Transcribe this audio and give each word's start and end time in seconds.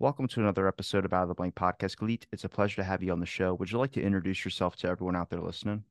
Welcome 0.00 0.28
to 0.28 0.40
another 0.40 0.68
episode 0.68 1.04
of 1.04 1.12
Out 1.12 1.22
of 1.22 1.28
the 1.28 1.34
Blank 1.34 1.56
Podcast. 1.56 1.96
Galit, 1.96 2.22
it's 2.30 2.44
a 2.44 2.48
pleasure 2.48 2.76
to 2.76 2.84
have 2.84 3.02
you 3.02 3.10
on 3.10 3.18
the 3.18 3.26
show. 3.26 3.54
Would 3.54 3.72
you 3.72 3.78
like 3.78 3.90
to 3.94 4.00
introduce 4.00 4.44
yourself 4.44 4.76
to 4.76 4.88
everyone 4.88 5.16
out 5.16 5.28
there 5.28 5.40
listening? 5.40 5.82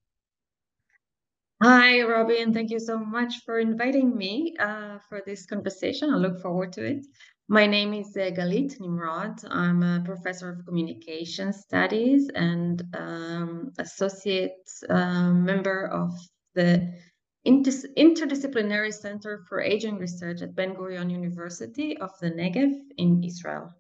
Hi, 1.61 2.02
Robin. 2.03 2.53
Thank 2.53 2.71
you 2.71 2.80
so 2.80 2.97
much 2.97 3.43
for 3.43 3.59
inviting 3.59 4.16
me 4.16 4.55
uh, 4.61 4.99
for 5.09 5.21
this 5.25 5.45
conversation. 5.45 6.13
I 6.13 6.16
look 6.16 6.41
forward 6.41 6.71
to 6.73 6.85
it. 6.85 7.05
My 7.49 7.67
name 7.67 7.93
is 7.93 8.16
uh, 8.16 8.31
Galit 8.33 8.80
Nimrod. 8.80 9.41
I'm 9.49 9.83
a 9.83 10.02
professor 10.05 10.52
of 10.52 10.66
communication 10.66 11.52
studies 11.52 12.30
and 12.33 12.81
um, 12.95 13.73
associate 13.77 14.69
uh, 14.89 15.31
member 15.31 15.85
of 15.88 16.17
the 16.55 16.94
Inter- 17.44 17.89
Interdisciplinary 17.97 18.94
Center 18.94 19.44
for 19.49 19.59
Aging 19.59 19.97
Research 19.97 20.41
at 20.41 20.55
Ben 20.55 20.75
Gurion 20.75 21.11
University 21.11 21.97
of 21.97 22.11
the 22.21 22.31
Negev 22.31 22.71
in 22.97 23.21
Israel. 23.21 23.73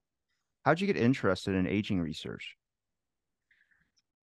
How'd 0.67 0.81
you 0.81 0.87
get 0.87 0.97
interested 0.97 1.55
in 1.55 1.65
aging 1.65 2.01
research? 2.01 2.57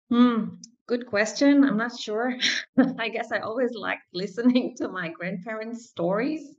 Hmm, 0.09 0.55
good 0.87 1.07
question. 1.07 1.63
I'm 1.63 1.77
not 1.77 1.97
sure. 1.97 2.35
I 2.99 3.07
guess 3.07 3.31
I 3.31 3.39
always 3.39 3.71
liked 3.75 4.03
listening 4.13 4.75
to 4.75 4.89
my 4.89 5.07
grandparents' 5.07 5.85
stories 5.85 6.57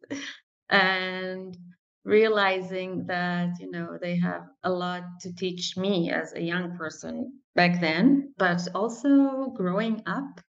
and 0.70 1.54
realizing 2.02 3.04
that, 3.08 3.60
you 3.60 3.70
know, 3.70 3.98
they 4.00 4.16
have 4.16 4.46
a 4.62 4.70
lot 4.70 5.02
to 5.20 5.34
teach 5.34 5.76
me 5.76 6.10
as 6.10 6.32
a 6.32 6.40
young 6.40 6.78
person 6.78 7.40
back 7.54 7.78
then, 7.78 8.32
but 8.38 8.66
also 8.74 9.50
growing 9.50 10.02
up 10.06 10.40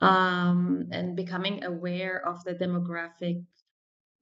um, 0.00 0.88
and 0.90 1.14
becoming 1.14 1.62
aware 1.62 2.26
of 2.26 2.42
the 2.42 2.54
demographic 2.56 3.44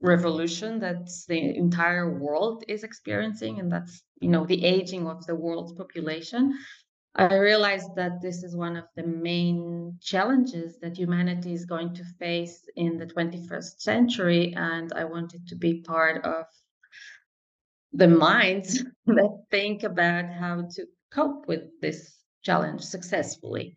revolution 0.03 0.81
that 0.81 1.09
the 1.29 1.57
entire 1.57 2.19
world 2.19 2.65
is 2.69 2.83
experiencing 2.83 3.61
and 3.61 3.71
that's 3.71 4.03
you 4.21 4.29
know 4.29 4.45
the 4.45 4.65
aging 4.65 5.07
of 5.07 5.25
the 5.27 5.35
world's 5.35 5.73
population 5.73 6.59
i 7.15 7.37
realized 7.37 7.95
that 7.95 8.21
this 8.21 8.43
is 8.43 8.57
one 8.57 8.77
of 8.77 8.85
the 8.97 9.07
main 9.07 9.97
challenges 10.01 10.79
that 10.81 10.99
humanity 10.99 11.53
is 11.53 11.65
going 11.65 11.95
to 11.95 12.05
face 12.19 12.69
in 12.77 12.99
the 12.99 13.07
21st 13.07 13.81
century 13.81 14.53
and 14.57 14.93
i 14.95 15.05
wanted 15.05 15.47
to 15.47 15.55
be 15.55 15.81
part 15.83 16.25
of 16.25 16.47
the 17.93 18.09
minds 18.09 18.85
that 19.07 19.45
think 19.51 19.85
about 19.85 20.25
how 20.27 20.67
to 20.75 20.85
cope 21.13 21.47
with 21.47 21.65
this 21.81 22.17
challenge 22.43 22.81
successfully. 22.81 23.77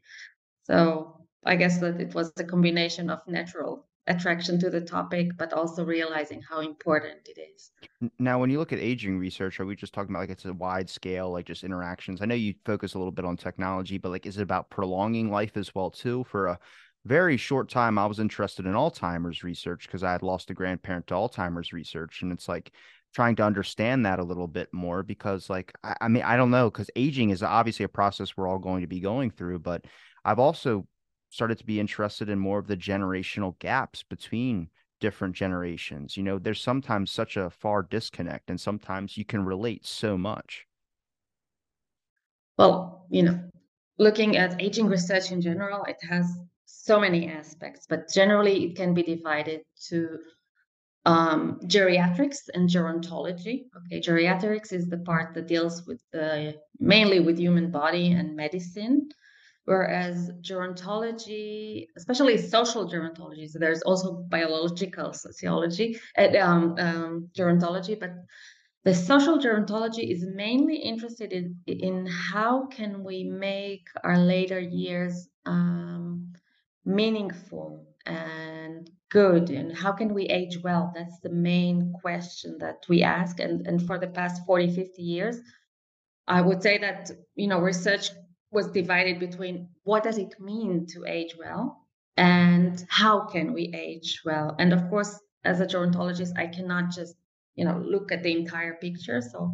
So 0.64 1.28
i 1.46 1.56
guess 1.56 1.80
that 1.80 2.00
it 2.00 2.16
was 2.16 2.32
a 2.38 2.44
combination 2.44 3.10
of 3.10 3.20
natural 3.28 3.88
attraction 4.08 4.60
to 4.60 4.70
the 4.70 4.82
topic, 4.82 5.38
but 5.38 5.54
also 5.54 5.84
realizing 5.84 6.42
how 6.42 6.60
important 6.60 7.28
it 7.28 7.40
is. 7.40 7.72
Now, 8.20 8.40
when 8.40 8.50
you 8.50 8.60
look 8.60 8.74
at 8.74 8.80
aging 8.80 9.18
research, 9.18 9.60
are 9.60 9.66
we 9.66 9.76
just 9.76 9.94
talking 9.94 10.12
about 10.12 10.22
like 10.22 10.30
it's 10.30 10.46
a 10.46 10.54
wide 10.54 10.90
scale, 10.90 11.32
like 11.32 11.46
just 11.46 11.64
interactions? 11.64 12.22
I 12.22 12.26
know 12.26 12.36
you 12.36 12.54
focus 12.66 12.94
a 12.94 12.98
little 12.98 13.12
bit 13.12 13.26
on 13.26 13.38
technology, 13.38 13.98
but 13.98 14.12
like, 14.12 14.26
is 14.26 14.38
it 14.38 14.44
about 14.44 14.70
prolonging 14.70 15.32
life 15.32 15.58
as 15.58 15.74
well 15.74 15.90
too? 15.90 16.24
For 16.26 16.48
a 16.48 16.60
very 17.06 17.38
short 17.38 17.70
time, 17.70 17.98
I 17.98 18.06
was 18.06 18.20
interested 18.20 18.66
in 18.66 18.74
Alzheimer's 18.74 19.44
research 19.44 19.88
because 19.88 20.04
I 20.04 20.12
had 20.12 20.24
lost 20.24 20.50
a 20.50 20.54
grandparent 20.54 21.08
to 21.08 21.16
Alzheimer's 21.16 21.74
research, 21.74 22.22
and 22.22 22.32
it's 22.32 22.48
like 22.48 22.72
trying 23.14 23.36
to 23.38 23.44
understand 23.44 24.06
that 24.06 24.20
a 24.20 24.24
little 24.24 24.48
bit 24.48 24.68
more 24.74 25.02
because 25.02 25.50
like 25.50 25.74
I, 25.84 25.96
I 26.02 26.08
mean 26.10 26.24
I 26.24 26.36
don't 26.36 26.52
know 26.52 26.70
because 26.70 26.90
aging 26.98 27.30
is 27.30 27.42
obviously 27.42 27.86
a 27.86 27.90
process 27.90 28.36
we're 28.36 28.48
all 28.48 28.60
going 28.60 28.82
to 28.82 28.88
be 28.88 29.00
going 29.00 29.32
through, 29.32 29.60
but 29.60 29.86
I've 30.26 30.40
also 30.40 30.86
started 31.36 31.58
to 31.58 31.66
be 31.66 31.82
interested 31.82 32.30
in 32.30 32.40
more 32.40 32.60
of 32.60 32.68
the 32.68 32.78
generational 32.78 33.60
gaps 33.60 34.04
between 34.04 34.70
different 35.02 35.36
generations. 35.36 36.16
You 36.16 36.24
know, 36.24 36.40
there's 36.40 36.62
sometimes 36.62 37.12
such 37.12 37.36
a 37.36 37.50
far 37.50 37.84
disconnect, 37.84 38.50
and 38.50 38.60
sometimes 38.60 39.18
you 39.18 39.26
can 39.26 39.44
relate 39.44 39.86
so 39.86 40.18
much. 40.18 40.66
Well, 42.58 43.06
you 43.10 43.24
know, 43.24 43.40
looking 44.00 44.38
at 44.38 44.62
aging 44.62 44.88
research 44.88 45.32
in 45.34 45.42
general, 45.42 45.84
it 45.84 45.98
has 46.10 46.40
so 46.66 47.02
many 47.02 47.30
aspects, 47.30 47.86
but 47.88 48.10
generally 48.10 48.66
it 48.66 48.78
can 48.78 48.94
be 48.94 49.04
divided 49.04 49.62
to 49.90 50.18
um, 51.06 51.60
geriatrics 51.66 52.48
and 52.54 52.70
gerontology. 52.70 53.66
Okay, 53.76 54.00
geriatrics 54.00 54.72
is 54.72 54.88
the 54.88 55.00
part 55.00 55.34
that 55.34 55.48
deals 55.48 55.86
with 55.86 56.02
the 56.14 56.56
mainly 56.80 57.20
with 57.20 57.38
human 57.38 57.72
body 57.72 58.14
and 58.14 58.38
medicine. 58.38 59.10
Whereas 59.66 60.30
gerontology, 60.42 61.88
especially 61.98 62.38
social 62.38 62.88
gerontology, 62.88 63.50
so 63.50 63.58
there's 63.58 63.82
also 63.82 64.14
biological 64.14 65.12
sociology, 65.14 66.00
uh, 66.18 66.38
um, 66.40 66.76
um, 66.78 67.30
gerontology, 67.36 68.00
but 68.00 68.12
the 68.84 68.94
social 68.94 69.40
gerontology 69.40 70.12
is 70.12 70.24
mainly 70.24 70.76
interested 70.76 71.34
in, 71.34 71.56
in 71.66 72.06
how 72.06 72.68
can 72.68 73.04
we 73.04 73.24
make 73.24 73.88
our 74.04 74.20
later 74.20 74.60
years 74.60 75.28
um, 75.48 76.32
meaningful 76.86 77.88
and 78.06 78.92
good 79.10 79.50
and 79.50 79.76
how 79.76 79.92
can 79.92 80.14
we 80.14 80.26
age 80.26 80.60
well? 80.64 80.92
That's 80.94 81.20
the 81.22 81.32
main 81.32 81.92
question 82.00 82.60
that 82.60 82.86
we 82.88 83.02
ask 83.02 83.40
and, 83.40 83.66
and 83.66 83.82
for 83.88 83.98
the 83.98 84.08
past 84.08 84.46
40 84.46 84.76
50 84.76 85.02
years 85.02 85.40
i 86.28 86.42
would 86.42 86.62
say 86.62 86.78
that 86.80 87.12
you 87.36 87.48
know 87.48 87.60
research 87.60 88.10
was 88.56 88.72
divided 88.72 89.20
between 89.20 89.70
what 89.84 90.04
does 90.04 90.18
it 90.18 90.40
mean 90.40 90.88
to 90.88 91.06
age 91.06 91.36
well 91.38 91.86
and 92.18 92.86
how 92.90 93.26
can 93.28 93.54
we 93.54 93.72
age 93.76 94.22
well. 94.26 94.56
And 94.58 94.74
of 94.74 94.90
course 94.90 95.20
as 95.44 95.60
a 95.62 95.68
gerontologist 95.68 96.32
i 96.38 96.48
cannot 96.48 96.90
just 96.90 97.16
you 97.54 97.64
know 97.66 97.78
look 97.78 98.12
at 98.12 98.24
the 98.24 98.36
entire 98.36 98.76
picture. 98.76 99.22
So 99.22 99.54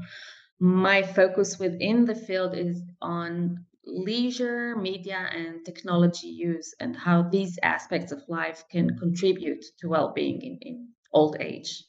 my 0.60 1.02
focus 1.02 1.60
within 1.60 2.06
the 2.06 2.16
field 2.16 2.56
is 2.56 2.82
on 3.02 3.66
leisure 3.84 4.76
media 4.76 5.30
and 5.34 5.66
technology 5.66 6.28
use 6.28 6.74
and 6.80 6.96
how 6.96 7.24
these 7.24 7.58
aspects 7.64 8.12
of 8.12 8.22
life 8.28 8.64
can 8.70 8.98
contribute 9.00 9.66
to 9.80 9.90
well-being 9.90 10.40
in, 10.42 10.60
in 10.62 10.90
old 11.14 11.36
age. 11.40 11.84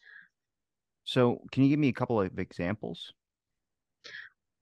So 1.04 1.42
can 1.52 1.64
you 1.64 1.68
give 1.68 1.78
me 1.78 1.88
a 1.88 1.92
couple 1.92 2.20
of 2.20 2.38
examples? 2.38 3.12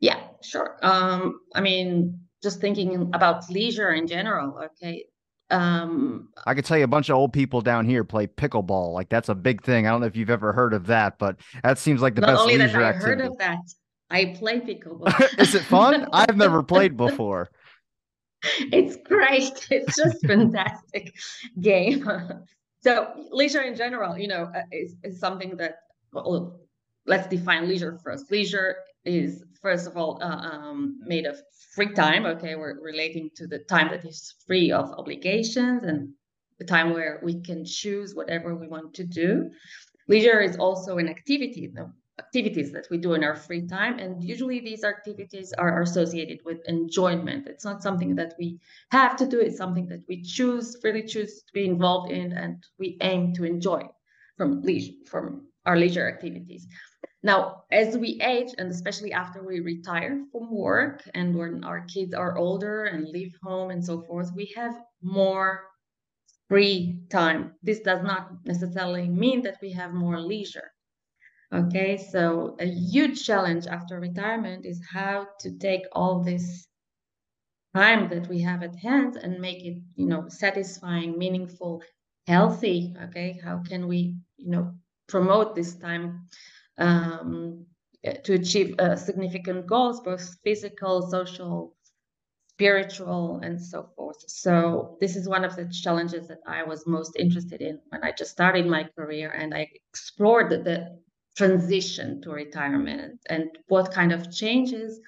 Yeah 0.01 0.21
sure. 0.43 0.79
Um, 0.83 1.41
i 1.55 1.61
mean 1.61 2.27
just 2.43 2.61
thinking 2.61 3.11
about 3.15 3.49
leisure 3.51 3.91
in 3.91 4.07
general. 4.07 4.59
Okay. 4.59 5.05
Um, 5.51 6.29
I 6.47 6.55
could 6.55 6.65
tell 6.65 6.79
you 6.79 6.85
a 6.85 6.89
bunch 6.89 7.09
of 7.09 7.17
old 7.17 7.33
people 7.33 7.61
down 7.61 7.85
here 7.85 8.05
play 8.05 8.27
pickleball. 8.27 8.93
Like 8.95 9.09
that's 9.09 9.29
a 9.29 9.35
big 9.35 9.65
thing. 9.65 9.87
I 9.87 9.91
don't 9.91 10.01
know 10.01 10.07
if 10.07 10.17
you've 10.17 10.31
ever 10.31 10.53
heard 10.53 10.73
of 10.73 10.87
that, 10.87 11.19
but 11.19 11.37
that 11.63 11.79
seems 11.79 12.01
like 12.01 12.15
the 12.15 12.21
not 12.21 12.29
best 12.29 12.41
only 12.43 12.59
leisure 12.59 12.79
that 12.79 12.83
I 12.83 12.89
activity. 12.91 13.23
heard 13.23 13.33
of 13.33 13.39
that. 13.39 13.59
I 14.11 14.37
play 14.39 14.61
pickleball. 14.61 15.39
Is 15.39 15.55
it 15.55 15.63
fun? 15.63 16.07
I've 16.13 16.37
never 16.37 16.63
played 16.63 16.97
before. 16.97 17.51
It's 18.43 18.97
great. 19.05 19.67
It's 19.71 19.97
just 19.97 20.27
fantastic 20.27 21.15
game. 21.61 22.09
so 22.81 23.27
leisure 23.31 23.63
in 23.63 23.77
general, 23.77 24.17
you 24.17 24.29
know, 24.29 24.51
uh, 24.55 24.63
is, 24.73 24.97
is 25.03 25.19
something 25.19 25.57
that 25.57 25.81
well, 26.13 26.61
let's 27.07 27.27
define 27.29 27.69
leisure 27.69 27.99
first. 28.03 28.31
Leisure 28.31 28.77
is 29.05 29.45
first 29.63 29.87
of 29.87 29.97
all 29.97 30.19
uh, 30.23 30.27
um, 30.27 30.99
made 31.03 31.27
of 31.27 31.41
free 31.75 31.93
time. 31.93 32.27
Okay, 32.27 32.57
we're 32.57 32.81
relating 32.81 33.31
to 33.37 33.47
the 33.47 33.59
time 33.61 33.89
that 33.91 34.05
is 34.05 34.35
free 34.47 34.73
of 34.73 34.91
obligations 34.93 35.85
and 35.85 36.11
the 36.59 36.65
time 36.65 36.93
where 36.93 37.21
we 37.23 37.41
can 37.41 37.65
choose 37.65 38.15
whatever 38.15 38.55
we 38.55 38.69
want 38.69 38.95
to 38.95 39.05
do. 39.05 39.51
Leisure 40.09 40.41
is 40.41 40.57
also 40.57 40.99
an 40.99 41.09
activity, 41.09 41.71
the 41.73 41.91
activities 42.19 42.71
that 42.73 42.87
we 42.91 42.99
do 42.99 43.15
in 43.15 43.25
our 43.25 43.35
free 43.35 43.67
time, 43.67 43.99
and 43.99 44.23
usually 44.23 44.61
these 44.61 44.85
activities 44.85 45.55
are 45.57 45.81
associated 45.83 46.41
with 46.45 46.59
enjoyment. 46.67 47.47
It's 47.47 47.65
not 47.65 47.83
something 47.83 48.15
that 48.17 48.35
we 48.39 48.59
have 48.91 49.17
to 49.17 49.27
do; 49.27 49.41
it's 49.41 49.57
something 49.57 49.87
that 49.89 50.03
we 50.09 50.23
choose, 50.23 50.77
freely 50.81 51.05
choose 51.05 51.43
to 51.43 51.53
be 51.55 51.65
involved 51.65 52.13
in, 52.13 52.33
and 52.33 52.63
we 52.79 52.99
aim 53.01 53.33
to 53.35 53.45
enjoy 53.45 53.83
from 54.37 54.63
leisure, 54.63 54.93
from 55.07 55.47
our 55.65 55.77
leisure 55.77 56.09
activities. 56.09 56.67
Now, 57.23 57.65
as 57.71 57.99
we 57.99 58.19
age, 58.23 58.55
and 58.57 58.71
especially 58.71 59.13
after 59.13 59.43
we 59.43 59.61
retire 59.61 60.25
from 60.33 60.51
work 60.51 61.03
and 61.15 61.37
when 61.37 61.65
our 61.65 61.83
kids 61.83 62.15
are 62.15 62.39
older 62.39 62.85
and 62.85 63.09
leave 63.09 63.37
home 63.43 63.71
and 63.71 63.85
so 63.85 64.01
forth, 64.03 64.31
we 64.35 64.53
have 64.57 64.75
more 65.03 65.67
free 66.49 66.99
time. 67.11 67.53
This 67.63 67.81
does 67.81 68.03
not 68.03 68.31
necessarily 68.45 69.09
mean 69.09 69.43
that 69.43 69.59
we 69.61 69.71
have 69.73 69.93
more 69.93 70.19
leisure. 70.21 70.73
Okay, 71.53 71.97
so 71.97 72.57
a 72.59 72.67
huge 72.67 73.25
challenge 73.25 73.67
after 73.67 74.01
retirement 74.01 74.65
is 74.65 74.81
how 74.91 75.27
to 75.41 75.59
take 75.59 75.83
all 75.93 76.23
this 76.23 76.67
time 77.75 78.09
that 78.09 78.29
we 78.29 78.41
have 78.41 78.63
at 78.63 78.77
hand 78.77 79.17
and 79.17 79.41
make 79.41 79.65
it, 79.65 79.79
you 79.95 80.07
know, 80.07 80.25
satisfying, 80.29 81.19
meaningful, 81.19 81.83
healthy. 82.27 82.95
Okay, 83.05 83.39
how 83.45 83.63
can 83.69 83.89
we, 83.89 84.17
you 84.37 84.51
know, 84.51 84.73
promote 85.09 85.55
this 85.55 85.75
time 85.75 86.29
um, 86.79 87.67
to 88.25 88.35
achieve 88.35 88.79
uh, 88.79 88.97
significant 88.97 89.67
goals, 89.67 90.01
both 90.01 90.37
physical, 90.43 91.09
social, 91.11 91.77
spiritual, 92.49 93.41
and 93.43 93.61
so 93.61 93.91
forth. 93.97 94.23
So 94.29 94.97
this 95.01 95.17
is 95.17 95.29
one 95.29 95.45
of 95.45 95.57
the 95.57 95.69
challenges 95.83 96.29
that 96.29 96.41
I 96.47 96.63
was 96.63 96.87
most 96.87 97.17
interested 97.19 97.61
in 97.61 97.79
when 97.89 98.03
I 98.05 98.13
just 98.13 98.31
started 98.31 98.67
my 98.67 98.85
career, 98.97 99.31
and 99.31 99.55
I 99.55 99.69
explored 99.91 100.51
the, 100.51 100.59
the 100.59 100.99
transition 101.37 102.21
to 102.23 102.31
retirement 102.31 103.21
and 103.29 103.49
what 103.69 103.93
kind 103.93 104.13
of 104.13 104.31
changes 104.35 105.01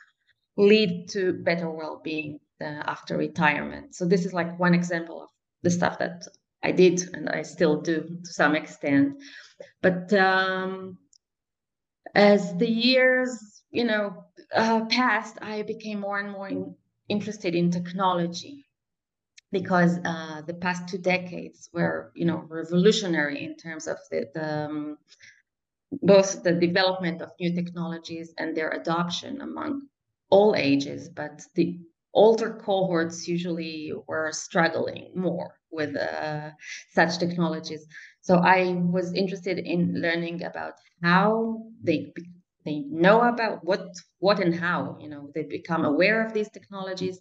lead 0.56 1.08
to 1.10 1.32
better 1.32 1.70
well-being 1.70 2.38
uh, 2.60 2.82
after 2.86 3.16
retirement. 3.16 3.94
So 3.94 4.04
this 4.04 4.24
is 4.24 4.32
like 4.32 4.58
one 4.58 4.74
example 4.74 5.22
of 5.22 5.28
the 5.62 5.70
stuff 5.70 5.98
that 5.98 6.22
I 6.62 6.72
did 6.72 7.02
and 7.14 7.28
I 7.28 7.42
still 7.42 7.80
do 7.80 8.18
to 8.24 8.32
some 8.32 8.54
extent. 8.54 9.22
But 9.80 10.12
um, 10.12 10.98
as 12.14 12.56
the 12.56 12.68
years, 12.70 13.62
you 13.70 13.84
know, 13.84 14.24
uh, 14.54 14.84
passed, 14.86 15.38
I 15.40 15.62
became 15.62 16.00
more 16.00 16.18
and 16.18 16.30
more 16.30 16.48
in, 16.48 16.74
interested 17.08 17.54
in 17.54 17.70
technology 17.70 18.66
because 19.50 19.98
uh, 20.04 20.42
the 20.46 20.54
past 20.54 20.88
two 20.88 20.98
decades 20.98 21.68
were, 21.72 22.12
you 22.14 22.24
know, 22.24 22.44
revolutionary 22.48 23.44
in 23.44 23.56
terms 23.56 23.86
of 23.86 23.98
the, 24.10 24.30
the 24.34 24.64
um, 24.64 24.98
both 26.02 26.42
the 26.42 26.52
development 26.52 27.20
of 27.20 27.30
new 27.38 27.54
technologies 27.54 28.32
and 28.38 28.56
their 28.56 28.70
adoption 28.70 29.40
among 29.42 29.82
all 30.30 30.54
ages, 30.56 31.08
but 31.08 31.42
the 31.54 31.78
older 32.14 32.58
cohorts 32.64 33.28
usually 33.28 33.92
were 34.06 34.30
struggling 34.32 35.12
more 35.14 35.54
with 35.70 35.96
uh, 35.96 36.50
such 36.94 37.18
technologies. 37.18 37.86
So 38.22 38.36
I 38.38 38.74
was 38.74 39.12
interested 39.14 39.58
in 39.58 40.00
learning 40.00 40.42
about 40.44 40.74
how 41.02 41.66
they 41.82 42.12
they 42.64 42.80
know 42.88 43.22
about 43.22 43.64
what 43.64 43.86
what 44.20 44.38
and 44.40 44.54
how 44.54 44.96
you 45.00 45.08
know 45.08 45.30
they 45.34 45.42
become 45.44 45.84
aware 45.84 46.24
of 46.24 46.32
these 46.32 46.50
technologies, 46.50 47.18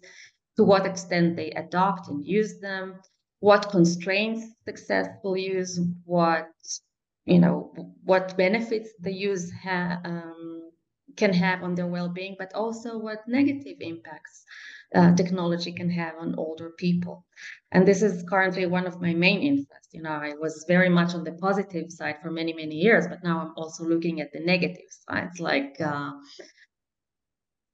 to 0.56 0.64
what 0.64 0.86
extent 0.86 1.36
they 1.36 1.50
adopt 1.52 2.08
and 2.08 2.24
use 2.24 2.58
them, 2.60 3.00
what 3.40 3.70
constraints 3.70 4.46
successful 4.64 5.36
use, 5.36 5.80
what 6.04 6.48
you 7.26 7.38
know 7.38 7.72
what 8.04 8.36
benefits 8.36 8.90
the 9.00 9.12
use 9.12 9.50
ha- 9.64 10.00
um, 10.04 10.51
can 11.16 11.32
have 11.32 11.62
on 11.62 11.74
their 11.74 11.86
well-being, 11.86 12.36
but 12.38 12.52
also 12.54 12.98
what 12.98 13.26
negative 13.26 13.76
impacts 13.80 14.44
uh, 14.94 15.14
technology 15.14 15.72
can 15.72 15.90
have 15.90 16.14
on 16.18 16.34
older 16.36 16.70
people. 16.70 17.24
And 17.70 17.86
this 17.86 18.02
is 18.02 18.24
currently 18.28 18.66
one 18.66 18.86
of 18.86 19.00
my 19.00 19.14
main 19.14 19.40
interests. 19.40 19.88
You 19.92 20.02
know, 20.02 20.10
I 20.10 20.34
was 20.40 20.64
very 20.68 20.88
much 20.88 21.14
on 21.14 21.24
the 21.24 21.32
positive 21.32 21.90
side 21.90 22.16
for 22.22 22.30
many, 22.30 22.52
many 22.52 22.74
years, 22.74 23.06
but 23.06 23.24
now 23.24 23.40
I'm 23.40 23.52
also 23.56 23.84
looking 23.84 24.20
at 24.20 24.32
the 24.32 24.40
negative 24.40 24.90
sides. 25.08 25.40
Like, 25.40 25.76
uh, 25.80 26.12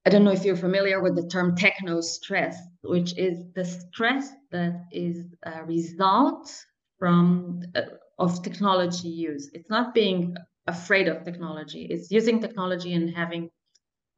I 0.06 0.10
don't 0.10 0.24
know 0.24 0.32
if 0.32 0.44
you're 0.44 0.56
familiar 0.56 1.02
with 1.02 1.16
the 1.16 1.28
term 1.28 1.56
techno 1.56 2.00
stress, 2.00 2.56
which 2.82 3.16
is 3.18 3.44
the 3.54 3.64
stress 3.64 4.30
that 4.52 4.86
is 4.92 5.24
a 5.42 5.64
result 5.64 6.50
from 6.98 7.62
uh, 7.74 7.82
of 8.18 8.42
technology 8.42 9.08
use. 9.08 9.50
It's 9.52 9.70
not 9.70 9.94
being 9.94 10.34
afraid 10.68 11.08
of 11.08 11.24
technology. 11.24 11.86
It's 11.90 12.10
using 12.10 12.40
technology 12.40 12.92
and 12.94 13.10
having 13.10 13.50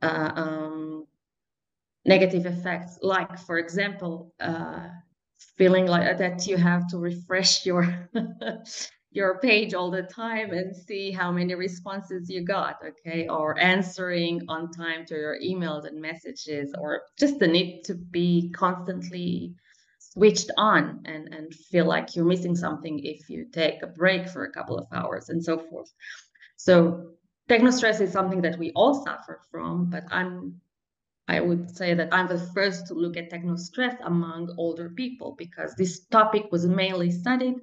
uh, 0.03 0.31
um, 0.35 1.07
negative 2.05 2.47
effects, 2.47 2.99
like, 3.03 3.39
for 3.39 3.59
example, 3.59 4.35
uh, 4.41 4.89
feeling 5.57 5.87
like 5.87 6.19
that 6.19 6.47
you 6.47 6.57
have 6.57 6.89
to 6.89 6.99
refresh 6.99 7.65
your 7.65 8.09
your 9.13 9.41
page 9.41 9.75
all 9.75 9.91
the 9.91 10.03
time 10.03 10.53
and 10.53 10.75
see 10.75 11.11
how 11.11 11.33
many 11.33 11.55
responses 11.55 12.31
you 12.31 12.45
got 12.45 12.77
okay? 12.87 13.27
Or 13.29 13.59
answering 13.59 14.43
on 14.49 14.71
time 14.71 15.05
to 15.07 15.15
your 15.15 15.37
emails 15.41 15.85
and 15.87 16.01
messages 16.01 16.73
or 16.79 17.03
just 17.19 17.39
the 17.41 17.49
need 17.49 17.83
to 17.85 17.95
be 17.95 18.53
constantly 18.55 19.55
switched 19.99 20.51
on 20.57 21.03
and 21.05 21.33
and 21.35 21.55
feel 21.55 21.87
like 21.87 22.15
you're 22.15 22.25
missing 22.25 22.57
something 22.57 22.99
if 23.05 23.29
you 23.29 23.47
take 23.53 23.83
a 23.83 23.87
break 23.87 24.29
for 24.29 24.45
a 24.45 24.53
couple 24.53 24.79
of 24.79 24.87
hours 24.93 25.29
and 25.29 25.43
so 25.43 25.59
forth 25.59 25.93
so 26.65 27.13
techno 27.49 27.71
stress 27.71 28.01
is 28.01 28.13
something 28.13 28.43
that 28.43 28.59
we 28.59 28.71
all 28.73 28.95
suffer 29.05 29.41
from 29.51 29.91
but 29.91 30.05
i'm 30.11 30.61
I 31.31 31.39
would 31.39 31.71
say 31.77 31.95
that 31.95 32.09
I'm 32.11 32.27
the 32.27 32.41
first 32.55 32.89
to 32.89 32.95
look 32.95 33.17
at 33.17 33.31
techno 33.31 33.55
stress 33.55 33.95
among 34.03 34.53
older 34.59 34.91
people 34.91 35.37
because 35.39 35.77
this 35.77 36.05
topic 36.07 36.51
was 36.51 36.67
mainly 36.67 37.13
studied 37.13 37.55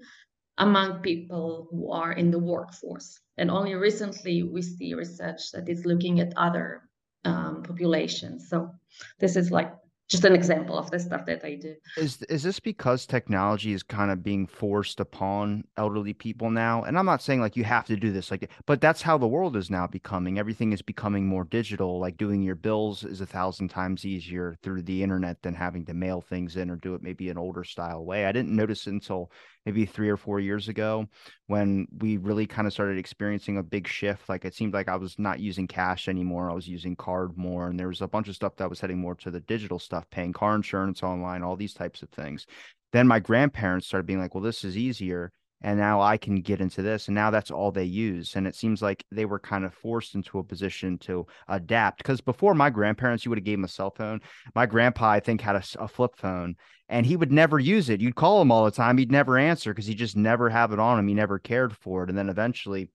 among 0.57 1.01
people 1.01 1.67
who 1.69 1.91
are 1.91 2.13
in 2.13 2.31
the 2.31 2.39
workforce. 2.39 3.19
And 3.38 3.51
only 3.51 3.75
recently 3.75 4.44
we 4.44 4.61
see 4.61 4.94
research 4.94 5.51
that 5.51 5.67
is 5.67 5.85
looking 5.85 6.21
at 6.21 6.31
other 6.38 6.83
um, 7.25 7.61
populations. 7.61 8.47
So 8.49 8.71
this 9.19 9.35
is 9.35 9.51
like 9.51 9.73
just 10.09 10.24
an 10.24 10.33
example 10.33 10.77
of 10.77 10.89
the 10.89 11.00
stuff 11.00 11.25
that 11.25 11.44
I 11.44 11.56
do. 11.56 11.75
Is 11.98 12.21
is 12.24 12.44
this 12.44 12.59
because 12.59 13.06
technology 13.06 13.74
is 13.74 13.83
kind 13.83 14.09
of 14.09 14.24
being 14.24 14.48
forced 14.48 15.00
upon 15.01 15.65
elderly 15.75 16.13
people 16.13 16.50
now? 16.50 16.83
And 16.83 16.98
I'm 16.98 17.06
not 17.06 17.21
saying 17.21 17.42
like 17.42 17.57
you 17.57 17.65
have 17.65 17.86
to 17.88 17.98
do 17.98 18.12
this 18.12 18.31
like 18.31 18.50
but 18.65 18.80
that's 18.80 19.01
how 19.01 19.18
the 19.18 19.27
world 19.27 19.57
is 19.57 19.69
now 19.69 19.86
becoming. 19.86 20.39
Everything 20.39 20.71
is 20.71 20.81
becoming 20.81 21.27
more 21.27 21.44
digital. 21.44 22.00
Like 22.00 22.18
doing 22.18 22.42
your 22.42 22.56
bills 22.56 23.04
is 23.04 23.19
a 23.19 23.25
thousand 23.25 23.68
times 23.68 24.06
easier 24.06 24.56
through 24.63 24.83
the 24.83 25.04
internet 25.04 25.42
than 25.42 25.54
having 25.54 25.86
to 25.86 25.94
mail 25.94 26.21
things 26.21 26.56
in 26.56 26.69
or 26.69 26.77
do 26.77 26.95
it 26.95 27.04
maybe 27.04 27.30
an 27.30 27.38
older 27.38 27.65
style 27.65 28.06
way. 28.06 28.25
I 28.25 28.31
didn't 28.31 28.56
notice 28.56 28.88
until 28.88 29.31
maybe 29.67 29.85
three 29.85 30.07
or 30.07 30.15
four 30.15 30.39
years 30.39 30.69
ago 30.69 31.05
when 31.47 31.85
we 31.97 32.15
really 32.15 32.47
kind 32.47 32.65
of 32.65 32.71
started 32.71 32.97
experiencing 32.97 33.57
a 33.57 33.63
big 33.63 33.85
shift. 33.85 34.29
Like 34.29 34.45
it 34.45 34.55
seemed 34.55 34.73
like 34.73 34.87
I 34.87 34.95
was 34.95 35.19
not 35.19 35.41
using 35.41 35.67
cash 35.67 36.07
anymore. 36.07 36.49
I 36.49 36.53
was 36.53 36.69
using 36.69 36.95
card 36.95 37.37
more. 37.37 37.67
And 37.67 37.77
there 37.77 37.89
was 37.89 38.01
a 38.01 38.07
bunch 38.07 38.29
of 38.29 38.35
stuff 38.35 38.55
that 38.55 38.69
was 38.69 38.79
heading 38.79 38.97
more 38.97 39.15
to 39.15 39.29
the 39.29 39.41
digital 39.41 39.77
stuff, 39.77 40.09
paying 40.09 40.31
car 40.31 40.55
insurance 40.55 41.03
online, 41.03 41.43
all 41.43 41.57
these 41.57 41.73
types 41.73 42.01
of 42.01 42.07
things. 42.07 42.47
Then 42.93 43.09
my 43.09 43.19
grandparents 43.19 43.87
started 43.87 44.07
being 44.07 44.21
like, 44.21 44.33
well, 44.33 44.41
this 44.41 44.63
is 44.63 44.77
easier 44.77 45.33
and 45.62 45.80
now 45.80 46.01
I 46.01 46.18
can 46.18 46.36
get 46.36 46.62
into 46.62 46.81
this. 46.83 47.07
And 47.07 47.15
now 47.15 47.31
that's 47.31 47.50
all 47.50 47.71
they 47.71 47.83
use. 47.83 48.36
And 48.36 48.45
it 48.45 48.56
seems 48.56 48.81
like 48.81 49.04
they 49.12 49.25
were 49.25 49.39
kind 49.39 49.65
of 49.65 49.74
forced 49.74 50.13
into 50.13 50.38
a 50.38 50.44
position 50.44 51.00
to 51.00 51.25
adapt. 51.48 51.97
Because 51.97 52.21
before 52.21 52.54
my 52.54 52.69
grandparents, 52.69 53.26
you 53.26 53.30
would 53.30 53.40
have 53.40 53.45
gave 53.45 53.57
them 53.57 53.64
a 53.66 53.69
cell 53.69 53.90
phone. 53.90 54.21
My 54.54 54.68
grandpa, 54.68 55.09
I 55.09 55.19
think, 55.19 55.42
had 55.42 55.56
a, 55.56 55.64
a, 55.80 55.87
flip 55.87 56.16
phone, 56.16 56.56
and 56.90 57.06
he 57.06 57.16
would 57.16 57.31
never 57.31 57.57
use 57.57 57.90
it. 57.90 58.02
You'd 58.02 58.16
call 58.16 58.42
him 58.42 58.52
all 58.52 58.66
the 58.66 58.71
time, 58.71 58.97
he'd 58.97 59.11
never 59.11 59.37
answer 59.37 59.73
because 59.73 59.87
he 59.87 59.95
just 59.95 60.16
never 60.16 60.49
have 60.49 60.71
it 60.71 60.80
on 60.80 60.99
him. 60.99 61.07
He 61.07 61.16
never 61.16 61.40
cared 61.40 61.76
for 61.76 62.04
it. 62.04 62.09
And 62.09 62.18
then 62.18 62.30
eventually, 62.30 62.92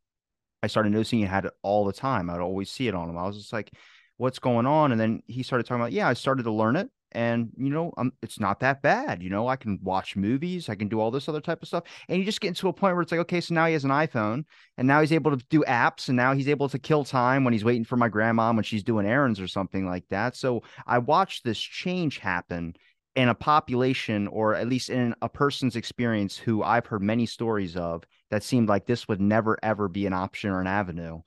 I 0.62 0.69
started 0.69 0.92
noticing 0.92 1.19
he 1.19 1.25
had 1.25 1.47
it 1.47 1.52
all 1.62 1.85
the 1.85 1.92
time. 1.92 2.31
I'd 2.31 2.38
always 2.38 2.71
see 2.71 2.87
it 2.87 2.95
on 2.95 3.09
him. 3.09 3.19
I 3.19 3.26
was 3.26 3.37
just 3.37 3.52
like, 3.52 3.73
"What's 4.19 4.38
going 4.38 4.66
on?" 4.66 4.92
And 4.92 5.00
then 5.00 5.23
he 5.26 5.42
started 5.42 5.66
talking 5.66 5.81
about, 5.81 5.92
"Yeah, 5.92 6.07
I 6.07 6.12
started 6.12 6.45
to 6.45 6.52
learn 6.52 6.76
it." 6.76 6.88
And 7.12 7.50
you 7.57 7.71
know 7.71 7.92
um, 7.97 8.12
it's 8.23 8.40
not 8.40 8.61
that 8.61 8.83
bad 8.83 9.23
you 9.23 9.31
know 9.31 9.49
i 9.49 9.57
can 9.57 9.78
watch 9.83 10.16
movies 10.16 10.69
i 10.69 10.75
can 10.75 10.88
do 10.88 11.00
all 11.00 11.11
this 11.11 11.28
other 11.28 11.40
type 11.40 11.62
of 11.62 11.69
stuff 11.69 11.85
and 12.09 12.19
you 12.19 12.25
just 12.25 12.40
get 12.40 12.49
into 12.49 12.69
a 12.69 12.73
point 12.73 12.95
where 12.95 13.02
it's 13.02 13.12
like 13.12 13.21
okay 13.21 13.40
so 13.40 13.54
now 13.54 13.66
he 13.66 13.73
has 13.73 13.85
an 13.85 13.90
iphone 13.90 14.45
and 14.76 14.87
now 14.88 15.00
he's 15.00 15.12
able 15.12 15.37
to 15.37 15.45
do 15.49 15.62
apps 15.69 16.09
and 16.09 16.16
now 16.16 16.35
he's 16.35 16.49
able 16.49 16.69
to 16.69 16.78
kill 16.78 17.04
time 17.04 17.45
when 17.45 17.52
he's 17.52 17.64
waiting 17.64 17.85
for 17.85 17.97
my 17.97 18.09
grandma 18.09 18.52
when 18.52 18.64
she's 18.64 18.85
doing 18.85 19.07
errands 19.07 19.40
or 19.40 19.49
something 19.49 19.87
like 19.87 20.04
that 20.11 20.37
so 20.37 20.62
i 20.87 20.99
watched 20.99 21.45
this 21.45 21.59
change 21.59 22.19
happen 22.19 22.75
in 23.14 23.28
a 23.28 23.35
population 23.35 24.26
or 24.28 24.54
at 24.54 24.69
least 24.69 24.88
in 24.88 25.14
a 25.23 25.28
person's 25.28 25.76
experience 25.76 26.37
who 26.37 26.62
i've 26.62 26.87
heard 26.87 27.02
many 27.02 27.26
stories 27.26 27.76
of 27.76 28.02
that 28.31 28.42
seemed 28.42 28.69
like 28.69 28.87
this 28.87 29.07
would 29.07 29.21
never 29.21 29.59
ever 29.62 29.88
be 29.88 30.07
an 30.07 30.12
option 30.12 30.50
or 30.50 30.61
an 30.61 30.66
avenue 30.66 31.21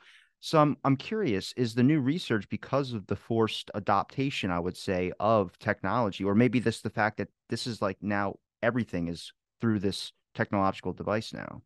so 0.45 0.59
I'm 0.59 0.77
I'm 0.83 0.95
curious, 0.95 1.55
is 1.57 1.73
the 1.73 1.81
new 1.81 1.99
research 1.99 2.47
because 2.49 2.93
of 2.93 3.07
the 3.07 3.15
forced 3.15 3.71
adaptation, 3.73 4.51
I 4.51 4.59
would 4.59 4.77
say, 4.77 5.11
of 5.19 5.57
technology, 5.57 6.23
or 6.23 6.35
maybe 6.35 6.59
this 6.59 6.81
the 6.81 6.91
fact 6.91 7.17
that 7.17 7.29
this 7.49 7.65
is 7.65 7.81
like 7.81 7.97
now 7.99 8.35
everything 8.61 9.07
is 9.07 9.33
through 9.59 9.79
this 9.79 10.13
technological 10.35 10.93
device 10.93 11.33
now? 11.33 11.63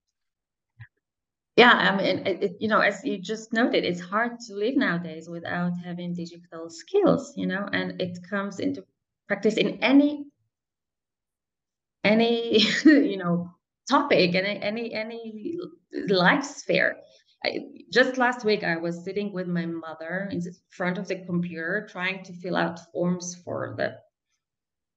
Yeah, 1.57 1.73
I 1.73 1.97
mean, 1.97 2.25
it, 2.25 2.41
it, 2.41 2.51
you 2.61 2.69
know, 2.69 2.79
as 2.79 3.03
you 3.03 3.17
just 3.17 3.51
noted, 3.51 3.83
it's 3.83 3.99
hard 3.99 4.39
to 4.47 4.53
live 4.53 4.77
nowadays 4.77 5.27
without 5.27 5.73
having 5.83 6.13
digital 6.13 6.69
skills, 6.69 7.33
you 7.35 7.47
know, 7.47 7.67
and 7.73 8.01
it 8.01 8.17
comes 8.29 8.61
into 8.61 8.85
practice 9.27 9.55
in 9.55 9.77
any 9.83 10.25
any 12.05 12.59
you 12.85 13.17
know 13.17 13.51
topic 13.89 14.35
and 14.35 14.47
any 14.47 14.93
any 14.93 15.57
uh, 15.61 16.15
life 16.15 16.45
sphere 16.45 16.95
I, 17.43 17.59
just 17.91 18.17
last 18.17 18.43
week, 18.43 18.63
I 18.63 18.77
was 18.77 19.03
sitting 19.03 19.31
with 19.31 19.47
my 19.47 19.65
mother 19.65 20.27
in 20.31 20.41
front 20.69 20.97
of 20.97 21.07
the 21.07 21.23
computer 21.25 21.87
trying 21.89 22.23
to 22.25 22.33
fill 22.33 22.55
out 22.55 22.79
forms 22.91 23.35
for 23.43 23.75
the 23.77 23.97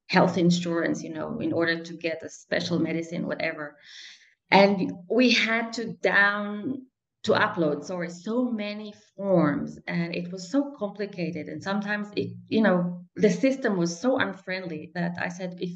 health 0.08 0.36
insurance, 0.36 1.02
you 1.02 1.12
know, 1.14 1.38
in 1.38 1.52
order 1.52 1.82
to 1.82 1.92
get 1.94 2.22
a 2.22 2.28
special 2.28 2.78
medicine, 2.78 3.26
whatever. 3.26 3.76
And 4.50 4.92
we 5.08 5.30
had 5.30 5.72
to 5.74 5.92
down 5.94 6.86
to 7.24 7.32
upload, 7.32 7.84
sorry, 7.84 8.10
so 8.10 8.50
many 8.50 8.92
forms, 9.16 9.78
and 9.86 10.14
it 10.14 10.32
was 10.32 10.50
so 10.50 10.74
complicated. 10.76 11.46
And 11.46 11.62
sometimes 11.62 12.08
it, 12.16 12.32
you 12.48 12.60
know, 12.60 13.04
the 13.14 13.30
system 13.30 13.76
was 13.76 13.98
so 13.98 14.18
unfriendly 14.18 14.90
that 14.94 15.16
I 15.20 15.28
said, 15.28 15.56
if 15.60 15.72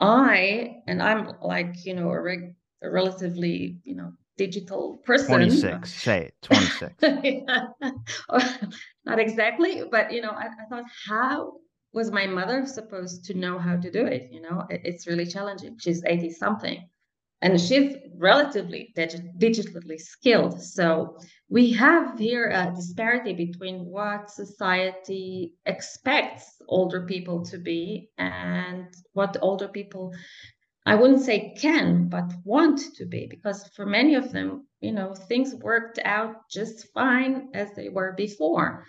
I 0.00 0.76
and 0.88 1.02
I'm 1.02 1.34
like, 1.42 1.84
you 1.84 1.94
know, 1.94 2.08
a, 2.10 2.20
reg- 2.20 2.54
a 2.82 2.90
relatively, 2.90 3.80
you 3.84 3.94
know, 3.94 4.12
digital 4.36 4.98
person. 5.04 5.26
26, 5.26 5.92
say 5.92 6.26
it, 6.26 6.34
26. 6.42 6.94
Not 9.04 9.18
exactly, 9.18 9.82
but 9.90 10.12
you 10.12 10.22
know, 10.22 10.30
I, 10.30 10.46
I, 10.46 10.64
thought, 10.68 10.84
how 11.06 11.54
was 11.92 12.10
my 12.10 12.26
mother 12.26 12.64
supposed 12.66 13.24
to 13.26 13.34
know 13.34 13.58
how 13.58 13.76
to 13.76 13.90
do 13.90 14.06
it? 14.06 14.28
You 14.30 14.40
know, 14.40 14.64
it, 14.70 14.80
it's 14.84 15.06
really 15.06 15.26
challenging. 15.26 15.76
She's 15.78 16.02
80 16.04 16.30
something. 16.30 16.88
and 17.42 17.60
she's 17.60 17.96
relatively 18.16 18.92
dig- 18.94 19.38
digitally 19.38 19.98
skilled. 19.98 20.62
So 20.62 21.18
we 21.48 21.72
have 21.72 22.18
here 22.18 22.48
a 22.50 22.72
disparity 22.74 23.34
between 23.34 23.84
what 23.86 24.30
society 24.30 25.54
expects 25.66 26.62
older 26.68 27.04
people 27.04 27.44
to 27.46 27.58
be 27.58 28.10
and 28.16 28.86
what 29.12 29.36
older 29.42 29.68
people 29.68 30.14
I 30.84 30.96
wouldn't 30.96 31.20
say 31.20 31.54
can, 31.60 32.08
but 32.08 32.32
want 32.44 32.94
to 32.96 33.06
be, 33.06 33.26
because 33.28 33.68
for 33.68 33.86
many 33.86 34.16
of 34.16 34.32
them, 34.32 34.66
you 34.80 34.92
know, 34.92 35.14
things 35.14 35.54
worked 35.54 36.00
out 36.04 36.48
just 36.50 36.88
fine 36.92 37.50
as 37.54 37.72
they 37.74 37.88
were 37.88 38.12
before. 38.16 38.84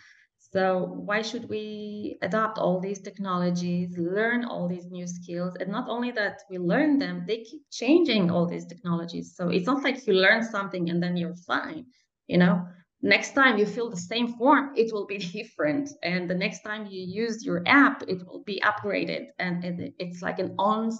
So 0.53 0.85
why 1.05 1.23
should 1.23 1.49
we 1.49 2.17
adopt 2.21 2.59
all 2.59 2.79
these 2.79 3.01
technologies, 3.01 3.97
learn 3.97 4.45
all 4.45 4.67
these 4.67 4.85
new 4.91 5.07
skills? 5.07 5.55
And 5.59 5.71
not 5.71 5.89
only 5.89 6.11
that 6.11 6.41
we 6.49 6.59
learn 6.59 6.99
them, 6.99 7.25
they 7.27 7.43
keep 7.43 7.63
changing 7.71 8.29
all 8.29 8.47
these 8.47 8.65
technologies. 8.67 9.35
So 9.35 9.49
it's 9.49 9.65
not 9.65 9.83
like 9.83 10.05
you 10.05 10.13
learn 10.13 10.43
something 10.43 10.89
and 10.89 11.01
then 11.01 11.17
you're 11.17 11.35
fine. 11.47 11.85
You 12.27 12.37
know, 12.37 12.67
next 13.01 13.33
time 13.33 13.57
you 13.57 13.65
fill 13.65 13.89
the 13.89 13.97
same 13.97 14.33
form, 14.33 14.73
it 14.75 14.93
will 14.93 15.07
be 15.07 15.17
different. 15.39 15.89
And 16.03 16.29
the 16.29 16.35
next 16.35 16.61
time 16.61 16.85
you 16.85 17.03
use 17.03 17.43
your 17.43 17.63
app, 17.65 18.03
it 18.07 18.25
will 18.27 18.43
be 18.43 18.61
upgraded. 18.63 19.27
And 19.39 19.63
it's 19.97 20.21
like 20.21 20.39
an 20.39 20.55
on 20.59 20.91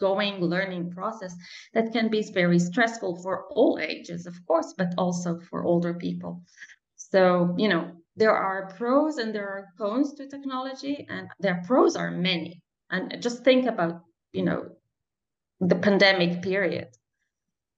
ongoing 0.00 0.40
learning 0.40 0.90
process 0.90 1.34
that 1.74 1.92
can 1.92 2.08
be 2.08 2.22
very 2.32 2.58
stressful 2.58 3.22
for 3.22 3.46
all 3.50 3.78
ages, 3.80 4.26
of 4.26 4.34
course, 4.46 4.74
but 4.76 4.92
also 4.98 5.40
for 5.50 5.64
older 5.64 5.94
people. 5.94 6.42
So, 6.96 7.54
you 7.58 7.68
know, 7.68 7.90
there 8.16 8.36
are 8.36 8.72
pros 8.76 9.18
and 9.18 9.34
there 9.34 9.48
are 9.48 9.68
cons 9.78 10.14
to 10.14 10.28
technology, 10.28 11.06
and 11.08 11.28
their 11.40 11.62
pros 11.66 11.96
are 11.96 12.10
many. 12.10 12.62
And 12.90 13.22
just 13.22 13.44
think 13.44 13.66
about, 13.66 14.02
you 14.32 14.42
know, 14.42 14.68
the 15.60 15.76
pandemic 15.76 16.42
period 16.42 16.88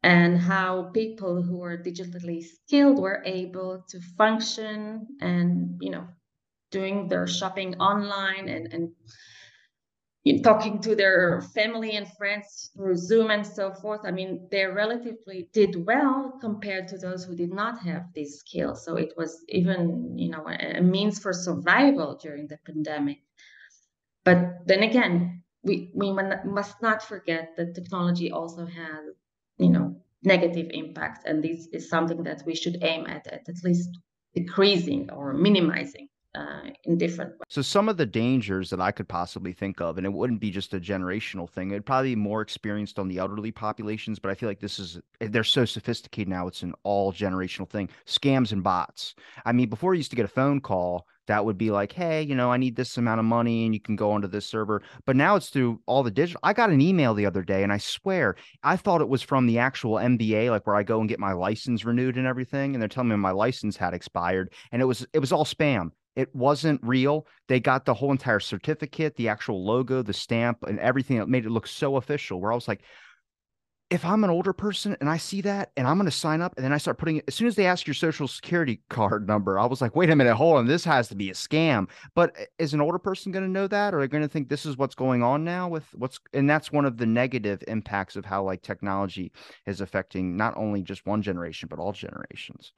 and 0.02 0.38
how 0.38 0.90
people 0.94 1.42
who 1.42 1.62
are 1.62 1.76
digitally 1.76 2.42
skilled 2.42 2.98
were 2.98 3.22
able 3.24 3.84
to 3.88 4.00
function 4.16 5.06
and, 5.20 5.78
you 5.80 5.90
know, 5.90 6.06
doing 6.70 7.08
their 7.08 7.26
shopping 7.26 7.76
online 7.76 8.48
and, 8.48 8.72
and 8.72 8.88
talking 10.42 10.80
to 10.80 10.94
their 10.94 11.40
family 11.54 11.96
and 11.96 12.06
friends 12.16 12.70
through 12.76 12.96
Zoom 12.96 13.30
and 13.30 13.44
so 13.44 13.72
forth. 13.72 14.02
I 14.04 14.12
mean, 14.12 14.46
they 14.50 14.64
relatively 14.66 15.48
did 15.52 15.84
well 15.84 16.38
compared 16.40 16.86
to 16.88 16.98
those 16.98 17.24
who 17.24 17.34
did 17.34 17.52
not 17.52 17.80
have 17.80 18.04
these 18.14 18.38
skills. 18.38 18.84
So 18.84 18.96
it 18.96 19.12
was 19.16 19.44
even, 19.48 20.16
you 20.16 20.30
know, 20.30 20.46
a, 20.48 20.80
means 20.80 21.18
for 21.18 21.32
survival 21.32 22.16
during 22.22 22.46
the 22.46 22.58
pandemic. 22.64 23.18
But 24.24 24.66
then 24.66 24.84
again, 24.84 25.42
we 25.64 25.90
we 25.94 26.12
must 26.12 26.80
not 26.80 27.02
forget 27.02 27.56
that 27.56 27.74
technology 27.74 28.30
also 28.30 28.66
has, 28.66 29.14
you 29.58 29.70
know, 29.70 29.96
negative 30.22 30.68
impacts, 30.70 31.24
and 31.24 31.42
this 31.42 31.66
is 31.72 31.88
something 31.88 32.22
that 32.22 32.42
we 32.46 32.54
should 32.54 32.78
aim 32.82 33.06
at 33.06 33.26
at, 33.26 33.48
at 33.48 33.64
least 33.64 33.90
decreasing 34.34 35.10
or 35.10 35.32
minimizing 35.32 36.08
uh, 36.34 36.70
in 36.84 36.98
different 36.98 37.32
ways. 37.32 37.40
So 37.48 37.62
some 37.62 37.88
of 37.88 37.96
the 37.96 38.06
dangers 38.06 38.70
that 38.70 38.80
I 38.80 38.90
could 38.90 39.08
possibly 39.08 39.52
think 39.52 39.80
of, 39.80 39.98
and 39.98 40.06
it 40.06 40.12
wouldn't 40.12 40.40
be 40.40 40.50
just 40.50 40.74
a 40.74 40.80
generational 40.80 41.48
thing. 41.48 41.70
It'd 41.70 41.86
probably 41.86 42.14
be 42.14 42.20
more 42.20 42.40
experienced 42.40 42.98
on 42.98 43.08
the 43.08 43.18
elderly 43.18 43.50
populations, 43.50 44.18
but 44.18 44.30
I 44.30 44.34
feel 44.34 44.48
like 44.48 44.60
this 44.60 44.78
is 44.78 45.00
eh, 45.20 45.28
they're 45.30 45.44
so 45.44 45.64
sophisticated 45.64 46.28
now. 46.28 46.46
It's 46.46 46.62
an 46.62 46.74
all 46.82 47.12
generational 47.12 47.68
thing. 47.68 47.88
Scams 48.06 48.52
and 48.52 48.62
bots. 48.62 49.14
I 49.44 49.52
mean, 49.52 49.68
before 49.68 49.94
you 49.94 49.98
used 49.98 50.10
to 50.10 50.16
get 50.16 50.24
a 50.24 50.28
phone 50.28 50.60
call 50.60 51.06
that 51.26 51.44
would 51.44 51.58
be 51.58 51.70
like, 51.70 51.92
hey, 51.92 52.22
you 52.22 52.34
know, 52.34 52.50
I 52.50 52.56
need 52.56 52.76
this 52.76 52.96
amount 52.96 53.20
of 53.20 53.24
money 53.24 53.64
and 53.64 53.74
you 53.74 53.80
can 53.80 53.96
go 53.96 54.10
onto 54.10 54.28
this 54.28 54.46
server. 54.46 54.82
But 55.06 55.16
now 55.16 55.36
it's 55.36 55.50
through 55.50 55.80
all 55.86 56.02
the 56.02 56.10
digital. 56.10 56.40
I 56.42 56.52
got 56.52 56.70
an 56.70 56.80
email 56.80 57.14
the 57.14 57.26
other 57.26 57.42
day 57.42 57.62
and 57.62 57.72
I 57.72 57.78
swear 57.78 58.36
I 58.62 58.76
thought 58.76 59.00
it 59.00 59.08
was 59.08 59.22
from 59.22 59.46
the 59.46 59.58
actual 59.58 59.94
MVA, 59.94 60.50
like 60.50 60.66
where 60.66 60.76
I 60.76 60.82
go 60.82 61.00
and 61.00 61.08
get 61.08 61.20
my 61.20 61.32
license 61.32 61.84
renewed 61.84 62.16
and 62.16 62.26
everything. 62.26 62.74
And 62.74 62.82
they're 62.82 62.88
telling 62.88 63.10
me 63.10 63.16
my 63.16 63.30
license 63.30 63.76
had 63.76 63.94
expired 63.94 64.52
and 64.72 64.82
it 64.82 64.86
was 64.86 65.06
it 65.12 65.20
was 65.20 65.32
all 65.32 65.44
spam. 65.44 65.92
It 66.16 66.34
wasn't 66.34 66.80
real. 66.82 67.26
They 67.48 67.60
got 67.60 67.84
the 67.84 67.94
whole 67.94 68.12
entire 68.12 68.40
certificate, 68.40 69.16
the 69.16 69.28
actual 69.28 69.64
logo, 69.64 70.02
the 70.02 70.12
stamp, 70.12 70.62
and 70.64 70.78
everything 70.78 71.18
that 71.18 71.28
made 71.28 71.46
it 71.46 71.50
look 71.50 71.66
so 71.66 71.96
official. 71.96 72.40
Where 72.40 72.52
I 72.52 72.54
was 72.54 72.68
like, 72.68 72.82
if 73.92 74.06
I'm 74.06 74.24
an 74.24 74.30
older 74.30 74.54
person 74.54 74.96
and 75.00 75.10
I 75.10 75.18
see 75.18 75.42
that 75.42 75.70
and 75.76 75.86
I'm 75.86 75.98
going 75.98 76.06
to 76.06 76.16
sign 76.16 76.40
up 76.40 76.54
and 76.56 76.64
then 76.64 76.72
I 76.72 76.78
start 76.78 76.96
putting 76.96 77.18
it, 77.18 77.24
as 77.28 77.34
soon 77.34 77.46
as 77.46 77.56
they 77.56 77.66
ask 77.66 77.86
your 77.86 77.92
social 77.92 78.26
security 78.26 78.80
card 78.88 79.28
number, 79.28 79.58
I 79.58 79.66
was 79.66 79.82
like, 79.82 79.94
wait 79.94 80.08
a 80.08 80.16
minute, 80.16 80.34
hold 80.34 80.56
on, 80.56 80.66
this 80.66 80.82
has 80.84 81.08
to 81.08 81.14
be 81.14 81.28
a 81.28 81.34
scam. 81.34 81.88
But 82.14 82.34
eh, 82.38 82.46
is 82.58 82.72
an 82.72 82.80
older 82.80 82.98
person 82.98 83.32
going 83.32 83.44
to 83.44 83.50
know 83.50 83.66
that? 83.66 83.92
Or 83.92 83.98
are 83.98 84.00
they 84.00 84.08
going 84.08 84.22
to 84.22 84.28
think 84.28 84.48
this 84.48 84.64
is 84.64 84.78
what's 84.78 84.94
going 84.94 85.22
on 85.22 85.44
now 85.44 85.68
with 85.68 85.84
what's, 85.94 86.18
and 86.32 86.48
that's 86.48 86.72
one 86.72 86.86
of 86.86 86.96
the 86.96 87.04
negative 87.04 87.62
impacts 87.68 88.16
of 88.16 88.24
how 88.24 88.42
like 88.42 88.62
technology 88.62 89.30
is 89.66 89.82
affecting 89.82 90.38
not 90.38 90.56
only 90.56 90.82
just 90.82 91.04
one 91.04 91.20
generation, 91.20 91.68
but 91.68 91.78
all 91.78 91.92
generations. 91.92 92.72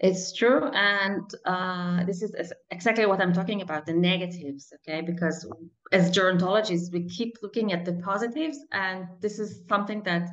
It's 0.00 0.32
true. 0.32 0.64
And 0.66 1.28
uh, 1.44 2.04
this 2.04 2.22
is 2.22 2.52
exactly 2.70 3.06
what 3.06 3.20
I'm 3.20 3.32
talking 3.32 3.62
about 3.62 3.84
the 3.84 3.94
negatives, 3.94 4.72
okay? 4.76 5.00
Because 5.00 5.46
as 5.92 6.10
gerontologists, 6.16 6.92
we 6.92 7.08
keep 7.08 7.34
looking 7.42 7.72
at 7.72 7.84
the 7.84 7.94
positives, 7.94 8.58
and 8.70 9.06
this 9.20 9.40
is 9.40 9.64
something 9.68 10.02
that 10.04 10.28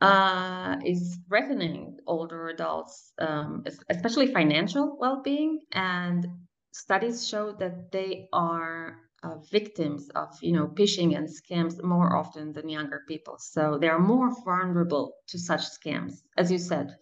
uh, 0.00 0.76
is 0.84 1.18
threatening 1.28 1.98
older 2.06 2.48
adults, 2.48 3.12
um, 3.18 3.64
especially 3.88 4.28
financial 4.32 4.96
well 5.00 5.20
being. 5.22 5.60
And 5.72 6.26
studies 6.72 7.26
show 7.26 7.52
that 7.58 7.90
they 7.90 8.28
are 8.32 8.98
uh, 9.22 9.36
victims 9.50 10.08
of 10.14 10.28
you 10.40 10.52
know 10.52 10.68
phishing 10.68 11.16
and 11.16 11.28
scams 11.28 11.82
more 11.82 12.16
often 12.16 12.52
than 12.52 12.68
younger 12.70 13.02
people 13.06 13.36
so 13.38 13.76
they 13.78 13.88
are 13.88 13.98
more 13.98 14.30
vulnerable 14.44 15.12
to 15.28 15.38
such 15.38 15.60
scams 15.60 16.22
as 16.38 16.50
you 16.50 16.56
said 16.56 16.96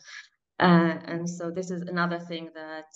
uh, 0.59 0.99
and 1.05 1.29
so 1.29 1.51
this 1.51 1.71
is 1.71 1.83
another 1.83 2.19
thing 2.19 2.51
that 2.55 2.93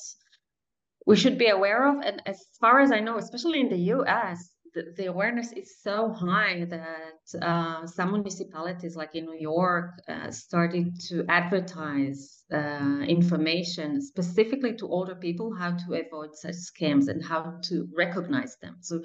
we 1.06 1.16
should 1.16 1.38
be 1.38 1.48
aware 1.48 1.88
of. 1.88 1.96
And 2.04 2.22
as 2.26 2.46
far 2.60 2.80
as 2.80 2.92
I 2.92 3.00
know, 3.00 3.18
especially 3.18 3.60
in 3.60 3.68
the 3.68 3.92
US, 3.94 4.50
the, 4.74 4.92
the 4.96 5.06
awareness 5.06 5.52
is 5.52 5.82
so 5.82 6.12
high 6.12 6.64
that 6.64 7.42
uh, 7.42 7.86
some 7.86 8.12
municipalities, 8.12 8.96
like 8.96 9.14
in 9.14 9.26
New 9.26 9.38
York, 9.38 9.90
uh, 10.08 10.30
started 10.30 10.98
to 11.08 11.24
advertise 11.28 12.44
uh, 12.52 13.00
information 13.06 14.00
specifically 14.00 14.74
to 14.76 14.88
older 14.88 15.14
people 15.14 15.54
how 15.54 15.72
to 15.72 15.94
avoid 15.94 16.34
such 16.34 16.54
scams 16.54 17.08
and 17.08 17.22
how 17.24 17.58
to 17.64 17.88
recognize 17.96 18.56
them. 18.62 18.76
So 18.80 19.02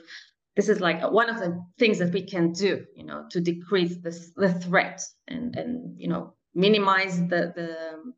this 0.56 0.70
is 0.70 0.80
like 0.80 1.02
one 1.12 1.30
of 1.30 1.38
the 1.38 1.62
things 1.78 2.00
that 2.00 2.14
we 2.14 2.24
can 2.24 2.52
do, 2.52 2.86
you 2.96 3.04
know, 3.04 3.26
to 3.32 3.42
decrease 3.42 3.98
this, 3.98 4.32
the 4.36 4.54
threat 4.54 5.02
and 5.28 5.56
and 5.56 6.00
you 6.00 6.08
know 6.08 6.34
minimize 6.56 7.20
the 7.28 7.54
the 7.56 8.14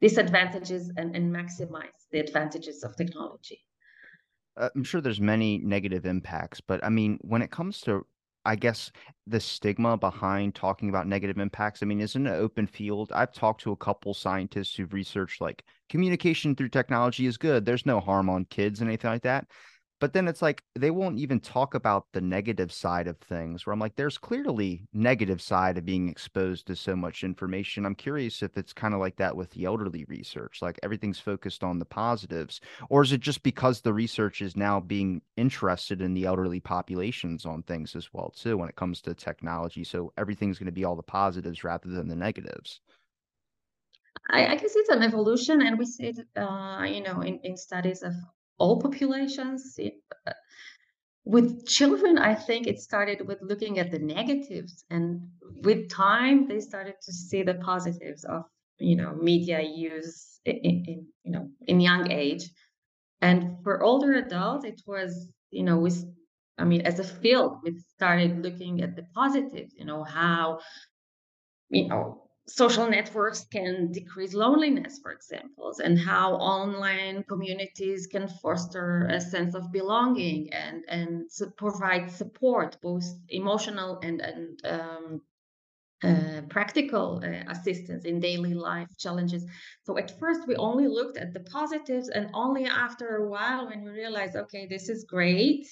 disadvantages 0.00 0.90
and, 0.96 1.14
and 1.16 1.34
maximize 1.34 2.08
the 2.12 2.20
advantages 2.20 2.84
of 2.84 2.96
technology. 2.96 3.60
Uh, 4.56 4.68
I'm 4.74 4.84
sure 4.84 5.00
there's 5.00 5.20
many 5.20 5.58
negative 5.58 6.06
impacts, 6.06 6.60
but 6.60 6.82
I 6.84 6.88
mean, 6.88 7.18
when 7.22 7.42
it 7.42 7.50
comes 7.50 7.80
to, 7.82 8.06
I 8.44 8.54
guess, 8.54 8.92
the 9.26 9.40
stigma 9.40 9.96
behind 9.96 10.54
talking 10.54 10.88
about 10.88 11.08
negative 11.08 11.38
impacts, 11.38 11.82
I 11.82 11.86
mean, 11.86 12.00
isn't 12.00 12.26
an 12.26 12.34
open 12.34 12.66
field? 12.66 13.10
I've 13.12 13.32
talked 13.32 13.62
to 13.62 13.72
a 13.72 13.76
couple 13.76 14.14
scientists 14.14 14.76
who've 14.76 14.92
researched 14.92 15.40
like 15.40 15.64
communication 15.88 16.54
through 16.54 16.68
technology 16.68 17.26
is 17.26 17.36
good. 17.36 17.64
There's 17.64 17.86
no 17.86 17.98
harm 17.98 18.30
on 18.30 18.44
kids 18.44 18.80
and 18.80 18.88
anything 18.88 19.10
like 19.10 19.22
that 19.22 19.46
but 20.00 20.12
then 20.12 20.28
it's 20.28 20.42
like 20.42 20.62
they 20.74 20.90
won't 20.90 21.18
even 21.18 21.40
talk 21.40 21.74
about 21.74 22.06
the 22.12 22.20
negative 22.20 22.72
side 22.72 23.06
of 23.06 23.16
things 23.18 23.64
where 23.64 23.72
i'm 23.72 23.78
like 23.78 23.96
there's 23.96 24.18
clearly 24.18 24.82
negative 24.92 25.40
side 25.40 25.78
of 25.78 25.84
being 25.84 26.08
exposed 26.08 26.66
to 26.66 26.76
so 26.76 26.96
much 26.96 27.24
information. 27.24 27.86
I'm 27.86 27.94
curious 27.94 28.42
if 28.42 28.56
it's 28.56 28.72
kind 28.72 28.94
of 28.94 29.00
like 29.00 29.16
that 29.16 29.36
with 29.36 29.50
the 29.50 29.64
elderly 29.64 30.04
research 30.06 30.60
like 30.62 30.78
everything's 30.82 31.20
focused 31.20 31.62
on 31.62 31.78
the 31.78 31.84
positives 31.84 32.60
or 32.88 33.02
is 33.02 33.12
it 33.12 33.20
just 33.20 33.42
because 33.42 33.80
the 33.80 33.92
research 33.92 34.42
is 34.42 34.56
now 34.56 34.80
being 34.80 35.22
interested 35.36 36.00
in 36.00 36.14
the 36.14 36.26
elderly 36.26 36.60
populations 36.60 37.46
on 37.46 37.62
things 37.62 37.96
as 37.96 38.12
well 38.12 38.30
too 38.30 38.56
when 38.56 38.68
it 38.68 38.76
comes 38.76 39.00
to 39.02 39.14
technology 39.14 39.84
so 39.84 40.12
everything's 40.16 40.58
going 40.58 40.66
to 40.66 40.72
be 40.72 40.84
all 40.84 40.96
the 40.96 41.02
positives 41.02 41.64
rather 41.64 41.88
than 41.88 42.08
the 42.08 42.16
negatives? 42.16 42.80
I, 44.30 44.46
I, 44.46 44.56
guess 44.56 44.74
it's 44.74 44.88
an 44.88 45.02
evolution, 45.02 45.60
and 45.60 45.78
we 45.78 45.84
see 45.84 46.06
it, 46.06 46.18
uh, 46.36 46.84
you 46.88 47.02
know, 47.02 47.20
in, 47.20 47.40
in 47.42 47.56
studies 47.56 48.02
of 48.02 48.14
all 48.58 48.80
populations. 48.80 49.78
Uh, 49.78 50.32
with 51.24 51.66
children, 51.66 52.18
I 52.18 52.34
think 52.34 52.66
it 52.66 52.80
started 52.80 53.26
with 53.26 53.38
looking 53.40 53.78
at 53.78 53.90
the 53.90 53.98
negatives, 53.98 54.84
and 54.90 55.22
with 55.62 55.88
time, 55.90 56.48
they 56.48 56.60
started 56.60 56.96
to 57.02 57.12
see 57.12 57.42
the 57.42 57.54
positives 57.54 58.24
of 58.24 58.42
you 58.78 58.96
know 58.96 59.14
media 59.14 59.62
use 59.62 60.40
in, 60.44 60.56
in 60.56 61.06
you 61.24 61.32
know 61.32 61.48
in 61.66 61.80
young 61.80 62.10
age. 62.10 62.50
And 63.22 63.56
for 63.62 63.82
older 63.82 64.12
adults, 64.14 64.64
it 64.64 64.82
was 64.86 65.28
you 65.50 65.62
know 65.62 65.78
with 65.78 66.04
I 66.58 66.64
mean, 66.64 66.82
as 66.82 67.00
a 67.00 67.04
field, 67.04 67.58
we 67.64 67.76
started 67.96 68.42
looking 68.42 68.82
at 68.82 68.94
the 68.96 69.04
positives. 69.14 69.74
You 69.76 69.86
know 69.86 70.04
how 70.04 70.60
you 71.70 71.88
know 71.88 72.28
social 72.46 72.88
networks 72.88 73.44
can 73.44 73.90
decrease 73.92 74.34
loneliness, 74.34 74.98
for 75.02 75.12
example, 75.12 75.72
and 75.82 75.98
how 75.98 76.34
online 76.34 77.22
communities 77.24 78.06
can 78.06 78.28
foster 78.28 79.06
a 79.10 79.20
sense 79.20 79.54
of 79.54 79.72
belonging 79.72 80.52
and 80.52 80.84
and 80.88 81.30
provide 81.56 82.10
support, 82.10 82.76
both 82.82 83.04
emotional 83.28 83.98
and 84.02 84.20
and 84.20 84.60
um, 84.64 85.20
uh, 86.02 86.42
practical 86.50 87.22
uh, 87.24 87.50
assistance 87.50 88.04
in 88.04 88.20
daily 88.20 88.52
life 88.52 88.88
challenges. 88.98 89.46
So 89.84 89.96
at 89.96 90.18
first 90.18 90.46
we 90.46 90.54
only 90.56 90.86
looked 90.86 91.16
at 91.16 91.32
the 91.32 91.40
positives, 91.40 92.10
and 92.10 92.28
only 92.34 92.66
after 92.66 93.16
a 93.16 93.28
while, 93.28 93.68
when 93.68 93.82
we 93.84 93.90
realized, 93.90 94.36
okay, 94.36 94.66
this 94.66 94.88
is 94.90 95.04
great, 95.04 95.66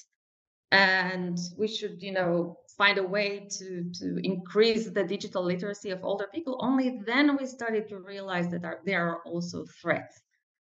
and 0.73 1.39
we 1.57 1.69
should, 1.69 2.03
you 2.03 2.13
know, 2.13 2.59
find 2.77 2.99
a 2.99 3.03
way 3.03 3.47
to 3.59 3.91
to 4.01 4.19
increase 4.25 4.91
the 4.91 5.05
digital 5.05 5.45
literacy 5.45 5.91
of 5.91 6.03
older 6.03 6.29
people. 6.35 6.59
Only 6.61 7.01
then 7.07 7.37
we 7.37 7.47
started 7.47 7.89
to 7.89 7.99
realize 7.99 8.49
that 8.51 8.65
are, 8.65 8.81
there 8.85 9.07
are 9.09 9.21
also 9.25 9.65
threats. 9.81 10.21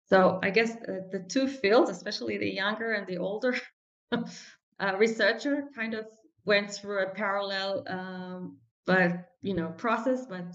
So 0.09 0.38
I 0.43 0.50
guess 0.50 0.71
uh, 0.71 1.09
the 1.11 1.25
two 1.29 1.49
fields, 1.49 1.91
especially 1.91 2.38
the 2.38 2.55
younger 2.55 2.93
and 2.93 3.07
the 3.07 3.19
older 3.19 3.57
uh, 4.12 4.97
researcher, 4.97 5.65
kind 5.75 5.95
of 5.95 6.07
went 6.45 6.71
through 6.71 7.03
a 7.03 7.11
parallel 7.11 7.85
um, 7.88 8.57
but 8.87 9.12
you 9.43 9.55
know 9.55 9.69
process 9.76 10.26
but 10.26 10.47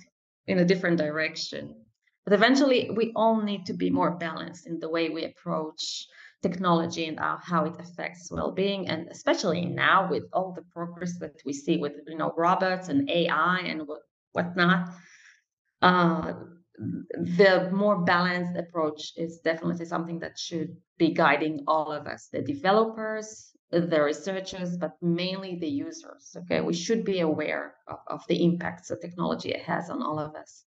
in 0.47 0.59
a 0.59 0.65
different 0.65 0.97
direction 0.97 1.75
but 2.23 2.33
eventually 2.33 2.89
we 2.95 3.11
all 3.15 3.41
need 3.41 3.65
to 3.65 3.73
be 3.73 3.89
more 3.89 4.11
balanced 4.11 4.65
in 4.65 4.79
the 4.79 4.89
way 4.89 5.09
we 5.09 5.25
approach 5.25 6.07
technology 6.41 7.05
and 7.05 7.19
how 7.19 7.65
it 7.65 7.75
affects 7.79 8.31
well-being 8.31 8.87
and 8.87 9.07
especially 9.09 9.65
now 9.65 10.09
with 10.09 10.23
all 10.33 10.53
the 10.53 10.63
progress 10.73 11.17
that 11.19 11.35
we 11.45 11.53
see 11.53 11.77
with 11.77 11.93
you 12.07 12.17
know 12.17 12.33
robots 12.35 12.89
and 12.89 13.09
ai 13.09 13.59
and 13.59 13.87
what, 13.87 14.01
whatnot 14.31 14.89
uh, 15.81 16.33
the 17.37 17.69
more 17.71 18.03
balanced 18.03 18.57
approach 18.57 19.13
is 19.17 19.39
definitely 19.39 19.85
something 19.85 20.19
that 20.19 20.37
should 20.37 20.75
be 20.97 21.13
guiding 21.13 21.63
all 21.67 21.91
of 21.91 22.07
us 22.07 22.27
the 22.31 22.41
developers 22.41 23.51
the 23.71 24.01
researchers, 24.01 24.77
but 24.77 24.97
mainly 25.01 25.55
the 25.55 25.67
users. 25.67 26.35
Okay, 26.39 26.61
we 26.61 26.73
should 26.73 27.05
be 27.05 27.21
aware 27.21 27.75
of, 27.87 27.97
of 28.07 28.27
the 28.27 28.43
impacts 28.43 28.89
that 28.89 29.01
technology 29.01 29.57
has 29.65 29.89
on 29.89 30.03
all 30.03 30.19
of 30.19 30.35
us. 30.35 30.65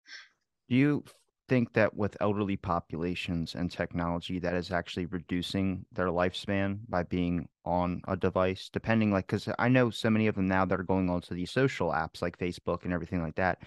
Do 0.68 0.76
you 0.76 1.04
think 1.52 1.74
that 1.74 1.94
with 1.94 2.16
elderly 2.22 2.56
populations 2.56 3.54
and 3.54 3.70
technology 3.70 4.38
that 4.38 4.54
is 4.54 4.72
actually 4.72 5.04
reducing 5.04 5.84
their 5.92 6.06
lifespan 6.06 6.78
by 6.88 7.02
being 7.02 7.46
on 7.66 8.00
a 8.08 8.16
device 8.16 8.70
depending 8.72 9.12
like 9.12 9.26
because 9.26 9.50
i 9.58 9.68
know 9.68 9.90
so 9.90 10.08
many 10.08 10.28
of 10.28 10.34
them 10.34 10.48
now 10.48 10.64
that 10.64 10.80
are 10.80 10.82
going 10.82 11.10
on 11.10 11.20
to 11.20 11.34
these 11.34 11.50
social 11.50 11.90
apps 11.90 12.22
like 12.22 12.38
facebook 12.38 12.84
and 12.84 12.92
everything 12.94 13.20
like 13.20 13.34
that. 13.34 13.58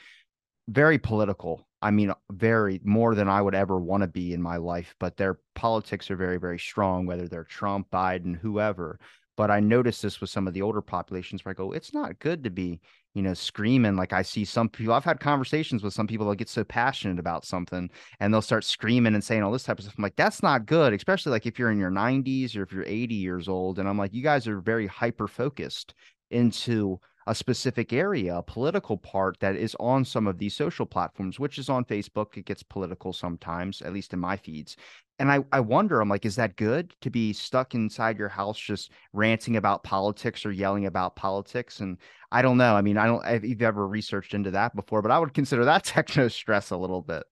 Very 0.67 0.97
political. 0.97 1.67
I 1.79 1.91
mean 1.91 2.11
very 2.31 2.81
more 2.83 3.13
than 3.13 3.29
i 3.29 3.39
would 3.39 3.53
ever 3.53 3.77
want 3.79 4.01
to 4.01 4.07
be 4.07 4.33
in 4.33 4.41
my 4.41 4.57
life 4.57 4.95
but 4.99 5.15
their 5.15 5.37
politics 5.53 6.09
are 6.09 6.15
very 6.15 6.39
very 6.39 6.57
strong 6.57 7.05
whether 7.05 7.27
they're 7.27 7.43
trump 7.43 7.91
biden 7.91 8.35
whoever. 8.35 8.99
But 9.37 9.51
I 9.51 9.59
noticed 9.59 10.01
this 10.01 10.21
with 10.21 10.31
some 10.31 10.47
of 10.47 10.55
the 10.55 10.63
older 10.63 10.81
populations 10.81 11.45
where 11.45 11.51
I 11.51 11.53
go, 11.53 11.73
it's 11.73 11.93
not 11.93 12.19
good 12.19 12.45
to 12.45 12.49
be, 12.49 12.79
you 13.15 13.21
know, 13.21 13.33
screaming. 13.33 13.95
Like 13.95 14.13
I 14.13 14.21
see 14.21 14.45
some 14.45 14.69
people, 14.69 14.93
I've 14.93 15.05
had 15.05 15.19
conversations 15.19 15.81
with 15.81 15.93
some 15.93 16.05
people 16.05 16.29
that 16.29 16.35
get 16.35 16.49
so 16.49 16.63
passionate 16.65 17.17
about 17.17 17.45
something 17.45 17.89
and 18.19 18.31
they'll 18.31 18.41
start 18.41 18.65
screaming 18.65 19.15
and 19.15 19.23
saying 19.23 19.41
all 19.41 19.53
this 19.53 19.63
type 19.63 19.79
of 19.79 19.85
stuff. 19.85 19.95
I'm 19.97 20.03
like, 20.03 20.17
that's 20.17 20.43
not 20.43 20.65
good, 20.65 20.93
especially 20.93 21.31
like 21.31 21.45
if 21.45 21.57
you're 21.57 21.71
in 21.71 21.79
your 21.79 21.89
90s 21.89 22.55
or 22.55 22.63
if 22.63 22.73
you're 22.73 22.83
80 22.85 23.15
years 23.15 23.47
old. 23.47 23.79
And 23.79 23.87
I'm 23.87 23.97
like, 23.97 24.13
you 24.13 24.21
guys 24.21 24.47
are 24.47 24.59
very 24.59 24.85
hyper 24.85 25.27
focused 25.29 25.95
into 26.29 26.99
a 27.27 27.35
specific 27.35 27.91
area, 27.93 28.37
a 28.37 28.43
political 28.43 28.97
part 28.97 29.39
that 29.39 29.55
is 29.55 29.75
on 29.79 30.05
some 30.05 30.27
of 30.27 30.37
these 30.37 30.55
social 30.55 30.85
platforms, 30.85 31.39
which 31.39 31.57
is 31.57 31.69
on 31.69 31.85
Facebook. 31.85 32.37
It 32.37 32.45
gets 32.45 32.63
political 32.63 33.13
sometimes, 33.13 33.81
at 33.81 33.93
least 33.93 34.13
in 34.13 34.19
my 34.19 34.37
feeds 34.37 34.77
and 35.19 35.31
I, 35.31 35.39
I 35.51 35.61
wonder, 35.61 36.01
I'm 36.01 36.09
like, 36.09 36.25
is 36.25 36.35
that 36.35 36.57
good 36.57 36.93
to 37.01 37.09
be 37.09 37.31
stuck 37.31 37.73
inside 37.73 38.17
your 38.17 38.29
house 38.29 38.59
just 38.59 38.91
ranting 39.13 39.55
about 39.55 39.83
politics 39.83 40.45
or 40.45 40.51
yelling 40.51 40.85
about 40.87 41.15
politics? 41.15 41.79
And 41.79 41.97
I 42.31 42.41
don't 42.41 42.57
know. 42.57 42.75
I 42.75 42.81
mean, 42.81 42.97
I 42.97 43.05
don't 43.05 43.25
if 43.25 43.43
you've 43.43 43.61
ever 43.61 43.87
researched 43.87 44.33
into 44.33 44.51
that 44.51 44.75
before, 44.75 45.01
but 45.01 45.11
I 45.11 45.19
would 45.19 45.33
consider 45.33 45.65
that 45.65 45.83
techno 45.85 46.27
stress 46.27 46.71
a 46.71 46.77
little 46.77 47.01
bit. 47.01 47.23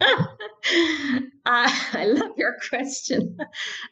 uh, 0.00 0.26
I 1.46 2.04
love 2.06 2.32
your 2.36 2.56
question. 2.68 3.36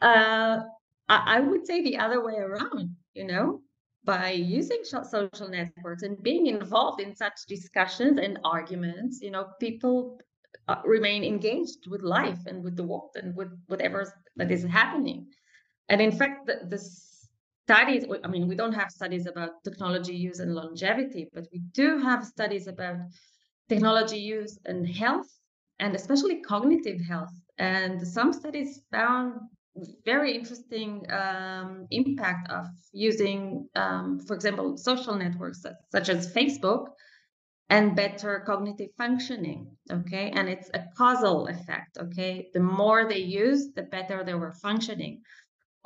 Uh, 0.03 0.61
I, 1.09 1.37
I 1.37 1.41
would 1.41 1.67
say 1.67 1.83
the 1.83 1.99
other 1.99 2.23
way 2.23 2.35
around, 2.35 2.97
you 3.15 3.27
know, 3.27 3.63
by 4.05 4.31
using 4.31 4.81
social 4.85 5.49
networks 5.49 6.03
and 6.03 6.23
being 6.23 6.47
involved 6.47 7.01
in 7.01 7.15
such 7.15 7.47
discussions 7.49 8.19
and 8.19 8.39
arguments, 8.45 9.21
you 9.23 9.31
know, 9.31 9.49
people 9.61 10.21
uh, 10.69 10.77
remain 10.85 11.25
engaged 11.25 11.89
with 11.89 12.03
life 12.03 12.39
and 12.47 12.63
with 12.63 12.77
the 12.77 12.83
world 12.83 13.11
and 13.17 13.35
with 13.35 13.49
whatever 13.67 14.13
that 14.37 14.51
is 14.51 14.65
happening. 14.65 15.27
And 15.89 16.01
in 16.01 16.13
fact, 16.13 16.47
the, 16.47 16.61
the 16.69 16.79
studies, 16.79 18.05
I 18.23 18.29
mean, 18.29 18.47
we 18.47 18.55
don't 18.55 18.73
have 18.73 18.91
studies 18.91 19.27
about 19.27 19.63
technology 19.65 20.15
use 20.15 20.39
and 20.41 20.55
longevity, 20.55 21.29
but 21.33 21.47
we 21.53 21.61
do 21.73 21.99
have 21.99 22.25
studies 22.25 22.67
about 22.67 22.97
technology 23.69 24.19
use 24.19 24.59
and 24.67 24.87
health, 24.87 25.29
and 25.81 25.95
especially 25.95 26.41
cognitive 26.41 27.01
health. 27.01 27.33
And 27.59 28.07
some 28.07 28.33
studies 28.33 28.81
found 28.91 29.41
very 30.05 30.35
interesting 30.35 31.05
um, 31.11 31.87
impact 31.91 32.51
of 32.51 32.67
using, 32.93 33.69
um, 33.75 34.21
for 34.21 34.35
example, 34.35 34.77
social 34.77 35.15
networks 35.15 35.65
such 35.91 36.09
as 36.09 36.33
Facebook 36.33 36.89
and 37.71 37.97
better 37.97 38.43
cognitive 38.47 38.91
functioning 38.97 39.75
okay? 39.91 40.31
And 40.31 40.49
it's 40.49 40.71
a 40.75 40.85
causal 40.97 41.49
effect 41.49 41.99
okay? 41.99 42.49
The 42.55 42.61
more 42.61 43.09
they 43.09 43.19
use 43.19 43.73
the 43.75 43.83
better 43.83 44.23
they 44.25 44.35
were 44.35 44.53
functioning. 44.53 45.23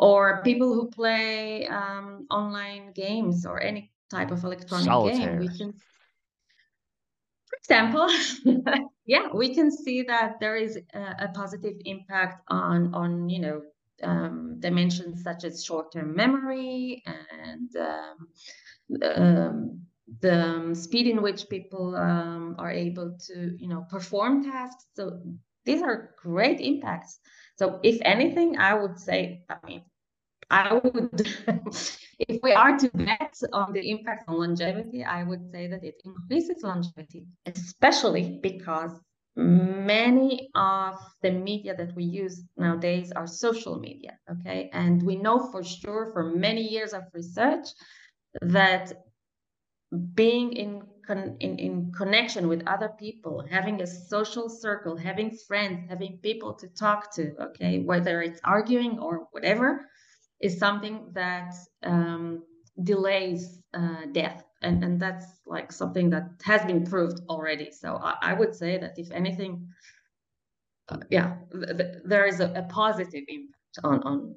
Or 0.01 0.43
people 0.45 0.73
who 0.73 0.91
play 0.91 1.67
um, 1.67 2.27
online 2.31 2.93
games 2.93 3.45
or 3.45 3.61
any 3.61 3.91
type 4.11 4.31
of 4.31 4.45
electronic 4.45 4.87
Solitaire. 4.87 5.39
game 5.39 5.39
we 5.39 5.49
can 5.49 5.73
for 7.47 7.57
example 7.57 8.09
yeah 9.07 9.29
we 9.35 9.55
can 9.55 9.71
see 9.71 10.03
that 10.03 10.41
there 10.41 10.57
is 10.57 10.79
a, 10.95 11.01
a 11.21 11.29
positive 11.35 11.75
impact 11.85 12.43
on 12.49 12.95
on 12.95 13.29
you 13.29 13.41
know 13.41 13.61
um, 14.03 14.57
dimensions 14.61 15.23
such 15.23 15.45
as 15.45 15.65
short-term 15.65 16.15
memory 16.15 17.03
and 17.07 17.71
um, 17.77 18.17
um 19.03 19.81
the 20.21 20.43
um, 20.43 20.75
speed 20.75 21.07
in 21.07 21.21
which 21.21 21.49
people 21.51 21.95
um, 21.95 22.57
are 22.59 22.71
able 22.71 23.17
to 23.27 23.55
you 23.59 23.69
know 23.69 23.85
perform 23.91 24.43
tasks. 24.43 24.87
So 24.95 25.21
these 25.65 25.83
are 25.83 26.15
great 26.23 26.61
impacts. 26.61 27.19
So 27.57 27.81
if 27.83 27.99
anything 28.03 28.57
i 28.59 28.73
would 28.73 28.99
say 28.99 29.43
i 29.51 29.57
mean 29.67 29.83
i 30.51 30.75
would 30.75 31.29
if 32.19 32.41
we 32.43 32.53
are 32.53 32.79
to 32.79 32.89
bet 32.95 33.37
on 33.53 33.73
the 33.73 33.91
impact 33.91 34.29
on 34.29 34.39
longevity 34.39 35.05
i 35.05 35.23
would 35.25 35.51
say 35.53 35.67
that 35.67 35.85
it 35.85 36.01
increases 36.05 36.63
longevity 36.63 37.27
especially 37.47 38.39
because 38.43 38.93
many 39.39 40.51
of 40.57 40.99
the 41.23 41.31
media 41.31 41.75
that 41.77 41.95
we 41.95 42.03
use 42.03 42.43
nowadays 42.57 43.13
are 43.13 43.27
social 43.27 43.79
media 43.79 44.19
okay? 44.31 44.69
And 44.73 45.01
we 45.03 45.15
know 45.15 45.51
for 45.53 45.63
sure 45.63 46.11
for 46.13 46.25
many 46.25 46.63
years 46.63 46.93
of 46.93 47.05
research 47.15 47.69
that 48.43 48.93
being 50.15 50.53
in, 50.53 50.83
con- 51.07 51.37
in 51.39 51.59
in 51.59 51.93
connection 51.93 52.49
with 52.49 52.67
other 52.67 52.91
people 52.99 53.45
having 53.49 53.81
a 53.81 53.87
social 53.87 54.49
circle 54.49 54.97
having 54.97 55.31
friends 55.47 55.87
having 55.89 56.19
people 56.19 56.55
to 56.55 56.69
talk 56.69 57.15
to 57.15 57.33
okay? 57.41 57.79
Whether 57.79 58.23
it's 58.23 58.41
arguing 58.43 58.99
or 58.99 59.29
whatever 59.31 59.89
is 60.41 60.59
something 60.59 61.11
that 61.15 61.55
um, 61.85 62.43
delays 62.83 63.61
uh, 63.73 64.07
death 64.13 64.43
and 64.63 64.83
and 64.83 65.01
that's 65.01 65.41
like 65.47 65.71
something 65.73 66.11
that 66.11 66.29
has 66.43 66.65
been 66.65 66.85
proved 66.85 67.21
already 67.29 67.71
so 67.71 68.01
i, 68.03 68.15
I 68.23 68.35
would 68.35 68.55
say 68.55 68.79
that 68.79 68.99
if 68.99 69.11
anything 69.11 69.69
uh, 70.89 70.99
yeah 71.11 71.37
th- 71.53 71.77
th- 71.77 71.95
there 72.05 72.27
is 72.27 72.41
a, 72.41 72.53
a 72.55 72.63
positive 72.63 73.25
impact 73.29 73.79
on 73.85 74.03
on 74.03 74.37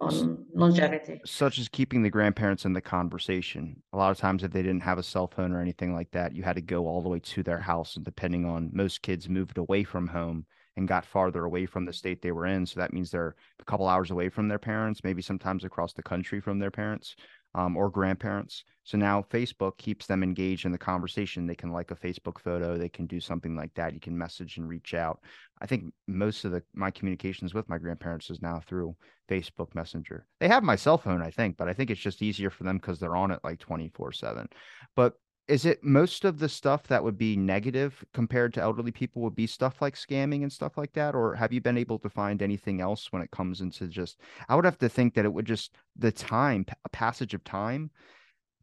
on 0.00 0.44
longevity. 0.54 1.20
Such 1.24 1.58
as 1.58 1.68
keeping 1.68 2.02
the 2.02 2.10
grandparents 2.10 2.64
in 2.64 2.74
the 2.74 2.80
conversation. 2.80 3.82
A 3.92 3.96
lot 3.96 4.10
of 4.10 4.18
times, 4.18 4.44
if 4.44 4.52
they 4.52 4.62
didn't 4.62 4.82
have 4.82 4.98
a 4.98 5.02
cell 5.02 5.26
phone 5.26 5.52
or 5.52 5.60
anything 5.60 5.94
like 5.94 6.10
that, 6.10 6.34
you 6.34 6.42
had 6.42 6.56
to 6.56 6.62
go 6.62 6.86
all 6.86 7.02
the 7.02 7.08
way 7.08 7.18
to 7.18 7.42
their 7.42 7.58
house. 7.58 7.96
And 7.96 8.04
depending 8.04 8.44
on 8.44 8.70
most 8.74 9.02
kids 9.02 9.28
moved 9.28 9.56
away 9.56 9.84
from 9.84 10.06
home 10.06 10.44
and 10.76 10.86
got 10.86 11.06
farther 11.06 11.44
away 11.44 11.64
from 11.64 11.86
the 11.86 11.92
state 11.92 12.20
they 12.20 12.32
were 12.32 12.46
in. 12.46 12.66
So 12.66 12.78
that 12.80 12.92
means 12.92 13.10
they're 13.10 13.34
a 13.58 13.64
couple 13.64 13.88
hours 13.88 14.10
away 14.10 14.28
from 14.28 14.48
their 14.48 14.58
parents, 14.58 15.02
maybe 15.02 15.22
sometimes 15.22 15.64
across 15.64 15.94
the 15.94 16.02
country 16.02 16.40
from 16.40 16.58
their 16.58 16.70
parents 16.70 17.16
um, 17.56 17.74
or 17.74 17.88
grandparents. 17.88 18.64
So 18.84 18.98
now 18.98 19.22
Facebook 19.30 19.78
keeps 19.78 20.06
them 20.06 20.22
engaged 20.22 20.66
in 20.66 20.72
the 20.72 20.78
conversation. 20.78 21.46
They 21.46 21.54
can 21.54 21.72
like 21.72 21.90
a 21.90 21.96
Facebook 21.96 22.38
photo, 22.38 22.76
they 22.76 22.90
can 22.90 23.06
do 23.06 23.18
something 23.18 23.56
like 23.56 23.72
that. 23.74 23.94
You 23.94 24.00
can 24.00 24.16
message 24.16 24.58
and 24.58 24.68
reach 24.68 24.92
out. 24.92 25.20
I 25.60 25.66
think 25.66 25.92
most 26.06 26.44
of 26.44 26.52
the 26.52 26.62
my 26.74 26.90
communications 26.90 27.54
with 27.54 27.68
my 27.68 27.78
grandparents 27.78 28.30
is 28.30 28.42
now 28.42 28.60
through 28.66 28.94
Facebook 29.28 29.74
Messenger. 29.74 30.26
They 30.38 30.48
have 30.48 30.62
my 30.62 30.76
cell 30.76 30.98
phone, 30.98 31.22
I 31.22 31.30
think, 31.30 31.56
but 31.56 31.66
I 31.66 31.72
think 31.72 31.90
it's 31.90 32.00
just 32.00 32.22
easier 32.22 32.50
for 32.50 32.64
them 32.64 32.76
because 32.76 33.00
they're 33.00 33.16
on 33.16 33.30
it 33.30 33.40
like 33.42 33.58
24 33.58 34.12
7. 34.12 34.46
But 34.94 35.14
is 35.48 35.64
it 35.64 35.84
most 35.84 36.24
of 36.24 36.38
the 36.38 36.48
stuff 36.48 36.88
that 36.88 37.04
would 37.04 37.16
be 37.16 37.36
negative 37.36 38.04
compared 38.12 38.52
to 38.54 38.60
elderly 38.60 38.90
people 38.90 39.22
would 39.22 39.36
be 39.36 39.46
stuff 39.46 39.80
like 39.80 39.94
scamming 39.94 40.42
and 40.42 40.52
stuff 40.52 40.76
like 40.76 40.92
that? 40.94 41.14
Or 41.14 41.34
have 41.34 41.52
you 41.52 41.60
been 41.60 41.78
able 41.78 41.98
to 42.00 42.10
find 42.10 42.42
anything 42.42 42.80
else 42.80 43.12
when 43.12 43.22
it 43.22 43.30
comes 43.30 43.60
into 43.60 43.86
just 43.88 44.20
i 44.48 44.54
would 44.54 44.64
have 44.64 44.78
to 44.78 44.88
think 44.88 45.14
that 45.14 45.24
it 45.24 45.32
would 45.32 45.46
just 45.46 45.76
the 45.96 46.12
time 46.12 46.64
a 46.84 46.88
passage 46.88 47.34
of 47.34 47.44
time 47.44 47.90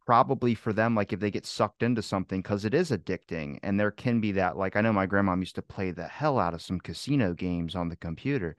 probably 0.06 0.54
for 0.54 0.72
them 0.72 0.94
like 0.94 1.12
if 1.12 1.20
they 1.20 1.30
get 1.30 1.46
sucked 1.46 1.82
into 1.82 2.02
something 2.02 2.42
because 2.42 2.64
it 2.64 2.74
is 2.74 2.90
addicting 2.90 3.58
and 3.62 3.80
there 3.80 3.90
can 3.90 4.20
be 4.20 4.32
that 4.32 4.56
like 4.56 4.76
i 4.76 4.80
know 4.80 4.92
my 4.92 5.06
grandma 5.06 5.34
used 5.34 5.54
to 5.54 5.62
play 5.62 5.90
the 5.90 6.06
hell 6.06 6.38
out 6.38 6.54
of 6.54 6.62
some 6.62 6.78
casino 6.78 7.32
games 7.32 7.74
on 7.74 7.88
the 7.88 7.96
computer 7.96 8.56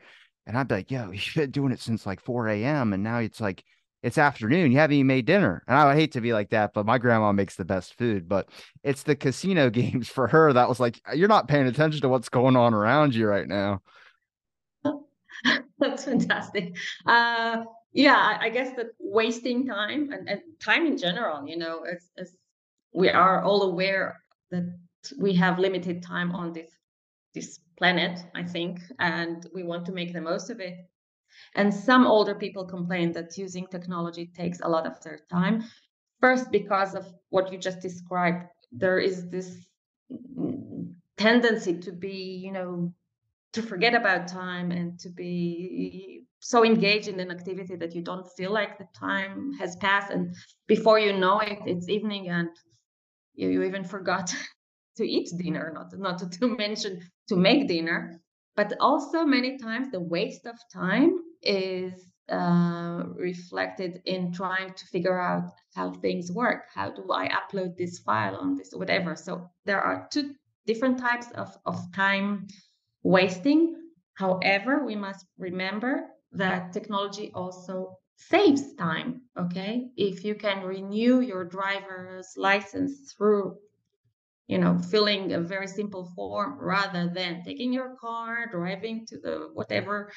and 0.47 0.57
i'd 0.57 0.67
be 0.67 0.75
like 0.75 0.91
yo 0.91 1.11
you've 1.11 1.35
been 1.35 1.51
doing 1.51 1.71
it 1.71 1.79
since 1.79 2.05
like 2.05 2.19
4 2.19 2.47
a.m 2.49 2.93
and 2.93 3.03
now 3.03 3.19
it's 3.19 3.41
like 3.41 3.63
it's 4.05 4.17
afternoon 4.17 4.71
you 4.71 4.77
haven't 4.77 4.95
even 4.95 5.07
made 5.07 5.25
dinner. 5.25 5.63
And 5.67 5.75
i 5.77 5.85
would 5.85 5.95
hate 5.95 6.11
to 6.13 6.21
be 6.21 6.31
like 6.31 6.51
that 6.51 6.73
but 6.73 6.85
my 6.85 6.97
grandma 6.97 7.31
makes 7.31 7.55
the 7.55 7.65
best 7.65 7.95
food 7.95 8.29
but 8.29 8.49
it's 8.83 9.03
the 9.03 9.15
casino 9.15 9.69
games 9.81 10.07
for 10.07 10.27
her 10.27 10.53
that 10.53 10.69
was 10.69 10.79
like 10.79 11.01
you're 11.13 11.27
not 11.27 11.47
paying 11.47 11.67
attention 11.67 12.01
to 12.01 12.09
what's 12.09 12.29
going 12.29 12.55
on 12.55 12.73
around 12.73 13.15
you 13.15 13.27
right 13.27 13.47
now. 13.47 13.81
That's 15.79 16.05
fantastic. 16.05 16.77
Uh 17.05 17.63
yeah 17.95 18.37
i 18.41 18.49
guess 18.49 18.75
that 18.75 18.87
wasting 18.99 19.65
time 19.65 20.11
and, 20.11 20.29
and 20.29 20.41
time 20.61 20.85
in 20.85 20.97
general 20.97 21.47
you 21.47 21.57
know 21.57 21.83
as, 21.83 22.11
as 22.17 22.35
we 22.93 23.09
are 23.09 23.41
all 23.41 23.63
aware 23.63 24.21
that 24.51 24.67
we 25.17 25.33
have 25.33 25.59
limited 25.59 26.03
time 26.03 26.31
on 26.33 26.51
this 26.51 26.69
this 27.33 27.59
planet 27.77 28.19
i 28.35 28.43
think 28.43 28.79
and 28.99 29.47
we 29.53 29.63
want 29.63 29.85
to 29.85 29.93
make 29.93 30.11
the 30.11 30.19
most 30.19 30.49
of 30.49 30.59
it 30.59 30.75
and 31.55 31.73
some 31.73 32.05
older 32.05 32.35
people 32.35 32.65
complain 32.65 33.11
that 33.13 33.37
using 33.37 33.65
technology 33.67 34.29
takes 34.35 34.59
a 34.61 34.69
lot 34.69 34.85
of 34.85 35.01
their 35.01 35.19
time. 35.31 35.63
First 36.21 36.51
because 36.51 36.95
of 36.95 37.05
what 37.29 37.51
you 37.51 37.57
just 37.57 37.81
described 37.81 38.45
there 38.71 38.99
is 38.99 39.29
this 39.29 39.69
tendency 41.17 41.77
to 41.79 41.91
be 41.91 42.41
you 42.43 42.51
know 42.51 42.93
to 43.53 43.61
forget 43.61 43.93
about 43.93 44.27
time 44.27 44.71
and 44.71 44.99
to 44.99 45.09
be 45.09 46.23
so 46.39 46.65
engaged 46.65 47.07
in 47.07 47.19
an 47.21 47.31
activity 47.31 47.75
that 47.77 47.95
you 47.95 48.01
don't 48.01 48.27
feel 48.35 48.51
like 48.51 48.77
the 48.77 48.87
time 48.93 49.53
has 49.53 49.77
passed. 49.77 50.11
And 50.11 50.35
before 50.67 50.99
you 50.99 51.13
know 51.13 51.39
it 51.39 51.59
it's 51.65 51.87
evening 51.87 52.27
and 52.27 52.49
you, 53.33 53.49
you 53.49 53.63
even 53.63 53.83
forgot 53.85 54.33
to 54.97 55.07
eat 55.07 55.29
dinner 55.37 55.71
not 55.73 55.87
not 55.97 56.19
to, 56.19 56.29
to 56.39 56.55
mention 56.57 56.99
to 57.29 57.35
make 57.35 57.67
dinner. 57.67 58.19
But 58.55 58.73
also 58.79 59.25
many 59.25 59.57
times 59.57 59.91
the 59.91 59.99
waste 59.99 60.45
of 60.45 60.55
time 60.73 61.17
is 61.45 62.11
uh, 62.29 63.03
reflected 63.15 64.01
in 64.05 64.31
trying 64.33 64.73
to 64.73 64.85
figure 64.87 65.19
out 65.19 65.51
how 65.75 65.91
things 65.91 66.31
work. 66.31 66.63
How 66.73 66.89
do 66.89 67.05
i 67.11 67.29
upload 67.29 67.77
this 67.77 67.99
file 67.99 68.35
on 68.35 68.55
this 68.55 68.71
whatever? 68.73 69.15
So 69.15 69.49
there 69.65 69.81
are 69.81 70.07
two 70.11 70.33
different 70.65 70.97
types 70.97 71.27
of, 71.35 71.55
of 71.65 71.79
time 71.93 72.47
wasting. 73.03 73.75
However 74.15 74.85
we 74.85 74.95
must 74.95 75.25
remember 75.37 76.07
that 76.31 76.73
technology 76.73 77.31
also 77.33 77.97
saves 78.17 78.73
time 78.75 79.21
okay? 79.37 79.89
If 79.95 80.23
you 80.23 80.35
can 80.35 80.63
renew 80.63 81.19
your 81.19 81.43
driver's 81.45 82.33
license 82.37 83.13
through 83.13 83.57
you 84.47 84.57
know 84.57 84.77
filling 84.77 85.33
a 85.33 85.39
very 85.41 85.67
simple 85.67 86.11
form 86.15 86.57
rather 86.59 87.11
than 87.13 87.43
taking 87.43 87.73
your 87.73 87.95
car 87.99 88.47
driving 88.51 89.05
to 89.07 89.19
the 89.19 89.49
whatever 89.53 90.11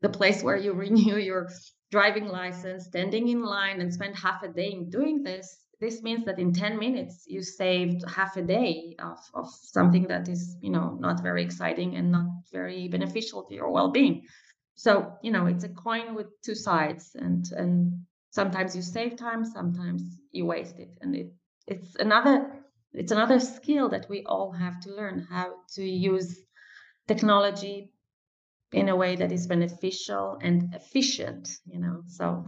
the 0.00 0.08
place 0.08 0.42
where 0.42 0.56
you 0.56 0.72
renew 0.72 1.16
your 1.30 1.48
driving 1.90 2.28
license 2.28 2.86
standing 2.86 3.28
in 3.28 3.42
line 3.42 3.80
and 3.80 3.92
spend 3.92 4.16
half 4.16 4.42
a 4.42 4.48
day 4.48 4.70
in 4.72 4.90
doing 4.90 5.22
this 5.22 5.68
this 5.80 6.02
means 6.02 6.24
that 6.24 6.38
in 6.38 6.52
10 6.52 6.78
minutes 6.78 7.24
you 7.26 7.42
saved 7.42 8.02
half 8.08 8.36
a 8.36 8.42
day 8.42 8.96
of, 8.98 9.18
of 9.34 9.48
something 9.50 10.08
that 10.08 10.28
is 10.28 10.56
you 10.60 10.70
know 10.70 10.96
not 11.00 11.22
very 11.22 11.42
exciting 11.42 11.94
and 11.96 12.10
not 12.10 12.26
very 12.52 12.88
beneficial 12.88 13.44
to 13.44 13.54
your 13.54 13.70
well-being. 13.70 14.26
So 14.74 15.12
you 15.22 15.30
know 15.30 15.46
it's 15.46 15.64
a 15.64 15.68
coin 15.68 16.14
with 16.14 16.26
two 16.42 16.54
sides 16.54 17.14
and 17.14 17.44
and 17.52 18.04
sometimes 18.30 18.74
you 18.74 18.82
save 18.82 19.16
time 19.16 19.44
sometimes 19.44 20.02
you 20.32 20.46
waste 20.46 20.78
it. 20.78 20.90
And 21.00 21.14
it 21.14 21.32
it's 21.66 21.94
another 21.96 22.64
it's 22.92 23.12
another 23.12 23.38
skill 23.38 23.88
that 23.90 24.08
we 24.08 24.24
all 24.24 24.50
have 24.52 24.80
to 24.80 24.94
learn 24.94 25.26
how 25.30 25.54
to 25.74 25.84
use 25.84 26.40
technology 27.06 27.92
in 28.72 28.88
a 28.88 28.96
way 28.96 29.16
that 29.16 29.32
is 29.32 29.46
beneficial 29.46 30.38
and 30.42 30.74
efficient 30.74 31.48
you 31.66 31.78
know 31.78 32.02
so 32.06 32.44